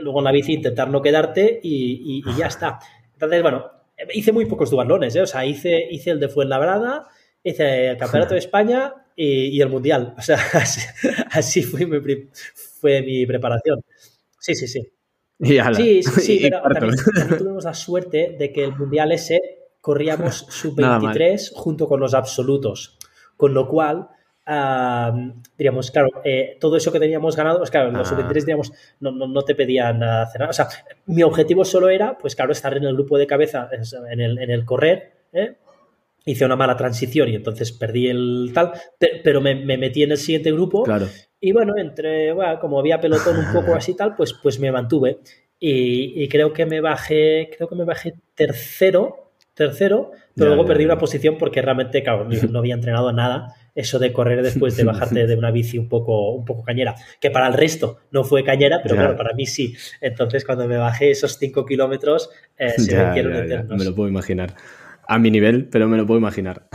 luego 0.00 0.20
en 0.20 0.24
la 0.24 0.32
bici 0.32 0.52
intentar 0.52 0.88
no 0.90 1.02
quedarte 1.02 1.60
y, 1.62 2.22
y, 2.26 2.36
ya 2.36 2.46
está. 2.46 2.78
Entonces, 3.12 3.42
bueno, 3.42 3.70
hice 4.12 4.32
muy 4.32 4.46
pocos 4.46 4.70
dualones, 4.70 5.14
¿eh? 5.16 5.22
O 5.22 5.26
sea, 5.26 5.44
hice, 5.44 5.86
hice 5.90 6.10
el 6.10 6.20
de 6.20 6.28
Fuenlabrada, 6.28 7.08
hice 7.42 7.88
el 7.90 7.96
Campeonato 7.96 8.34
de 8.34 8.40
España 8.46 8.94
y, 9.16 9.60
el 9.60 9.68
Mundial. 9.68 10.14
O 10.16 10.22
sea, 10.22 10.38
así, 11.32 11.62
fue, 11.62 11.86
mi, 11.86 11.98
fue 12.80 13.02
mi 13.02 13.26
preparación. 13.26 13.82
Sí, 14.38 14.54
sí, 14.54 14.68
sí. 14.68 14.82
sí, 15.40 16.02
sí, 16.02 16.20
sí, 16.20 16.50
pero 16.62 16.74
también, 16.74 17.38
tuvimos 17.38 17.64
la 17.64 17.74
suerte 17.74 18.36
de 18.38 18.52
que 18.52 18.64
el 18.64 18.76
Mundial 18.76 19.12
ese 19.12 19.40
corríamos 19.80 20.46
sub-23 20.48 21.52
junto 21.54 21.88
con 21.88 22.00
los 22.00 22.14
absolutos. 22.14 22.98
Con 23.36 23.54
lo 23.54 23.68
cual, 23.68 24.08
diríamos, 25.56 25.90
claro, 25.90 26.08
eh, 26.24 26.56
todo 26.60 26.76
eso 26.76 26.90
que 26.90 26.98
teníamos 26.98 27.36
ganado, 27.36 27.58
pues 27.58 27.70
claro, 27.70 27.90
los 27.90 28.10
ah. 28.10 28.16
sub-23, 28.16 28.44
digamos, 28.44 28.72
no, 29.00 29.12
no, 29.12 29.42
te 29.42 29.54
pedían 29.54 30.02
hacer 30.02 30.40
nada. 30.40 30.50
O 30.50 30.54
sea, 30.54 30.68
mi 31.06 31.22
objetivo 31.22 31.64
solo 31.64 31.88
era, 31.88 32.16
pues 32.16 32.34
claro, 32.34 32.52
estar 32.52 32.76
en 32.76 32.84
el 32.84 32.94
grupo 32.94 33.18
de 33.18 33.26
cabeza, 33.26 33.68
en 34.10 34.20
el, 34.20 34.38
en 34.38 34.50
el 34.50 34.64
correr, 34.64 35.12
¿eh? 35.32 35.56
hice 36.24 36.44
una 36.44 36.56
mala 36.56 36.76
transición 36.76 37.28
y 37.28 37.34
entonces 37.36 37.72
perdí 37.72 38.08
el 38.08 38.50
tal, 38.52 38.72
pero 39.24 39.40
me, 39.40 39.54
metí 39.54 40.02
en 40.02 40.10
el 40.10 40.18
siguiente 40.18 40.52
grupo 40.52 40.84
y 41.40 41.52
bueno, 41.52 41.74
entre, 41.76 42.32
bueno, 42.32 42.58
como 42.60 42.78
había 42.78 43.00
pelotón 43.00 43.38
un 43.38 43.52
poco 43.52 43.74
así 43.74 43.94
tal, 43.94 44.14
pues, 44.14 44.34
pues 44.42 44.58
me 44.58 44.70
mantuve 44.70 45.20
y, 45.60 46.28
creo 46.28 46.52
que 46.52 46.66
me 46.66 46.80
bajé, 46.80 47.50
creo 47.56 47.68
que 47.68 47.74
me 47.74 47.84
bajé 47.84 48.14
tercero, 48.34 49.27
tercero, 49.58 50.12
pero 50.34 50.50
luego 50.50 50.64
perdí 50.64 50.84
una 50.84 50.96
posición 50.96 51.36
porque 51.36 51.60
realmente, 51.60 52.02
claro, 52.02 52.26
no 52.50 52.58
había 52.60 52.74
entrenado 52.74 53.12
nada 53.12 53.54
eso 53.74 53.98
de 53.98 54.12
correr 54.12 54.42
después 54.42 54.76
de 54.76 54.84
bajarte 54.84 55.26
de 55.26 55.36
una 55.36 55.50
bici 55.50 55.78
un 55.78 55.88
poco, 55.88 56.32
un 56.32 56.44
poco 56.44 56.62
cañera, 56.64 56.94
que 57.20 57.30
para 57.30 57.48
el 57.48 57.54
resto 57.54 57.98
no 58.10 58.24
fue 58.24 58.42
cañera, 58.44 58.80
pero 58.82 58.94
claro, 58.94 59.16
para 59.16 59.34
mí 59.34 59.46
sí. 59.46 59.76
Entonces, 60.00 60.44
cuando 60.44 60.66
me 60.66 60.76
bajé 60.76 61.10
esos 61.10 61.38
cinco 61.38 61.66
kilómetros, 61.66 62.30
eh, 62.56 62.70
se 62.70 62.96
me 62.96 63.66
Me 63.76 63.84
lo 63.84 63.94
puedo 63.94 64.08
imaginar 64.08 64.54
a 65.06 65.18
mi 65.18 65.30
nivel, 65.30 65.68
pero 65.68 65.88
me 65.88 65.96
lo 65.96 66.06
puedo 66.06 66.18
imaginar. 66.18 66.68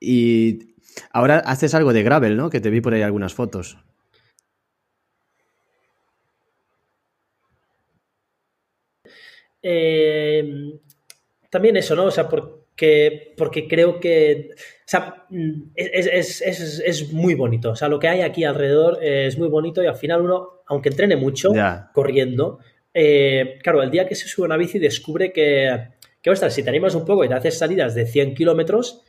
y 0.00 0.76
ahora 1.10 1.38
haces 1.38 1.74
algo 1.74 1.92
de 1.92 2.02
gravel, 2.02 2.36
¿no? 2.36 2.48
Que 2.48 2.60
te 2.60 2.70
vi 2.70 2.80
por 2.80 2.94
ahí 2.94 3.02
algunas 3.02 3.34
fotos. 3.34 3.78
Eh, 9.62 10.80
también 11.52 11.76
eso, 11.76 11.94
¿no? 11.94 12.06
O 12.06 12.10
sea, 12.10 12.30
porque, 12.30 13.34
porque 13.36 13.68
creo 13.68 14.00
que 14.00 14.48
o 14.54 14.86
sea, 14.86 15.26
es, 15.74 17.12
muy 17.12 17.34
bonito. 17.34 17.72
O 17.72 17.76
sea, 17.76 17.88
lo 17.88 17.98
que 17.98 18.08
hay 18.08 18.22
aquí 18.22 18.44
alrededor 18.44 18.98
es 19.04 19.36
muy 19.36 19.48
bonito 19.48 19.82
y 19.82 19.86
al 19.86 19.96
final 19.96 20.22
uno, 20.22 20.62
aunque 20.66 20.88
entrene 20.88 21.16
mucho 21.16 21.50
corriendo, 21.92 22.58
eh, 22.94 23.58
claro, 23.62 23.82
el 23.82 23.90
día 23.90 24.08
que 24.08 24.14
se 24.14 24.28
sube 24.28 24.46
una 24.46 24.56
bici 24.56 24.78
descubre 24.78 25.30
que 25.30 25.92
que 26.22 26.30
ostras, 26.30 26.54
si 26.54 26.62
te 26.62 26.70
animas 26.70 26.94
un 26.94 27.04
poco 27.04 27.24
y 27.24 27.28
te 27.28 27.34
haces 27.34 27.58
salidas 27.58 27.94
de 27.94 28.06
100 28.06 28.34
kilómetros, 28.34 29.02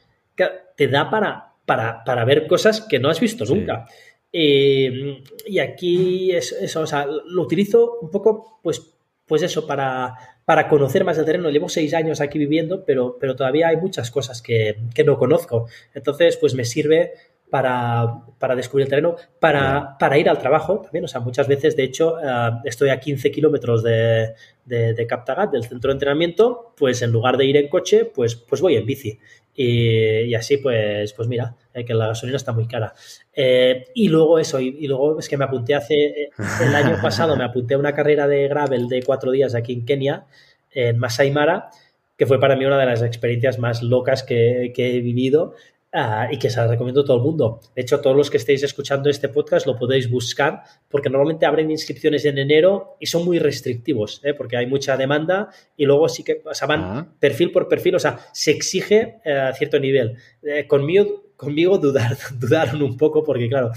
te 0.76 0.88
da 0.88 1.10
para, 1.12 1.54
para, 1.66 2.26
ver 2.26 2.48
cosas 2.48 2.82
que 2.82 2.98
no 3.00 3.10
has 3.10 3.20
visto 3.20 3.46
nunca. 3.46 3.86
y 4.32 5.60
aquí 5.60 6.32
eso, 6.32 6.82
o 6.82 6.88
sea, 6.88 7.06
lo 7.06 7.44
utilizo 7.44 8.00
un 8.02 8.10
poco, 8.10 8.60
pues, 8.64 8.82
pues 9.28 9.44
eso, 9.44 9.68
para, 9.68 10.33
para 10.46 10.68
conocer 10.68 11.04
más 11.04 11.18
el 11.18 11.26
terreno. 11.26 11.50
Llevo 11.50 11.70
seis 11.70 11.94
años 11.94 12.22
aquí 12.22 12.38
viviendo, 12.38 12.84
pero, 12.86 13.18
pero 13.20 13.36
todavía 13.36 13.70
hay 13.70 13.78
muchas 13.78 14.12
cosas 14.12 14.42
que, 14.42 14.78
que 14.94 15.04
no 15.04 15.18
conozco. 15.18 15.68
Entonces, 15.94 16.38
pues 16.38 16.54
me 16.54 16.66
sirve 16.66 17.14
para, 17.54 18.56
descubrir 18.56 18.86
el 18.86 18.90
terreno, 18.90 19.16
para, 19.40 19.96
para, 20.00 20.18
ir 20.18 20.28
al 20.28 20.40
trabajo 20.40 20.80
también. 20.82 21.06
O 21.06 21.08
sea, 21.08 21.22
muchas 21.22 21.48
veces, 21.48 21.76
de 21.76 21.84
hecho, 21.84 22.18
eh, 22.20 22.52
estoy 22.66 22.90
a 22.90 23.00
15 23.00 23.30
kilómetros 23.30 23.84
de, 23.84 24.34
de, 24.66 25.06
Captagat, 25.08 25.52
del 25.52 25.64
centro 25.64 25.90
de 25.90 25.94
entrenamiento, 25.94 26.74
pues 26.76 27.04
en 27.04 27.12
lugar 27.12 27.38
de 27.38 27.46
ir 27.46 27.58
en 27.58 27.68
coche, 27.68 28.06
pues, 28.06 28.36
pues 28.36 28.60
voy 28.60 28.76
en 28.76 28.88
bici. 28.88 29.20
Y, 29.56 30.34
así, 30.34 30.58
pues, 30.58 31.14
pues 31.14 31.28
mira, 31.28 31.56
eh, 31.74 31.86
que 31.86 31.94
la 31.94 32.08
gasolina 32.08 32.38
está 32.38 32.54
muy 32.54 32.68
cara. 32.68 32.94
Eh, 33.34 33.86
y 33.94 34.10
luego 34.10 34.40
eso, 34.40 34.60
y, 34.60 34.88
luego 34.88 35.20
es 35.20 35.30
que 35.30 35.38
me 35.38 35.46
apunté 35.46 35.76
hace, 35.76 36.30
el 36.62 36.76
año 36.76 36.98
pasado 37.02 37.36
me 37.36 37.44
apunté 37.44 37.76
a 37.76 37.78
una 37.78 37.94
carrera 37.94 38.28
de 38.28 38.48
gravel 38.48 38.88
de 38.88 39.04
cuatro 39.04 39.32
días 39.32 39.54
aquí 39.54 39.74
en 39.74 39.86
Kenia, 39.86 40.26
en 40.72 40.98
Masai 40.98 41.32
Mara, 41.32 41.70
que 42.18 42.26
fue 42.26 42.40
para 42.40 42.56
mí 42.56 42.66
una 42.66 42.80
de 42.80 42.86
las 42.86 43.02
experiencias 43.04 43.60
más 43.60 43.84
locas 43.84 44.24
que, 44.24 44.72
que 44.76 44.96
he 44.96 45.02
vivido 45.02 45.54
Ah, 45.96 46.28
y 46.32 46.40
que 46.40 46.50
se 46.50 46.60
la 46.60 46.66
recomiendo 46.66 47.02
a 47.02 47.06
todo 47.06 47.18
el 47.18 47.22
mundo. 47.22 47.60
De 47.76 47.84
hecho, 47.84 48.02
todos 48.02 48.18
los 48.18 48.32
que 48.32 48.38
estéis 48.38 48.64
escuchando 48.64 49.12
este 49.12 49.30
podcast 49.30 49.68
lo 49.68 49.76
podéis 49.76 50.10
buscar 50.10 50.64
porque 50.90 51.08
normalmente 51.08 51.46
abren 51.46 51.70
inscripciones 51.70 52.26
en 52.26 52.40
enero 52.40 52.98
y 53.00 53.06
son 53.06 53.24
muy 53.24 53.38
restrictivos 53.38 54.20
¿eh? 54.24 54.34
porque 54.34 54.58
hay 54.58 54.66
mucha 54.66 54.98
demanda 54.98 55.50
y 55.78 55.86
luego 55.86 56.10
sí 56.10 56.24
que 56.24 56.42
o 56.44 56.68
van 56.68 56.82
ah. 56.82 57.14
perfil 57.20 57.52
por 57.52 57.68
perfil, 57.68 57.94
o 57.94 58.00
sea, 58.00 58.18
se 58.32 58.50
exige 58.50 59.20
eh, 59.24 59.34
a 59.34 59.54
cierto 59.54 59.80
nivel. 59.80 60.18
Eh, 60.42 60.66
conmigo, 60.66 61.26
conmigo 61.36 61.78
dudar, 61.78 62.18
dudaron 62.40 62.82
un 62.82 62.98
poco 62.98 63.24
porque, 63.24 63.48
claro, 63.48 63.72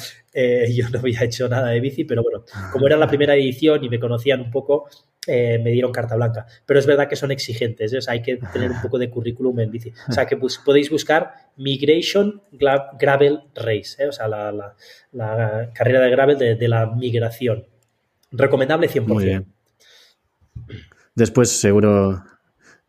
yo 0.73 0.89
no 0.89 1.01
había 1.01 1.23
hecho 1.23 1.51
nada 1.51 1.69
de 1.69 1.81
bici, 1.81 2.05
pero 2.05 2.23
bueno, 2.23 2.47
como 2.73 2.87
era 2.87 2.97
la 2.97 3.09
primera 3.09 3.35
edición 3.35 3.85
y 3.85 3.91
me 3.91 4.01
conocían 4.01 4.41
un 4.41 4.51
poco, 4.51 4.89
eh, 5.27 5.59
me 5.63 5.71
dieron 5.71 5.93
carta 5.93 6.15
blanca. 6.15 6.47
Pero 6.65 6.79
es 6.79 6.87
verdad 6.87 7.09
que 7.09 7.17
son 7.17 7.33
exigentes, 7.33 7.93
¿eh? 7.93 7.99
hay 8.09 8.23
que 8.23 8.37
tener 8.53 8.71
un 8.71 8.81
poco 8.81 8.99
de 8.99 9.11
currículum 9.11 9.59
en 9.61 9.71
bici. 9.71 9.93
O 10.09 10.13
sea, 10.13 10.27
que 10.27 10.37
podéis 10.37 10.91
buscar 10.91 11.33
Migration 11.57 12.43
Gravel 12.53 13.41
Race, 13.55 14.03
¿eh? 14.03 14.09
o 14.09 14.13
sea, 14.13 14.29
la, 14.29 14.75
carrera 15.75 16.01
de 16.01 16.11
gravel 16.11 16.39
de, 16.39 16.69
la 16.69 16.87
migración. 16.87 17.67
Recomendable 18.31 18.89
100%. 18.89 19.07
Muy 19.07 19.25
bien. 19.25 19.47
Después 21.15 21.51
seguro 21.51 22.23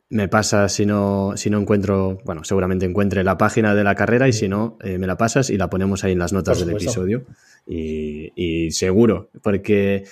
me 0.09 0.27
pasa 0.27 0.69
si 0.69 0.85
no, 0.85 1.33
si 1.35 1.49
no 1.49 1.59
encuentro, 1.59 2.19
bueno, 2.23 2.43
seguramente 2.43 2.85
encuentre 2.85 3.23
la 3.23 3.37
página 3.37 3.75
de 3.75 3.83
la 3.83 3.95
carrera 3.95 4.27
y 4.27 4.33
si 4.33 4.47
no, 4.47 4.77
me 4.83 5.07
la 5.07 5.17
pasas 5.17 5.49
y 5.49 5.57
la 5.57 5.69
ponemos 5.69 6.03
ahí 6.03 6.13
en 6.13 6.19
las 6.19 6.33
notas 6.33 6.59
del 6.59 6.75
episodio. 6.75 7.25
Y, 7.65 8.31
y, 8.35 8.71
seguro, 8.71 9.29
porque 9.41 10.05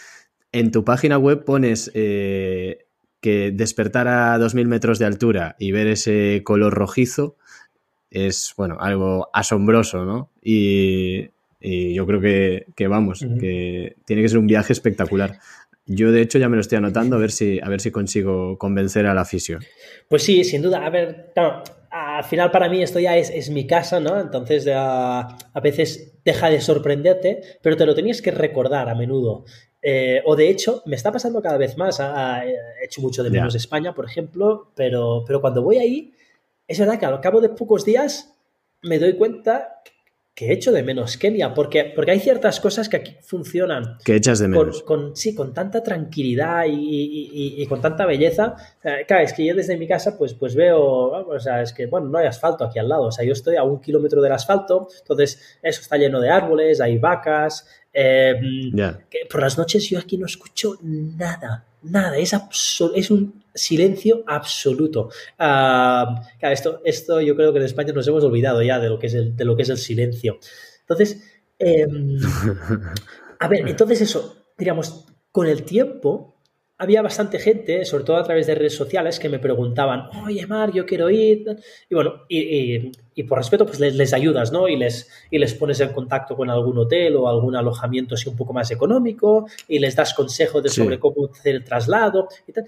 en 0.56 0.72
tu 0.72 0.86
página 0.86 1.18
web 1.18 1.44
pones 1.44 1.92
eh, 1.96 2.86
que 3.20 3.52
despertar 3.52 4.08
a 4.08 4.38
2.000 4.38 4.68
metros 4.68 5.00
de 5.00 5.06
altura 5.06 5.58
y 5.60 5.74
ver 5.74 5.88
ese 5.88 6.44
color 6.46 6.74
rojizo 6.74 7.36
es, 8.10 8.54
bueno, 8.56 8.78
algo 8.80 9.30
asombroso, 9.34 10.06
¿no? 10.06 10.32
Y, 10.42 11.30
yo 11.62 12.06
creo 12.06 12.22
que, 12.22 12.68
que 12.76 12.88
vamos, 12.88 13.26
que 13.40 13.96
tiene 14.06 14.22
que 14.22 14.30
ser 14.30 14.38
un 14.38 14.46
viaje 14.46 14.72
espectacular. 14.72 15.40
Yo, 15.88 16.12
de 16.12 16.22
hecho, 16.22 16.38
ya 16.38 16.48
me 16.48 16.58
lo 16.58 16.62
estoy 16.62 16.78
anotando 16.78 17.16
a 17.16 17.20
ver 17.20 17.32
si, 17.32 17.60
a 17.60 17.68
ver 17.70 17.82
si 17.82 17.90
consigo 17.90 18.60
convencer 18.60 19.08
a 19.08 19.16
la 19.16 19.26
fisio. 19.26 19.58
Pues 20.08 20.22
sí, 20.22 20.44
sin 20.44 20.62
duda. 20.62 20.86
A 20.86 20.92
ver, 20.92 21.34
al 21.90 22.24
final 22.24 22.52
para 22.52 22.70
mí 22.70 22.84
esto 22.84 23.00
ya 23.00 23.18
es, 23.18 23.50
mi 23.50 23.66
casa, 23.66 24.00
¿no? 24.00 24.22
Entonces 24.22 24.68
a 24.72 25.36
veces 25.64 26.16
deja 26.24 26.50
de 26.50 26.60
sorprenderte, 26.60 27.42
pero 27.62 27.78
te 27.78 27.86
lo 27.86 27.96
tenías 27.96 28.22
que 28.22 28.32
recordar 28.32 28.90
a 28.90 28.96
menudo. 28.96 29.46
Eh, 29.88 30.24
o 30.26 30.36
de 30.36 30.50
hecho, 30.50 30.82
me 30.88 30.96
está 30.96 31.12
pasando 31.12 31.40
cada 31.44 31.58
vez 31.58 31.78
más. 31.78 32.00
he 32.00 32.86
hecho 32.86 33.02
mucho 33.02 33.22
de 33.22 33.30
menos 33.30 33.54
España, 33.54 33.94
por 33.94 34.06
ejemplo, 34.06 34.72
pero, 34.76 35.24
pero 35.28 35.40
cuando 35.40 35.62
voy 35.62 35.78
ahí, 35.78 36.12
es 36.68 36.80
verdad 36.80 37.00
que 37.00 37.06
al 37.06 37.22
cabo 37.22 37.40
de 37.40 37.50
pocos 37.50 37.86
días 37.86 38.36
me 38.82 38.98
doy 38.98 39.14
cuenta 39.14 39.84
que 40.34 40.52
echo 40.52 40.72
de 40.74 40.82
menos 40.84 41.18
Kenia, 41.18 41.54
porque, 41.54 41.94
porque 41.96 42.12
hay 42.12 42.20
ciertas 42.20 42.60
cosas 42.60 42.90
que 42.90 42.98
aquí 42.98 43.16
funcionan. 43.22 43.98
Que 44.04 44.16
echas 44.16 44.40
de 44.40 44.48
menos. 44.48 44.82
Con, 44.82 45.16
sí, 45.16 45.34
con 45.36 45.54
tanta 45.54 45.82
tranquilidad 45.82 46.66
y, 46.68 47.64
con 47.70 47.80
tanta 47.80 48.08
belleza. 48.08 48.56
claro, 48.82 49.24
es 49.24 49.34
que 49.34 49.46
yo 49.46 49.56
desde 49.56 49.78
mi 49.78 49.88
casa 49.88 50.18
pues, 50.18 50.34
pues 50.34 50.56
veo, 50.56 50.82
o 50.82 51.40
sea, 51.40 51.62
es 51.62 51.72
que, 51.72 51.86
bueno, 51.86 52.10
no 52.10 52.18
hay 52.18 52.26
asfalto 52.26 52.66
aquí 52.66 52.80
al 52.80 52.90
lado, 52.90 53.04
o 53.04 53.12
sea, 53.12 53.24
yo 53.24 53.34
estoy 53.34 53.56
a 53.56 53.64
un 53.64 53.80
kilómetro 53.80 54.22
del 54.22 54.34
asfalto, 54.34 54.90
entonces 55.00 55.60
eso 55.62 55.80
está 55.80 55.96
lleno 55.96 56.20
de 56.20 56.30
árboles, 56.30 56.82
hay 56.82 56.98
vacas. 56.98 57.68
Eh, 57.98 58.36
por 59.30 59.42
las 59.42 59.58
noches 59.58 59.90
yo 59.90 59.98
aquí 59.98 60.18
no 60.18 60.26
escucho 60.26 60.78
nada, 60.82 61.66
nada, 61.82 62.18
es, 62.18 62.36
es 62.94 63.10
un 63.10 63.42
silencio 63.54 64.24
absoluto. 64.28 65.10
Esto, 66.42 66.82
esto 66.84 67.22
yo 67.22 67.38
creo 67.38 67.54
que 67.54 67.60
en 67.60 67.66
España 67.66 67.94
nos 67.94 68.06
hemos 68.10 68.24
olvidado 68.26 68.62
ya 68.62 68.80
de 68.80 68.90
lo 68.90 69.00
que 69.00 69.08
es 69.08 69.14
el, 69.14 69.36
de 69.38 69.46
lo 69.46 69.56
que 69.56 69.64
es 69.64 69.70
el 69.70 69.78
silencio. 69.78 70.40
Entonces, 70.82 71.24
em, 71.58 72.18
a 73.40 73.48
ver, 73.48 73.66
entonces 73.68 74.02
eso, 74.02 74.46
diríamos, 74.58 75.06
con 75.32 75.48
el 75.48 75.64
tiempo 75.64 76.35
había 76.78 77.02
bastante 77.02 77.40
gente, 77.40 77.86
sobre 77.86 78.04
todo 78.04 78.18
a 78.18 78.24
través 78.24 78.48
de 78.48 78.56
redes 78.56 78.76
sociales, 78.76 79.18
que 79.18 79.30
me 79.30 79.40
preguntaban, 79.40 80.10
oye, 80.26 80.46
Mar, 80.46 80.74
yo 80.74 80.86
quiero 80.86 81.10
ir. 81.10 81.58
Y 81.90 81.96
bueno, 81.96 82.24
y, 82.28 83.24
por 83.24 83.38
respeto, 83.38 83.66
pues 83.66 83.80
les, 83.80 84.14
ayudas, 84.14 84.52
¿no? 84.52 84.68
Y 84.68 84.76
les, 84.76 85.10
y 85.32 85.40
les 85.40 85.54
pones 85.54 85.80
en 85.80 85.90
contacto 85.90 86.36
con 86.36 86.50
algún 86.50 86.78
hotel 86.78 87.16
o 87.16 87.30
algún 87.30 87.56
alojamiento 87.56 88.16
así 88.16 88.28
un 88.28 88.36
poco 88.36 88.52
más 88.52 88.72
económico 88.72 89.48
y 89.68 89.80
les 89.80 89.96
das 89.96 90.14
consejos 90.14 90.64
de 90.64 90.70
sobre 90.70 91.00
cómo 91.00 91.30
hacer 91.32 91.56
el 91.56 91.64
traslado 91.64 92.28
y 92.46 92.52
tal. 92.52 92.66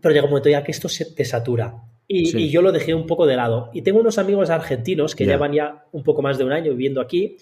Pero 0.00 0.14
llega 0.14 0.24
un 0.24 0.30
momento 0.30 0.48
ya 0.48 0.64
que 0.64 0.72
esto 0.72 0.88
se 0.88 1.04
te 1.06 1.24
satura. 1.24 1.82
Y, 2.10 2.48
yo 2.48 2.62
lo 2.62 2.72
dejé 2.72 2.94
un 2.94 3.06
poco 3.06 3.26
de 3.26 3.36
lado. 3.36 3.68
Y 3.74 3.82
tengo 3.82 4.00
unos 4.00 4.16
amigos 4.16 4.48
argentinos 4.48 5.14
que 5.14 5.26
llevan 5.26 5.52
ya 5.52 5.84
un 5.92 6.02
poco 6.02 6.22
más 6.22 6.38
de 6.38 6.44
un 6.44 6.52
año 6.52 6.70
viviendo 6.70 7.02
aquí 7.02 7.36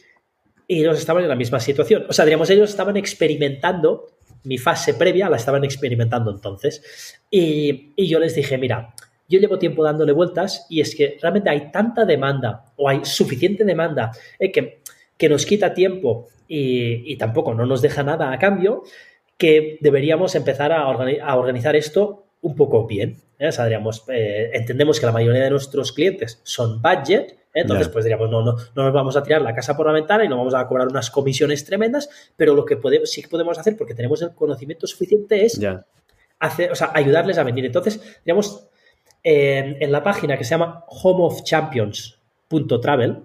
y 0.66 0.80
ellos 0.80 0.98
estaban 0.98 1.22
en 1.22 1.28
la 1.28 1.36
misma 1.36 1.60
situación. 1.60 2.06
O 2.08 2.12
sea, 2.12 2.24
diríamos, 2.24 2.50
ellos 2.50 2.70
estaban 2.70 2.96
experimentando 2.96 4.06
mi 4.46 4.58
fase 4.58 4.94
previa 4.94 5.28
la 5.28 5.36
estaban 5.36 5.64
experimentando 5.64 6.30
entonces. 6.30 7.20
Y, 7.30 7.92
yo 8.06 8.18
les 8.18 8.34
dije, 8.34 8.56
mira, 8.58 8.94
yo 9.28 9.40
llevo 9.40 9.58
tiempo 9.58 9.82
dándole 9.82 10.12
vueltas 10.12 10.66
y 10.70 10.80
es 10.80 10.94
que 10.94 11.18
realmente 11.20 11.50
hay 11.50 11.70
tanta 11.72 12.04
demanda 12.04 12.72
o 12.76 12.88
hay 12.88 13.04
suficiente 13.04 13.64
demanda 13.64 14.12
eh, 14.38 14.52
que, 14.52 14.82
que, 15.18 15.28
nos 15.28 15.44
quita 15.44 15.74
tiempo 15.74 16.28
y, 16.48 17.16
tampoco 17.16 17.54
no 17.54 17.66
nos 17.66 17.82
deja 17.82 18.02
nada 18.02 18.32
a 18.32 18.38
cambio 18.38 18.84
que 19.36 19.78
deberíamos 19.80 20.34
empezar 20.34 20.72
a, 20.72 20.82
a 20.82 21.36
organizar 21.36 21.76
esto 21.76 22.26
un 22.40 22.54
poco 22.54 22.86
bien. 22.86 23.16
¿eh? 23.38 23.50
eh, 24.08 24.50
entendemos 24.54 25.00
que 25.00 25.06
la 25.06 25.12
mayoría 25.12 25.42
de 25.42 25.50
nuestros 25.50 25.92
clientes 25.92 26.40
son 26.44 26.80
budget 26.80 27.36
entonces, 27.62 27.88
pues 27.88 28.04
diríamos, 28.04 28.30
no, 28.30 28.42
no, 28.42 28.56
no 28.74 28.84
nos 28.84 28.92
vamos 28.92 29.16
a 29.16 29.22
tirar 29.22 29.40
la 29.42 29.54
casa 29.54 29.76
por 29.76 29.86
la 29.86 29.92
ventana 29.92 30.24
y 30.24 30.28
no 30.28 30.36
vamos 30.36 30.54
a 30.54 30.66
cobrar 30.66 30.88
unas 30.88 31.10
comisiones 31.10 31.64
tremendas, 31.64 32.08
pero 32.36 32.54
lo 32.54 32.64
que 32.64 32.76
podemos, 32.76 33.10
sí 33.10 33.22
que 33.22 33.28
podemos 33.28 33.58
hacer, 33.58 33.76
porque 33.76 33.94
tenemos 33.94 34.22
el 34.22 34.34
conocimiento 34.34 34.86
suficiente, 34.86 35.44
es 35.44 35.60
hacer, 36.38 36.70
o 36.70 36.74
sea, 36.74 36.90
ayudarles 36.94 37.38
a 37.38 37.44
venir. 37.44 37.64
Entonces, 37.64 38.20
digamos, 38.24 38.68
en 39.22 39.90
la 39.90 40.02
página 40.02 40.36
que 40.38 40.44
se 40.44 40.50
llama 40.50 40.84
homeofchampions.travel, 40.88 43.22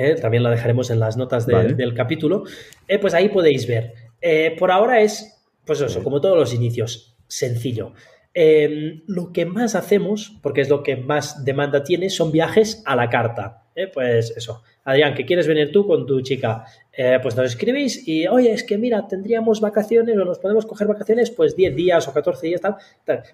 eh, 0.00 0.14
también 0.14 0.44
la 0.44 0.50
dejaremos 0.50 0.90
en 0.90 1.00
las 1.00 1.16
notas 1.16 1.44
del 1.44 1.92
capítulo, 1.92 2.44
eh, 2.86 3.00
pues 3.00 3.14
ahí 3.14 3.30
podéis 3.30 3.66
ver. 3.66 3.94
Eh, 4.20 4.54
por 4.56 4.70
ahora 4.70 5.00
es, 5.00 5.42
pues 5.64 5.80
eso, 5.80 6.04
como 6.04 6.20
todos 6.20 6.38
los 6.38 6.54
inicios, 6.54 7.16
sencillo. 7.26 7.94
Em, 8.40 9.02
lo 9.08 9.32
que 9.32 9.46
más 9.46 9.74
hacemos, 9.74 10.38
porque 10.40 10.60
es 10.60 10.68
lo 10.68 10.84
que 10.84 10.94
más 10.94 11.44
demanda 11.44 11.82
tiene, 11.82 12.08
son 12.08 12.30
viajes 12.30 12.84
a 12.86 12.94
la 12.94 13.10
carta. 13.10 13.64
¿eh? 13.74 13.88
Pues 13.92 14.32
eso, 14.36 14.62
Adrián, 14.84 15.16
que 15.16 15.26
quieres 15.26 15.48
venir 15.48 15.72
tú 15.72 15.84
con 15.84 16.06
tu 16.06 16.20
chica, 16.20 16.64
eh, 16.92 17.18
pues 17.20 17.34
nos 17.34 17.46
escribís 17.46 18.06
y, 18.06 18.28
oye, 18.28 18.52
es 18.52 18.62
que 18.62 18.78
mira, 18.78 19.08
tendríamos 19.08 19.60
vacaciones 19.60 20.16
o 20.16 20.24
nos 20.24 20.38
podemos 20.38 20.66
coger 20.66 20.86
vacaciones, 20.86 21.32
pues 21.32 21.56
10 21.56 21.74
días 21.74 22.06
o 22.06 22.12
14 22.14 22.46
días, 22.46 22.60
tal, 22.60 22.76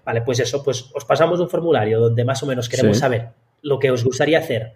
Vale, 0.06 0.22
pues 0.22 0.40
eso, 0.40 0.64
pues 0.64 0.90
os 0.94 1.04
pasamos 1.04 1.38
un 1.38 1.50
formulario 1.50 2.00
donde 2.00 2.24
más 2.24 2.42
o 2.42 2.46
menos 2.46 2.70
queremos 2.70 2.96
saber 2.96 3.28
lo 3.60 3.78
que 3.78 3.90
os 3.90 4.02
gustaría 4.04 4.38
hacer 4.38 4.72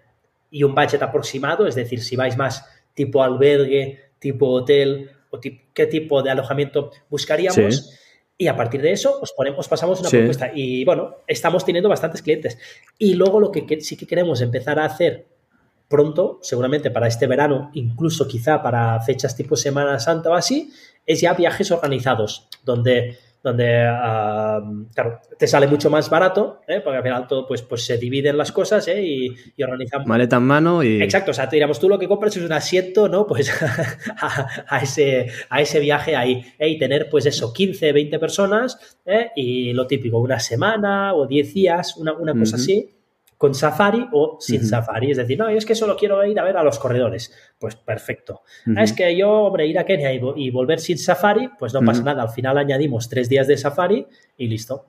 y 0.51 0.61
un 0.61 0.75
budget 0.75 1.01
aproximado, 1.01 1.65
es 1.65 1.73
decir, 1.73 2.03
si 2.03 2.15
vais 2.15 2.37
más 2.37 2.63
tipo 2.93 3.23
albergue, 3.23 3.97
tipo 4.19 4.47
hotel 4.49 5.09
o 5.31 5.39
qué 5.39 5.87
tipo 5.87 6.21
de 6.21 6.29
alojamiento 6.29 6.91
buscaríamos. 7.09 7.95
Y 8.41 8.47
a 8.47 8.55
partir 8.55 8.81
de 8.81 8.93
eso 8.93 9.19
os, 9.21 9.33
ponemos, 9.33 9.67
pasamos 9.67 9.99
una 9.99 10.09
propuesta. 10.09 10.49
Y 10.55 10.85
bueno, 10.85 11.17
estamos 11.27 11.65
teniendo 11.65 11.89
bastantes 11.89 12.21
clientes. 12.21 12.57
Y 12.97 13.15
luego 13.15 13.41
lo 13.41 13.51
que 13.51 13.81
sí 13.81 13.97
que 13.97 14.07
queremos 14.07 14.39
empezar 14.39 14.79
a 14.79 14.85
hacer 14.85 15.27
pronto, 15.89 16.39
seguramente 16.41 16.89
para 16.89 17.07
este 17.07 17.27
verano, 17.27 17.69
incluso 17.73 18.29
quizá 18.29 18.63
para 18.63 19.01
fechas 19.01 19.35
tipo 19.35 19.57
Semana 19.57 19.99
Santa 19.99 20.29
o 20.29 20.35
así, 20.35 20.71
es 21.05 21.19
ya 21.19 21.33
viajes 21.33 21.69
organizados, 21.71 22.47
donde 22.63 23.17
donde, 23.41 23.85
claro, 24.93 25.21
te 25.37 25.47
sale 25.47 25.67
mucho 25.67 25.89
más 25.89 26.09
barato, 26.09 26.59
¿eh? 26.67 26.81
porque 26.83 26.97
al 26.97 27.03
final 27.03 27.27
todo 27.27 27.47
pues, 27.47 27.61
pues 27.61 27.85
se 27.85 27.97
dividen 27.97 28.37
las 28.37 28.51
cosas 28.51 28.87
¿eh? 28.89 29.01
y, 29.01 29.33
y, 29.55 29.63
organizamos. 29.63 30.07
Maleta 30.07 30.37
en 30.37 30.43
mano 30.43 30.83
y. 30.83 31.01
Exacto, 31.01 31.31
o 31.31 31.33
sea, 31.33 31.47
te 31.47 31.55
diríamos, 31.55 31.79
tú 31.79 31.87
lo 31.87 31.97
que 31.97 32.07
compras 32.07 32.35
es 32.35 32.43
un 32.43 32.51
asiento, 32.51 33.07
¿no? 33.07 33.25
Pues 33.25 33.51
a, 34.19 34.79
ese, 34.81 35.27
a 35.49 35.61
ese 35.61 35.79
viaje 35.79 36.15
ahí. 36.15 36.45
¿eh? 36.57 36.69
Y 36.69 36.77
tener, 36.77 37.09
pues 37.09 37.25
eso, 37.25 37.53
15, 37.53 37.93
20 37.93 38.19
personas 38.19 38.99
y 39.35 39.73
lo 39.73 39.87
típico, 39.87 40.19
una 40.19 40.39
semana 40.39 41.13
o 41.13 41.25
10 41.25 41.53
días, 41.53 41.95
una, 41.97 42.13
una 42.13 42.33
cosa 42.33 42.57
así 42.57 42.98
con 43.39 43.55
Safari 43.55 44.05
o 44.11 44.37
sin 44.41 44.65
Safari. 44.65 45.11
Es 45.11 45.17
decir, 45.17 45.39
no, 45.39 45.47
es 45.47 45.65
que 45.65 45.73
solo 45.73 45.95
quiero 45.95 46.25
ir 46.25 46.37
a 46.37 46.43
ver 46.43 46.57
a 46.57 46.63
los 46.63 46.77
corredores. 46.77 47.33
Pues 47.57 47.77
perfecto. 47.77 48.41
Ah, 48.75 48.83
es 48.83 48.91
que 48.91 49.15
yo, 49.17 49.29
hombre, 49.29 49.65
ir 49.65 49.79
a 49.79 49.85
Kenia 49.85 50.11
y, 50.13 50.49
volver 50.51 50.81
sin 50.81 50.97
Safari, 50.97 51.49
pues 51.57 51.73
no 51.73 51.81
pasa 51.81 52.03
nada. 52.03 52.21
Al 52.23 52.31
final 52.31 52.57
añadimos 52.57 53.07
tres 53.07 53.29
días 53.29 53.47
de 53.47 53.55
Safari 53.55 54.05
y 54.37 54.47
listo. 54.49 54.87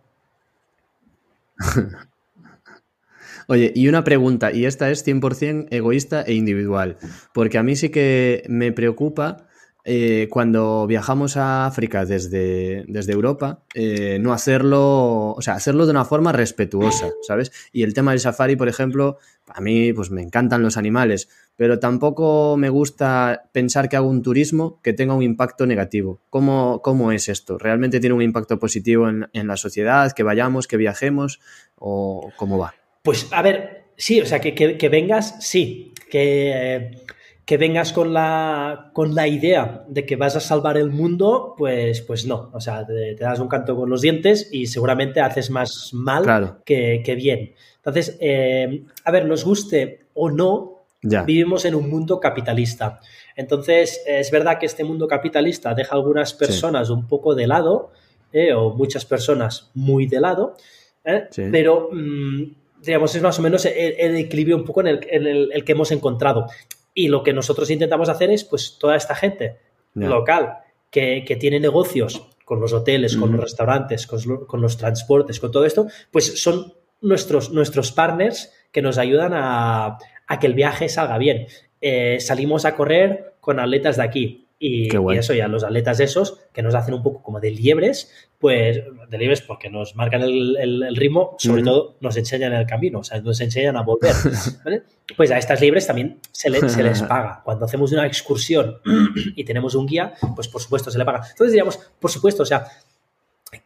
Oye, 3.47 3.73
y 3.73 3.87
una 3.87 4.03
pregunta, 4.03 4.51
y 4.51 4.65
esta 4.65 4.91
es 4.91 5.07
100% 5.07 5.69
egoísta 5.71 6.23
e 6.23 6.35
individual, 6.35 6.97
porque 7.33 7.57
a 7.57 7.63
mí 7.63 7.77
sí 7.77 7.91
que 7.91 8.43
me 8.49 8.73
preocupa 8.73 9.47
eh, 9.85 10.29
cuando 10.31 10.87
viajamos 10.87 11.37
a 11.37 11.67
África 11.67 12.05
desde, 12.05 12.85
desde 12.87 13.13
Europa, 13.13 13.65
eh, 13.75 14.19
no 14.21 14.33
hacerlo, 14.33 15.31
o 15.31 15.41
sea, 15.41 15.55
hacerlo 15.55 15.87
de 15.87 15.93
una 15.93 16.05
forma 16.05 16.33
respetuosa, 16.33 17.11
¿sabes? 17.23 17.51
Y 17.73 17.83
el 17.83 17.95
tema 17.95 18.11
del 18.11 18.21
safari, 18.21 18.57
por 18.57 18.69
ejemplo, 18.69 19.19
a 19.47 19.61
mí 19.61 19.93
pues 19.93 20.11
me 20.11 20.23
encantan 20.23 20.63
los 20.63 20.77
animales, 20.77 21.29
pero 21.57 21.79
tampoco 21.79 22.57
me 22.57 22.69
gusta 22.69 23.49
pensar 23.53 23.89
que 23.89 23.97
hago 23.97 24.09
un 24.09 24.23
turismo 24.23 24.81
que 24.83 24.93
tenga 24.93 25.15
un 25.15 25.23
impacto 25.23 25.67
negativo. 25.67 26.21
¿Cómo, 26.29 26.83
cómo 26.83 27.13
es 27.13 27.29
esto? 27.29 27.59
¿Realmente 27.59 28.01
tiene 28.01 28.15
un 28.15 28.23
impacto 28.23 28.59
positivo 28.59 29.09
en, 29.09 29.47
la 29.47 29.57
sociedad? 29.57 30.13
¿Que 30.13 30.23
vayamos, 30.23 30.69
que 30.69 30.77
viajemos? 30.77 31.41
¿O 31.77 32.31
cómo 32.37 32.59
va? 32.59 32.75
Pues 33.03 33.29
a 33.33 33.43
ver, 33.43 33.85
sí, 33.97 34.21
o 34.21 34.27
sea, 34.27 34.41
que, 34.41 34.55
que 34.55 34.89
vengas, 34.89 35.37
sí, 35.41 35.95
que 36.11 36.91
que 37.51 37.57
vengas 37.57 37.93
con 37.93 38.15
la, 38.15 38.93
con 38.93 39.17
la 39.17 39.27
idea 39.27 39.85
de 39.89 40.07
que 40.07 40.15
vas 40.15 40.37
a 40.37 40.41
salvar 40.41 40.77
el 40.77 40.91
mundo, 40.91 41.57
pues, 41.59 42.01
pues 42.01 42.25
no. 42.25 42.49
O 42.53 42.61
sea, 42.61 42.87
te, 42.87 43.17
das 43.17 43.41
un 43.41 43.49
canto 43.49 43.75
con 43.75 43.91
los 43.91 44.03
dientes 44.03 44.49
y 44.53 44.69
seguramente 44.69 45.21
haces 45.21 45.51
más 45.51 45.91
mal 45.93 46.61
que, 46.65 47.03
bien. 47.17 47.55
Entonces, 47.79 48.17
eh, 48.21 48.85
a 49.05 49.11
ver, 49.11 49.27
nos 49.27 49.45
guste 49.45 50.07
o 50.15 50.31
no, 50.31 50.85
vivimos 51.03 51.65
en 51.65 51.75
un 51.75 51.91
mundo 51.91 52.21
capitalista. 52.21 53.01
Entonces, 53.35 54.01
es 54.07 54.31
verdad 54.31 54.61
que 54.61 54.67
este 54.67 54.85
mundo 54.85 55.09
capitalista 55.09 55.75
deja 55.75 55.97
a 55.97 55.99
algunas 55.99 56.33
personas 56.35 56.89
un 56.89 57.09
poco 57.09 57.35
de 57.35 57.49
lado, 57.49 57.91
eh, 58.33 58.53
o 58.53 58.77
muchas 58.77 59.05
personas 59.05 59.73
muy 59.75 60.07
de 60.07 60.21
lado, 60.21 60.55
eh, 61.05 61.25
pero 61.51 61.89
mm, 61.91 62.45
digamos, 62.81 63.13
es 63.17 63.23
más 63.23 63.41
o 63.41 63.43
menos 63.43 63.65
el, 63.65 64.15
equilibrio 64.15 64.57
un 64.57 64.65
poco 64.65 64.83
en, 64.83 64.87
el, 64.87 65.01
en 65.11 65.27
el, 65.27 65.65
que 65.65 65.73
hemos 65.73 65.91
encontrado. 65.91 66.47
Y 67.01 67.09
lo 67.09 67.23
que 67.23 67.33
nosotros 67.33 67.71
intentamos 67.71 68.11
hacer 68.11 68.31
es, 68.31 68.45
pues, 68.45 68.77
toda 68.79 68.95
esta 68.95 69.15
gente 69.15 69.57
local 69.95 70.59
que, 70.91 71.39
tiene 71.41 71.59
negocios 71.59 72.29
con 72.45 72.61
los 72.61 72.75
hoteles, 72.75 73.17
con 73.17 73.33
los 73.33 73.41
restaurantes, 73.41 74.07
con, 74.07 74.61
los 74.61 74.77
transportes, 74.77 75.41
con 75.41 75.51
todo 75.51 75.65
esto, 75.65 75.87
pues 76.11 76.43
son 76.43 76.75
nuestros, 77.01 77.53
nuestros 77.53 77.91
partners 77.91 78.53
que 78.71 78.83
nos 78.83 78.99
ayudan 78.99 79.33
a, 79.35 79.97
que 80.39 80.47
el 80.47 80.53
viaje 80.53 80.91
salga 80.91 81.17
bien. 81.17 81.47
salimos 82.19 82.67
a 82.67 82.77
correr 82.77 83.33
con 83.41 83.59
atletas 83.59 83.97
de 83.97 84.03
aquí. 84.03 84.49
Y, 84.63 84.89
eso, 85.17 85.33
ya 85.33 85.49
los 85.49 85.65
atletas 85.65 86.01
esos, 86.01 86.39
que 86.53 86.61
nos 86.61 86.75
hacen 86.75 86.93
un 86.93 87.03
poco 87.03 87.23
como 87.23 87.41
de 87.41 87.51
liebres, 87.51 88.29
pues 88.39 88.79
de 89.09 89.19
liebres 89.19 89.41
porque 89.41 89.71
nos 89.71 89.97
marcan 89.97 90.21
el, 90.21 90.95
ritmo, 90.97 91.35
sobre 91.39 91.63
todo 91.63 91.97
nos 92.03 92.15
enseñan 92.19 92.53
el 92.53 92.67
camino, 92.67 92.99
o 92.99 93.03
sea, 93.03 93.23
nos 93.23 93.41
enseñan 93.41 93.77
a 93.77 93.83
volver. 93.83 94.15
Pues 95.17 95.33
a 95.33 95.39
estas 95.39 95.61
liebres 95.61 95.89
también 95.89 96.21
se, 96.31 96.53
se 96.69 96.83
les 96.85 97.03
paga. 97.09 97.41
Cuando 97.45 97.65
hacemos 97.65 97.91
una 97.91 98.07
excursión 98.07 98.77
y 99.35 99.43
tenemos 99.43 99.75
un 99.75 99.87
guía, 99.87 100.13
pues 100.37 100.47
por 100.47 100.61
supuesto 100.61 100.89
se 100.91 100.99
le 100.99 101.05
paga. 101.05 101.23
Entonces 101.29 101.53
diríamos, 101.53 101.81
por 101.99 102.13
supuesto, 102.13 102.45
o 102.45 102.47
sea, 102.47 102.67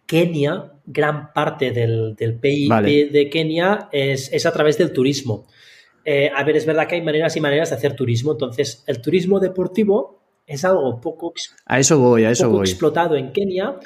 Kenia, 0.06 0.72
gran 0.86 1.34
parte 1.34 1.72
del, 1.72 2.14
del 2.14 2.38
PIB 2.38 3.10
de 3.10 3.28
Kenia 3.30 3.88
es, 3.92 4.32
es, 4.32 4.46
a 4.46 4.52
través 4.52 4.78
del 4.78 4.92
turismo. 4.92 5.46
Eh, 6.04 6.30
a 6.34 6.42
ver, 6.44 6.56
es 6.56 6.64
verdad 6.64 6.86
que 6.86 6.94
hay 6.94 7.02
maneras 7.02 7.36
y 7.36 7.40
maneras 7.40 7.70
de 7.70 7.76
hacer 7.76 7.94
turismo. 7.94 8.32
Entonces, 8.32 8.84
el 8.86 9.02
turismo 9.02 9.38
deportivo 9.38 10.23
es 10.46 10.64
algo 10.64 11.00
poco, 11.00 11.32
a 11.66 11.78
eso 11.78 11.98
voy, 11.98 12.24
a 12.24 12.30
eso 12.30 12.50
voy. 12.50 12.68
explotado 12.68 13.16
en 13.16 13.32
Kenia 13.32 13.78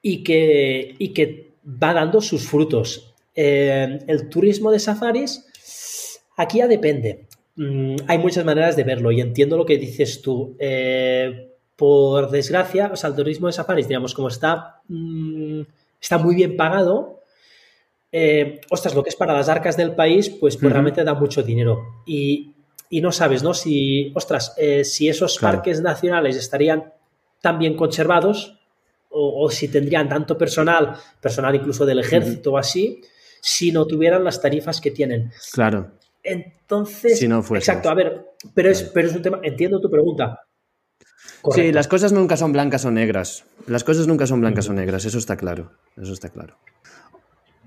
y, 0.00 0.22
que, 0.22 0.94
y 0.98 1.08
que 1.08 1.52
va 1.66 1.92
dando 1.92 2.20
sus 2.20 2.46
frutos. 2.46 3.14
Eh, 3.34 3.98
el 4.06 4.28
turismo 4.28 4.70
de 4.70 4.78
safaris, 4.78 6.20
aquí 6.36 6.58
ya 6.58 6.68
depende. 6.68 7.26
Mm, 7.56 7.96
hay 8.06 8.18
muchas 8.18 8.44
maneras 8.44 8.76
de 8.76 8.84
verlo 8.84 9.10
y 9.12 9.20
entiendo 9.20 9.56
lo 9.56 9.66
que 9.66 9.78
dices 9.78 10.22
tú. 10.22 10.56
Eh, 10.58 11.48
por 11.76 12.30
desgracia, 12.30 12.90
o 12.92 12.96
sea, 12.96 13.10
el 13.10 13.16
turismo 13.16 13.48
de 13.48 13.54
safaris, 13.54 13.88
digamos, 13.88 14.14
como 14.14 14.28
está, 14.28 14.82
mm, 14.88 15.62
está 16.00 16.18
muy 16.18 16.34
bien 16.34 16.56
pagado, 16.56 17.22
eh, 18.12 18.60
ostras, 18.70 18.94
lo 18.94 19.02
que 19.02 19.08
es 19.08 19.16
para 19.16 19.32
las 19.32 19.48
arcas 19.48 19.76
del 19.76 19.94
país, 19.94 20.28
pues, 20.28 20.58
pues 20.58 20.70
realmente 20.72 21.02
da 21.02 21.14
mucho 21.14 21.42
dinero. 21.42 21.80
Y, 22.06 22.54
y 22.92 23.00
no 23.00 23.10
sabes, 23.10 23.42
¿no? 23.42 23.54
Si, 23.54 24.12
ostras, 24.14 24.52
eh, 24.58 24.84
si 24.84 25.08
esos 25.08 25.38
parques 25.38 25.80
nacionales 25.80 26.36
estarían 26.36 26.92
tan 27.40 27.58
bien 27.58 27.74
conservados 27.74 28.60
o, 29.08 29.50
si 29.50 29.68
tendrían 29.68 30.10
tanto 30.10 30.36
personal, 30.36 30.96
personal 31.18 31.54
incluso 31.54 31.86
del 31.86 32.00
ejército 32.00 32.52
o 32.52 32.58
así, 32.58 33.00
si 33.40 33.72
no 33.72 33.86
tuvieran 33.86 34.22
las 34.24 34.42
tarifas 34.42 34.78
que 34.78 34.90
tienen. 34.90 35.32
Claro. 35.54 35.92
Entonces, 36.22 37.18
si 37.18 37.26
no 37.28 37.42
fuese. 37.42 37.70
Exacto, 37.70 37.88
a 37.88 37.94
ver, 37.94 38.26
pero 38.52 38.68
es, 38.68 38.82
pero 38.82 39.08
es 39.08 39.16
un 39.16 39.22
tema, 39.22 39.40
entiendo 39.42 39.80
tu 39.80 39.90
pregunta. 39.90 40.40
Sí, 41.50 41.72
las 41.72 41.88
cosas 41.88 42.12
nunca 42.12 42.36
son 42.36 42.52
blancas 42.52 42.84
o 42.84 42.90
negras. 42.90 43.46
Las 43.66 43.84
cosas 43.84 44.06
nunca 44.06 44.26
son 44.26 44.42
blancas 44.42 44.68
o 44.68 44.74
negras, 44.74 45.06
eso 45.06 45.16
está 45.16 45.38
claro. 45.38 45.72
Eso 45.96 46.12
está 46.12 46.28
claro. 46.28 46.58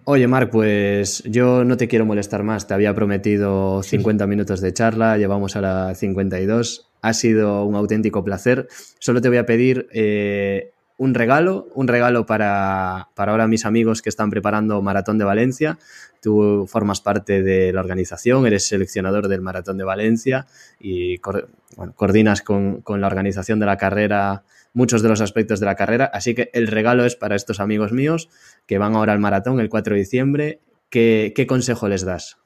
Oye, 0.08 0.28
Marc, 0.28 0.51
pues 0.51 1.24
yo 1.24 1.64
no 1.64 1.78
te 1.78 1.88
quiero 1.88 2.06
molestar 2.06 2.43
más. 2.43 2.68
Te 2.68 2.76
había 2.76 2.93
prometido 2.93 3.82
50 3.82 4.28
minutos 4.28 4.62
de 4.62 4.72
charla, 4.72 5.18
llevamos 5.18 5.56
a 5.56 5.62
la 5.62 5.95
52. 5.95 6.91
Ha 7.01 7.14
sido 7.14 7.66
un 7.66 7.74
auténtico 7.74 8.24
placer. 8.24 8.68
Solo 8.99 9.20
te 9.20 9.30
voy 9.30 9.39
a 9.39 9.47
pedir 9.47 9.88
eh, 9.91 10.75
un 10.98 11.14
regalo, 11.14 11.68
un 11.74 11.88
regalo 11.88 12.26
para, 12.26 13.10
ahora 13.16 13.48
mis 13.48 13.66
amigos 13.66 14.02
que 14.02 14.10
están 14.10 14.30
preparando 14.30 14.82
Maratón 14.82 15.18
de 15.18 15.26
Valencia. 15.26 15.78
Tú 16.22 16.66
formas 16.68 17.02
parte 17.02 17.43
de 17.43 17.74
la 17.74 17.82
organización, 17.82 18.48
eres 18.48 18.68
seleccionador 18.68 19.28
del 19.28 19.41
Maratón 19.41 19.78
de 19.78 19.84
Valencia 19.84 20.48
y 20.80 21.18
coordinas 21.18 22.41
con, 22.41 22.82
con 22.82 23.02
la 23.02 23.08
organización 23.08 23.60
de 23.60 23.66
la 23.66 23.78
carrera 23.78 24.43
muchos 24.76 25.02
de 25.02 25.10
los 25.10 25.22
aspectos 25.22 25.60
de 25.60 25.66
la 25.66 25.76
carrera. 25.76 26.06
Así 26.14 26.36
que 26.36 26.52
el 26.54 26.68
regalo 26.68 27.06
es 27.06 27.16
para 27.16 27.36
estos 27.36 27.60
amigos 27.60 27.91
míos 27.91 28.30
que 28.68 28.78
van 28.78 28.96
ahora 28.96 29.14
al 29.14 29.20
maratón 29.20 29.60
el 29.60 29.70
4 29.70 29.96
de 29.96 30.00
diciembre. 30.00 30.60
¿Qué, 30.89 31.46
consejo 31.48 31.88
les 31.88 32.06
das? 32.06 32.38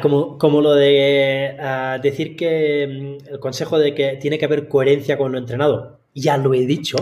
como, 0.00 0.38
como, 0.38 0.60
lo 0.60 0.74
de 0.74 1.56
ah, 1.60 1.98
decir 2.02 2.36
que 2.36 3.18
mm, 3.20 3.32
el 3.32 3.40
consejo 3.40 3.78
de 3.78 3.94
que 3.94 4.16
tiene 4.20 4.38
que 4.38 4.44
haber 4.44 4.68
coherencia 4.68 5.18
con 5.18 5.32
lo 5.32 5.38
entrenado, 5.38 6.00
ya 6.14 6.36
lo 6.36 6.54
he 6.54 6.66
dicho, 6.66 6.96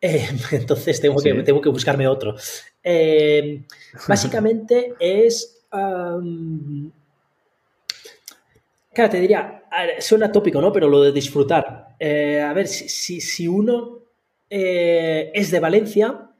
eh, 0.00 0.28
entonces 0.52 1.00
tengo, 1.00 1.20
que, 1.20 1.32
tengo 1.42 1.60
que 1.60 1.68
buscarme 1.68 2.08
otro. 2.08 2.34
Eh, 2.82 3.62
básicamente 4.08 4.94
es 4.98 5.56
Claro, 8.92 9.10
te 9.10 9.20
diría, 9.20 9.62
suena 10.00 10.32
tópico, 10.32 10.60
¿no? 10.60 10.72
Pero 10.72 10.88
lo 10.88 11.00
de 11.02 11.12
disfrutar. 11.12 11.94
Eh, 11.98 12.40
a 12.40 12.52
ver, 12.52 12.66
si, 12.66 13.20
si, 13.20 13.46
uno 13.46 14.00
eh, 14.48 15.30
es 15.32 15.52
de 15.52 15.60
Valencia, 15.60 16.30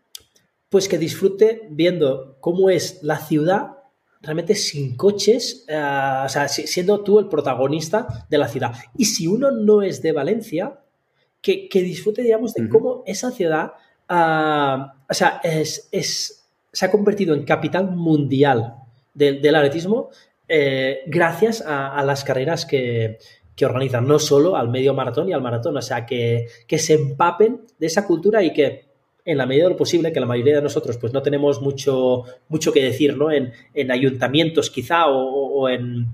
pues 0.68 0.88
que 0.88 0.98
disfrute 0.98 1.68
viendo 1.70 2.38
cómo 2.40 2.68
es 2.70 3.02
la 3.02 3.18
ciudad 3.18 3.76
realmente 4.22 4.54
sin 4.54 4.96
coches, 4.96 5.64
o 5.66 6.28
sea, 6.28 6.46
siendo 6.48 7.02
tú 7.02 7.20
el 7.20 7.28
protagonista 7.28 8.26
de 8.28 8.36
la 8.36 8.48
ciudad. 8.48 8.74
Y 8.98 9.06
si 9.06 9.26
uno 9.26 9.50
no 9.50 9.82
es 9.82 10.02
de 10.02 10.12
Valencia, 10.12 10.80
que, 11.41 11.68
disfrute, 11.72 12.22
digamos, 12.22 12.55
de 12.55 12.68
cómo 12.68 13.03
esa 13.07 13.30
ciudad, 13.30 13.72
ah, 14.09 14.95
o 15.09 15.14
sea, 15.14 15.41
es, 15.43 15.88
se 16.72 16.84
ha 16.84 16.91
convertido 16.91 17.34
en 17.34 17.45
capital 17.45 17.91
mundial 17.91 18.74
del, 19.14 19.41
del 19.41 19.55
atletismo 19.55 20.11
eh, 20.53 21.05
gracias 21.07 21.62
a, 21.64 22.03
las 22.05 22.24
carreras 22.24 22.66
que, 22.66 23.18
organizan, 23.62 24.09
no 24.09 24.18
solo 24.18 24.57
al 24.57 24.68
medio 24.68 24.95
maratón 24.95 25.28
y 25.28 25.32
al 25.32 25.43
maratón, 25.43 25.76
o 25.76 25.82
sea, 25.82 26.05
que, 26.07 26.49
se 26.76 26.95
empapen 26.95 27.61
de 27.78 27.86
esa 27.86 28.05
cultura 28.05 28.43
y 28.43 28.53
que 28.53 28.86
en 29.24 29.38
la 29.38 29.47
medida 29.47 29.64
de 29.64 29.70
lo 29.70 29.76
posible, 29.76 30.12
que 30.12 30.18
la 30.18 30.26
mayoría 30.26 30.57
de 30.57 30.62
nosotros 30.62 30.97
pues 30.97 31.12
no 31.12 31.22
tenemos 31.22 31.62
mucho, 31.62 32.24
mucho 32.49 32.72
que 32.72 32.82
decir, 32.82 33.16
¿no? 33.16 33.30
En, 33.30 33.53
ayuntamientos 33.93 34.70
quizá 34.70 35.07
o, 35.07 35.68
en, 35.68 36.07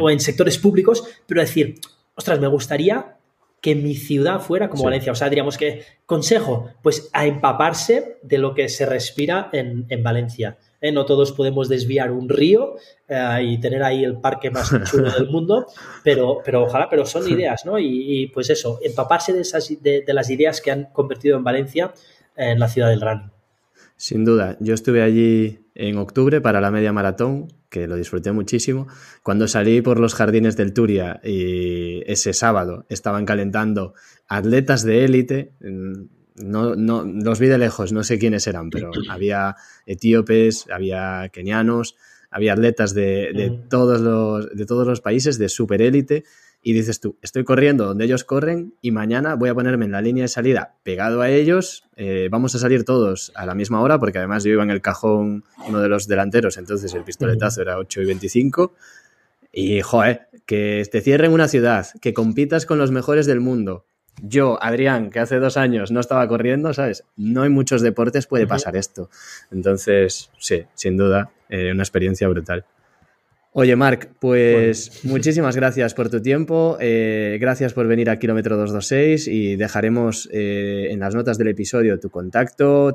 o, 0.00 0.08
en 0.08 0.20
sectores 0.20 0.56
públicos, 0.58 1.02
pero 1.26 1.40
decir, 1.40 1.80
ostras, 2.14 2.38
me 2.38 2.46
gustaría 2.46 3.16
que 3.60 3.74
mi 3.74 3.94
ciudad 3.94 4.40
fuera 4.40 4.68
como 4.68 4.84
Valencia. 4.84 5.12
O 5.12 5.14
sea, 5.14 5.28
diríamos 5.28 5.56
que, 5.56 5.84
consejo, 6.04 6.70
pues 6.82 7.10
a 7.12 7.26
empaparse 7.26 8.18
de 8.22 8.38
lo 8.38 8.54
que 8.54 8.68
se 8.68 8.86
respira 8.86 9.48
en, 9.52 9.86
en 9.88 10.02
Valencia. 10.02 10.58
¿eh? 10.80 10.92
No 10.92 11.04
todos 11.04 11.32
podemos 11.32 11.68
desviar 11.68 12.10
un 12.12 12.28
río 12.28 12.76
eh, 13.08 13.40
y 13.42 13.58
tener 13.58 13.82
ahí 13.82 14.04
el 14.04 14.20
parque 14.20 14.50
más 14.50 14.70
chulo 14.90 15.10
del 15.10 15.28
mundo, 15.28 15.66
pero, 16.02 16.40
pero 16.44 16.64
ojalá, 16.64 16.88
pero 16.88 17.06
son 17.06 17.28
ideas, 17.28 17.64
¿no? 17.64 17.78
Y, 17.78 18.30
pues 18.32 18.50
eso, 18.50 18.78
empaparse 18.82 19.32
de, 19.32 19.40
esas, 19.40 19.68
de, 19.80 20.04
las 20.08 20.30
ideas 20.30 20.60
que 20.60 20.70
han 20.70 20.86
convertido 20.92 21.36
en 21.36 21.44
Valencia 21.44 21.92
en 22.36 22.58
la 22.58 22.68
ciudad 22.68 22.88
del 22.88 23.00
running. 23.00 23.35
Sin 23.96 24.24
duda, 24.24 24.56
yo 24.60 24.74
estuve 24.74 25.02
allí 25.02 25.60
en 25.74 25.96
octubre 25.96 26.40
para 26.40 26.60
la 26.60 26.70
media 26.70 26.92
maratón, 26.92 27.48
que 27.70 27.86
lo 27.86 27.96
disfruté 27.96 28.32
muchísimo. 28.32 28.86
Cuando 29.22 29.48
salí 29.48 29.80
por 29.80 29.98
los 29.98 30.14
jardines 30.14 30.56
del 30.56 30.72
Turia 30.72 31.20
y 31.24 32.02
ese 32.06 32.32
sábado 32.32 32.84
estaban 32.88 33.24
calentando 33.24 33.94
atletas 34.28 34.82
de 34.84 35.04
élite, 35.04 35.54
no, 35.60 36.76
no, 36.76 37.04
los 37.04 37.40
vi 37.40 37.46
de 37.46 37.58
lejos, 37.58 37.92
no 37.92 38.04
sé 38.04 38.18
quiénes 38.18 38.46
eran, 38.46 38.70
pero 38.70 38.90
había 39.10 39.56
etíopes, 39.86 40.66
había 40.70 41.30
kenianos, 41.32 41.96
había 42.30 42.52
atletas 42.52 42.92
de, 42.92 43.60
todos, 43.70 44.00
los, 44.00 44.54
de 44.54 44.66
todos 44.66 44.86
los 44.86 45.00
países, 45.00 45.38
de 45.38 45.48
superélite, 45.48 46.24
y 46.62 46.72
dices 46.72 47.00
tú, 47.00 47.16
estoy 47.22 47.44
corriendo 47.44 47.86
donde 47.86 48.04
ellos 48.04 48.24
corren 48.24 48.74
y 48.80 48.90
mañana 48.90 49.34
voy 49.34 49.50
a 49.50 49.54
ponerme 49.54 49.84
en 49.84 49.92
la 49.92 50.00
línea 50.00 50.24
de 50.24 50.28
salida 50.28 50.74
pegado 50.82 51.20
a 51.20 51.30
ellos, 51.30 51.84
eh, 51.96 52.28
vamos 52.30 52.54
a 52.54 52.58
salir 52.58 52.84
todos 52.84 53.30
a 53.36 53.46
la 53.46 53.54
misma 53.54 53.80
hora, 53.80 53.98
porque 53.98 54.18
además 54.18 54.42
yo 54.42 54.50
iba 54.50 54.62
en 54.62 54.70
el 54.70 54.80
cajón 54.80 55.44
uno 55.68 55.80
de 55.80 55.88
los 55.88 56.08
delanteros, 56.08 56.58
entonces 56.58 56.92
el 56.94 57.04
pistoletazo 57.04 57.62
era 57.62 57.78
8 57.78 58.02
y 58.02 58.04
25. 58.06 58.74
Y, 59.52 59.80
joder, 59.80 60.28
que 60.44 60.86
te 60.90 61.00
cierren 61.00 61.32
una 61.32 61.48
ciudad, 61.48 61.86
que 62.00 62.12
compitas 62.12 62.66
con 62.66 62.78
los 62.78 62.90
mejores 62.90 63.26
del 63.26 63.40
mundo, 63.40 63.86
yo, 64.22 64.58
Adrián, 64.62 65.10
que 65.10 65.20
hace 65.20 65.38
dos 65.38 65.56
años 65.56 65.90
no 65.90 66.00
estaba 66.00 66.26
corriendo, 66.26 66.72
¿sabes? 66.72 67.04
No 67.16 67.42
hay 67.42 67.50
muchos 67.50 67.82
deportes 67.82 68.26
puede 68.26 68.46
pasar 68.46 68.76
esto. 68.76 69.10
Entonces, 69.50 70.30
sí, 70.38 70.64
sin 70.74 70.96
duda, 70.96 71.30
eh, 71.48 71.70
una 71.72 71.82
experiencia 71.82 72.26
brutal. 72.28 72.64
Oye, 73.58 73.74
Marc, 73.74 74.10
pues 74.20 75.00
muchísimas 75.04 75.56
gracias 75.56 75.94
por 75.94 76.10
tu 76.10 76.20
tiempo, 76.20 76.76
eh, 76.78 77.38
gracias 77.40 77.72
por 77.72 77.86
venir 77.86 78.10
a 78.10 78.18
Kilómetro 78.18 78.58
226 78.58 79.28
y 79.28 79.56
dejaremos 79.56 80.28
eh, 80.30 80.88
en 80.90 81.00
las 81.00 81.14
notas 81.14 81.38
del 81.38 81.48
episodio 81.48 81.98
tu 81.98 82.10
contacto, 82.10 82.94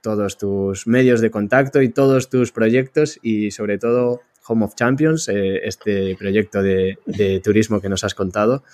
todos 0.00 0.36
tus 0.36 0.88
medios 0.88 1.20
de 1.20 1.30
contacto 1.30 1.80
y 1.80 1.90
todos 1.90 2.28
tus 2.28 2.50
proyectos 2.50 3.20
y 3.22 3.52
sobre 3.52 3.78
todo 3.78 4.22
Home 4.48 4.64
of 4.64 4.74
Champions, 4.74 5.28
este 5.28 6.16
proyecto 6.16 6.60
de, 6.60 6.98
de, 7.06 7.38
turismo 7.38 7.80
que 7.80 7.88
nos 7.88 8.02
has 8.02 8.16
contado. 8.16 8.64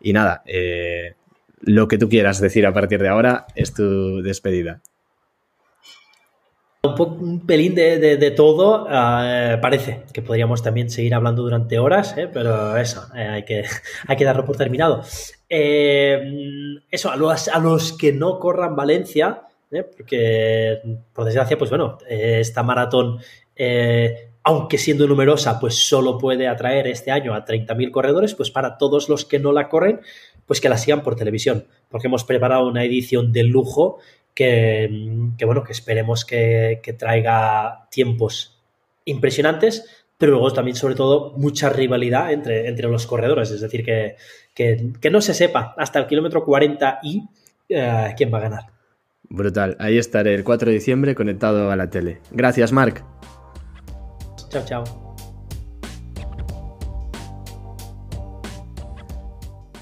Y 0.00 0.12
nada, 0.12 0.42
lo 1.60 1.86
que 1.86 1.98
tú 1.98 2.08
quieras 2.08 2.40
decir 2.40 2.66
a 2.66 2.74
partir 2.74 3.00
de 3.00 3.08
ahora 3.10 3.46
es 3.54 3.74
tu 3.74 4.22
despedida. 4.22 4.82
Un, 6.84 7.46
pelín 7.46 7.74
de, 7.74 8.30
todo, 8.36 8.86
eh, 8.90 9.58
parece 9.60 10.02
que 10.12 10.20
podríamos 10.20 10.62
también 10.62 10.90
seguir 10.90 11.14
hablando 11.14 11.42
durante 11.42 11.78
horas, 11.78 12.14
eh, 12.18 12.28
pero 12.30 12.76
eso, 12.76 13.06
eh, 13.16 13.26
hay, 13.26 13.44
que, 13.44 13.64
hay 14.06 14.16
que 14.16 14.24
darlo 14.24 14.44
por 14.44 14.56
terminado. 14.56 15.02
eso, 15.48 17.10
a 17.10 17.16
los, 17.16 17.48
a 17.48 17.58
los 17.58 17.92
que 17.94 18.12
no 18.12 18.38
corran 18.38 18.76
Valencia, 18.76 19.42
porque 19.96 20.80
por 21.12 21.24
desgracia, 21.24 21.56
pues 21.56 21.70
bueno, 21.70 21.98
esta 22.06 22.62
maratón 22.62 23.18
aunque 24.46 24.76
siendo 24.76 25.06
numerosa, 25.06 25.58
pues 25.58 25.74
solo 25.74 26.18
puede 26.18 26.46
atraer 26.48 26.86
este 26.86 27.10
año 27.10 27.32
a 27.32 27.46
30.000 27.46 27.90
corredores, 27.90 28.34
pues 28.34 28.50
para 28.50 28.76
todos 28.76 29.08
los 29.08 29.24
que 29.24 29.38
no 29.38 29.52
la 29.52 29.70
corren, 29.70 30.00
pues 30.44 30.60
que 30.60 30.68
la 30.68 30.76
sigan 30.76 31.02
por 31.02 31.16
televisión, 31.16 31.66
porque 31.88 32.08
hemos 32.08 32.24
preparado 32.24 32.68
una 32.68 32.84
edición 32.84 33.32
de 33.32 33.44
lujo 33.44 33.98
que, 34.34 35.34
bueno, 35.44 35.62
que 35.62 35.72
esperemos 35.72 36.24
que, 36.24 36.80
traiga 36.98 37.88
tiempos 37.90 38.60
impresionantes, 39.04 40.06
pero 40.18 40.32
luego 40.32 40.52
también, 40.52 40.76
sobre 40.76 40.94
todo, 40.94 41.32
mucha 41.36 41.70
rivalidad 41.70 42.32
entre, 42.32 42.68
entre 42.68 42.88
los 42.88 43.06
corredores, 43.06 43.50
es 43.50 43.60
decir, 43.60 43.84
que, 43.84 44.16
que, 44.54 45.10
no 45.10 45.20
se 45.20 45.34
sepa 45.34 45.74
hasta 45.76 45.98
el 45.98 46.06
kilómetro 46.06 46.44
40 46.44 47.00
y 47.02 47.22
eh, 47.68 48.14
quién 48.16 48.32
va 48.32 48.38
a 48.38 48.42
ganar. 48.42 48.64
Brutal, 49.28 49.76
ahí 49.80 49.98
estaré 49.98 50.34
el 50.34 50.44
4 50.44 50.68
de 50.68 50.74
diciembre 50.74 51.14
conectado 51.14 51.70
a 51.70 51.76
la 51.76 51.90
tele. 51.90 52.20
Gracias, 52.30 52.72
Marc. 52.72 53.04
Chao, 54.48 54.64
chao. 54.64 54.84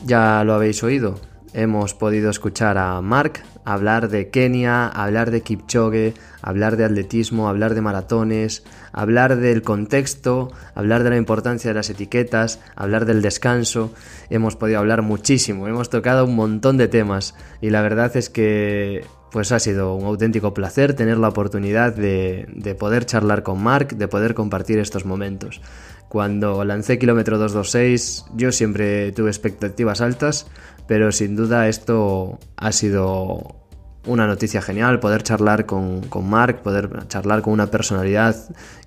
Ya 0.05 0.43
lo 0.45 0.55
habéis 0.55 0.83
oído. 0.83 1.32
Hemos 1.55 1.95
podido 1.95 2.31
escuchar 2.31 2.79
a 2.79 3.01
Mark 3.03 3.43
hablar 3.65 4.09
de 4.09 4.31
Kenia, 4.31 4.89
hablar 4.89 5.31
de 5.31 5.43
Kipchoge, 5.43 6.15
hablar 6.41 6.77
de 6.77 6.85
atletismo, 6.85 7.49
hablar 7.49 7.75
de 7.75 7.81
maratones, 7.81 8.65
hablar 8.93 9.37
del 9.37 9.63
contexto, 9.63 10.51
hablar 10.75 11.03
de 11.05 11.11
la 11.11 11.17
importancia 11.17 11.71
de 11.71 11.75
las 11.75 11.91
etiquetas, 11.91 12.61
hablar 12.75 13.07
del 13.07 13.23
descanso. 13.23 13.93
Hemos 14.31 14.57
podido 14.57 14.79
hablar 14.79 15.03
muchísimo, 15.03 15.69
hemos 15.69 15.91
tocado 15.91 16.25
un 16.25 16.37
montón 16.37 16.77
de 16.77 16.89
temas 16.89 17.35
y 17.61 17.71
la 17.71 17.83
verdad 17.83 18.17
es 18.17 18.31
que 18.31 19.05
pues 19.31 19.51
ha 19.51 19.59
sido 19.59 19.95
un 19.95 20.05
auténtico 20.05 20.53
placer 20.53 20.95
tener 20.95 21.17
la 21.17 21.29
oportunidad 21.29 21.95
de, 21.95 22.77
poder 22.79 23.07
charlar 23.07 23.43
con 23.43 23.63
Mark, 23.63 23.97
de 23.97 24.07
poder 24.07 24.35
compartir 24.35 24.79
estos 24.79 25.07
momentos. 25.07 25.63
Cuando 26.09 26.63
lancé 26.65 26.99
Kilómetro 26.99 27.39
226 27.39 28.27
yo 28.35 28.53
siempre 28.53 29.11
tuve 29.13 29.31
expectativas 29.31 30.03
altas, 30.03 30.47
pero 30.87 31.13
sin 31.13 31.37
duda 31.37 31.69
esto 31.69 32.39
ha 32.57 32.73
sido 32.73 33.63
una 34.07 34.27
noticia 34.27 34.61
genial, 34.61 34.99
poder 34.99 35.23
charlar 35.23 35.65
con, 35.65 36.01
con 36.03 36.29
Mark, 36.29 36.63
poder 36.63 37.07
charlar 37.07 37.43
con 37.43 37.53
una 37.53 37.69
personalidad, 37.69 38.37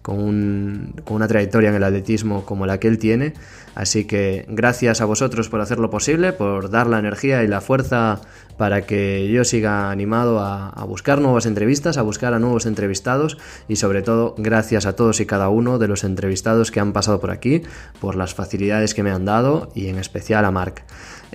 con, 0.02 0.94
una 1.10 1.28
trayectoria 1.28 1.70
en 1.70 1.76
el 1.76 1.84
atletismo 1.84 2.46
como 2.46 2.66
la 2.66 2.80
que 2.80 2.88
él 2.88 3.00
tiene. 3.00 3.34
Así 3.76 4.06
que 4.06 4.46
gracias 4.48 5.02
a 5.02 5.06
vosotros 5.06 5.50
por 5.50 5.62
hacerlo 5.62 5.90
posible, 5.90 6.34
por 6.34 6.70
dar 6.70 6.88
la 6.88 7.00
energía 7.00 7.44
y 7.44 7.48
la 7.48 7.62
fuerza 7.62 8.22
para 8.58 8.84
que 8.84 9.28
yo 9.30 9.44
siga 9.44 9.90
animado 9.90 10.40
a, 10.40 10.86
buscar 10.86 11.20
nuevas 11.20 11.46
entrevistas, 11.46 11.98
a 11.98 12.02
buscar 12.02 12.34
a 12.34 12.40
nuevos 12.40 12.66
entrevistados 12.66 13.38
y 13.68 13.78
sobre 13.78 14.02
todo 14.02 14.36
gracias 14.38 14.86
a 14.86 14.96
todos 14.96 15.20
y 15.20 15.26
cada 15.26 15.50
uno 15.50 15.80
de 15.80 15.88
los 15.88 16.04
entrevistados 16.04 16.72
que 16.72 16.80
han 16.80 16.94
pasado 16.94 17.20
por 17.20 17.32
aquí, 17.32 17.64
por 18.00 18.16
las 18.16 18.34
facilidades 18.34 18.94
que 18.94 19.04
me 19.04 19.12
han 19.12 19.26
dado 19.26 19.72
y 19.76 19.88
en 19.88 19.98
especial 19.98 20.46
a 20.46 20.52
Marc. 20.52 20.84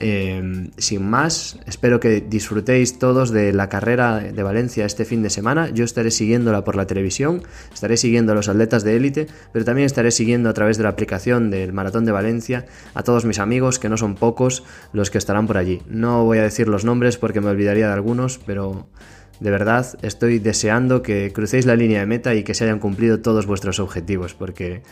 Em, 0.02 0.70
sin 0.78 1.02
más, 1.02 1.58
espero 1.66 2.00
que 2.00 2.22
disfrutéis 2.22 2.98
todos 2.98 3.30
de 3.30 3.52
la 3.52 3.68
carrera 3.68 4.20
de 4.20 4.42
Valencia 4.42 4.86
este 4.86 5.04
fin 5.04 5.22
de 5.22 5.28
semana. 5.28 5.68
Yo 5.68 5.84
estaré 5.84 6.10
siguiéndola 6.10 6.64
por 6.64 6.74
la 6.74 6.86
televisión, 6.86 7.42
estaré 7.72 7.98
siguiendo 7.98 8.32
a 8.32 8.34
los 8.34 8.48
atletas 8.48 8.82
de 8.82 8.96
élite, 8.96 9.26
pero 9.52 9.66
también 9.66 9.84
estaré 9.84 10.10
siguiendo 10.10 10.48
a 10.48 10.54
través 10.54 10.78
de 10.78 10.84
la 10.84 10.88
aplicación 10.88 11.50
del 11.50 11.74
Maratón 11.74 12.06
de 12.06 12.12
Valencia 12.12 12.64
a 12.94 13.02
todos 13.02 13.26
mis 13.26 13.38
amigos, 13.38 13.78
que 13.78 13.90
no 13.90 13.98
son 13.98 14.14
pocos 14.14 14.64
los 14.94 15.10
que 15.10 15.18
estarán 15.18 15.46
por 15.46 15.58
allí. 15.58 15.82
No 15.86 16.24
voy 16.24 16.38
a 16.38 16.42
decir 16.44 16.66
los 16.66 16.86
nombres 16.86 17.18
porque 17.18 17.42
me 17.42 17.50
olvidaría 17.50 17.86
de 17.86 17.92
algunos, 17.92 18.38
pero 18.46 18.86
de 19.38 19.50
verdad 19.50 19.86
estoy 20.00 20.38
deseando 20.38 21.02
que 21.02 21.30
crucéis 21.32 21.66
la 21.66 21.76
línea 21.76 22.00
de 22.00 22.06
meta 22.06 22.34
y 22.34 22.42
que 22.42 22.54
se 22.54 22.64
hayan 22.64 22.78
cumplido 22.78 23.20
todos 23.20 23.44
vuestros 23.44 23.80
objetivos, 23.80 24.32
porque 24.32 24.82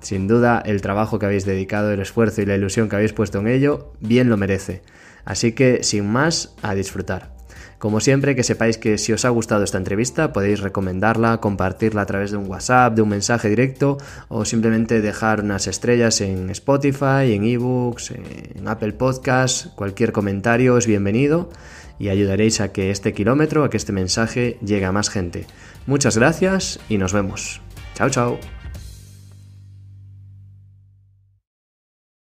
sin 0.00 0.28
duda, 0.28 0.62
el 0.64 0.80
trabajo 0.80 1.18
que 1.18 1.26
habéis 1.26 1.44
dedicado, 1.44 1.92
el 1.92 2.00
esfuerzo 2.00 2.42
y 2.42 2.46
la 2.46 2.56
ilusión 2.56 2.88
que 2.88 2.96
habéis 2.96 3.12
puesto 3.12 3.38
en 3.38 3.48
ello, 3.48 3.92
bien 4.00 4.28
lo 4.28 4.36
merece. 4.36 4.82
Así 5.24 5.52
que, 5.52 5.82
sin 5.82 6.10
más, 6.10 6.54
a 6.62 6.74
disfrutar. 6.74 7.40
Como 7.80 8.00
siempre, 8.00 8.36
que 8.36 8.42
sepáis 8.42 8.76
que 8.76 8.98
si 8.98 9.14
os 9.14 9.24
ha 9.24 9.30
gustado 9.30 9.64
esta 9.64 9.78
entrevista, 9.78 10.34
podéis 10.34 10.60
recomendarla, 10.60 11.38
compartirla 11.38 12.02
a 12.02 12.06
través 12.06 12.30
de 12.30 12.36
un 12.36 12.46
WhatsApp, 12.46 12.94
de 12.94 13.00
un 13.00 13.08
mensaje 13.08 13.48
directo 13.48 13.96
o 14.28 14.44
simplemente 14.44 15.00
dejar 15.00 15.40
unas 15.40 15.66
estrellas 15.66 16.20
en 16.20 16.50
Spotify, 16.50 17.32
en 17.32 17.44
eBooks, 17.44 18.10
en 18.10 18.68
Apple 18.68 18.92
Podcasts. 18.92 19.70
Cualquier 19.76 20.12
comentario 20.12 20.76
es 20.76 20.86
bienvenido 20.86 21.48
y 21.98 22.10
ayudaréis 22.10 22.60
a 22.60 22.70
que 22.70 22.90
este 22.90 23.14
kilómetro, 23.14 23.64
a 23.64 23.70
que 23.70 23.78
este 23.78 23.92
mensaje 23.92 24.58
llegue 24.62 24.84
a 24.84 24.92
más 24.92 25.08
gente. 25.08 25.46
Muchas 25.86 26.18
gracias 26.18 26.80
y 26.90 26.98
nos 26.98 27.14
vemos. 27.14 27.62
Chao, 27.94 28.10
chao. 28.10 28.59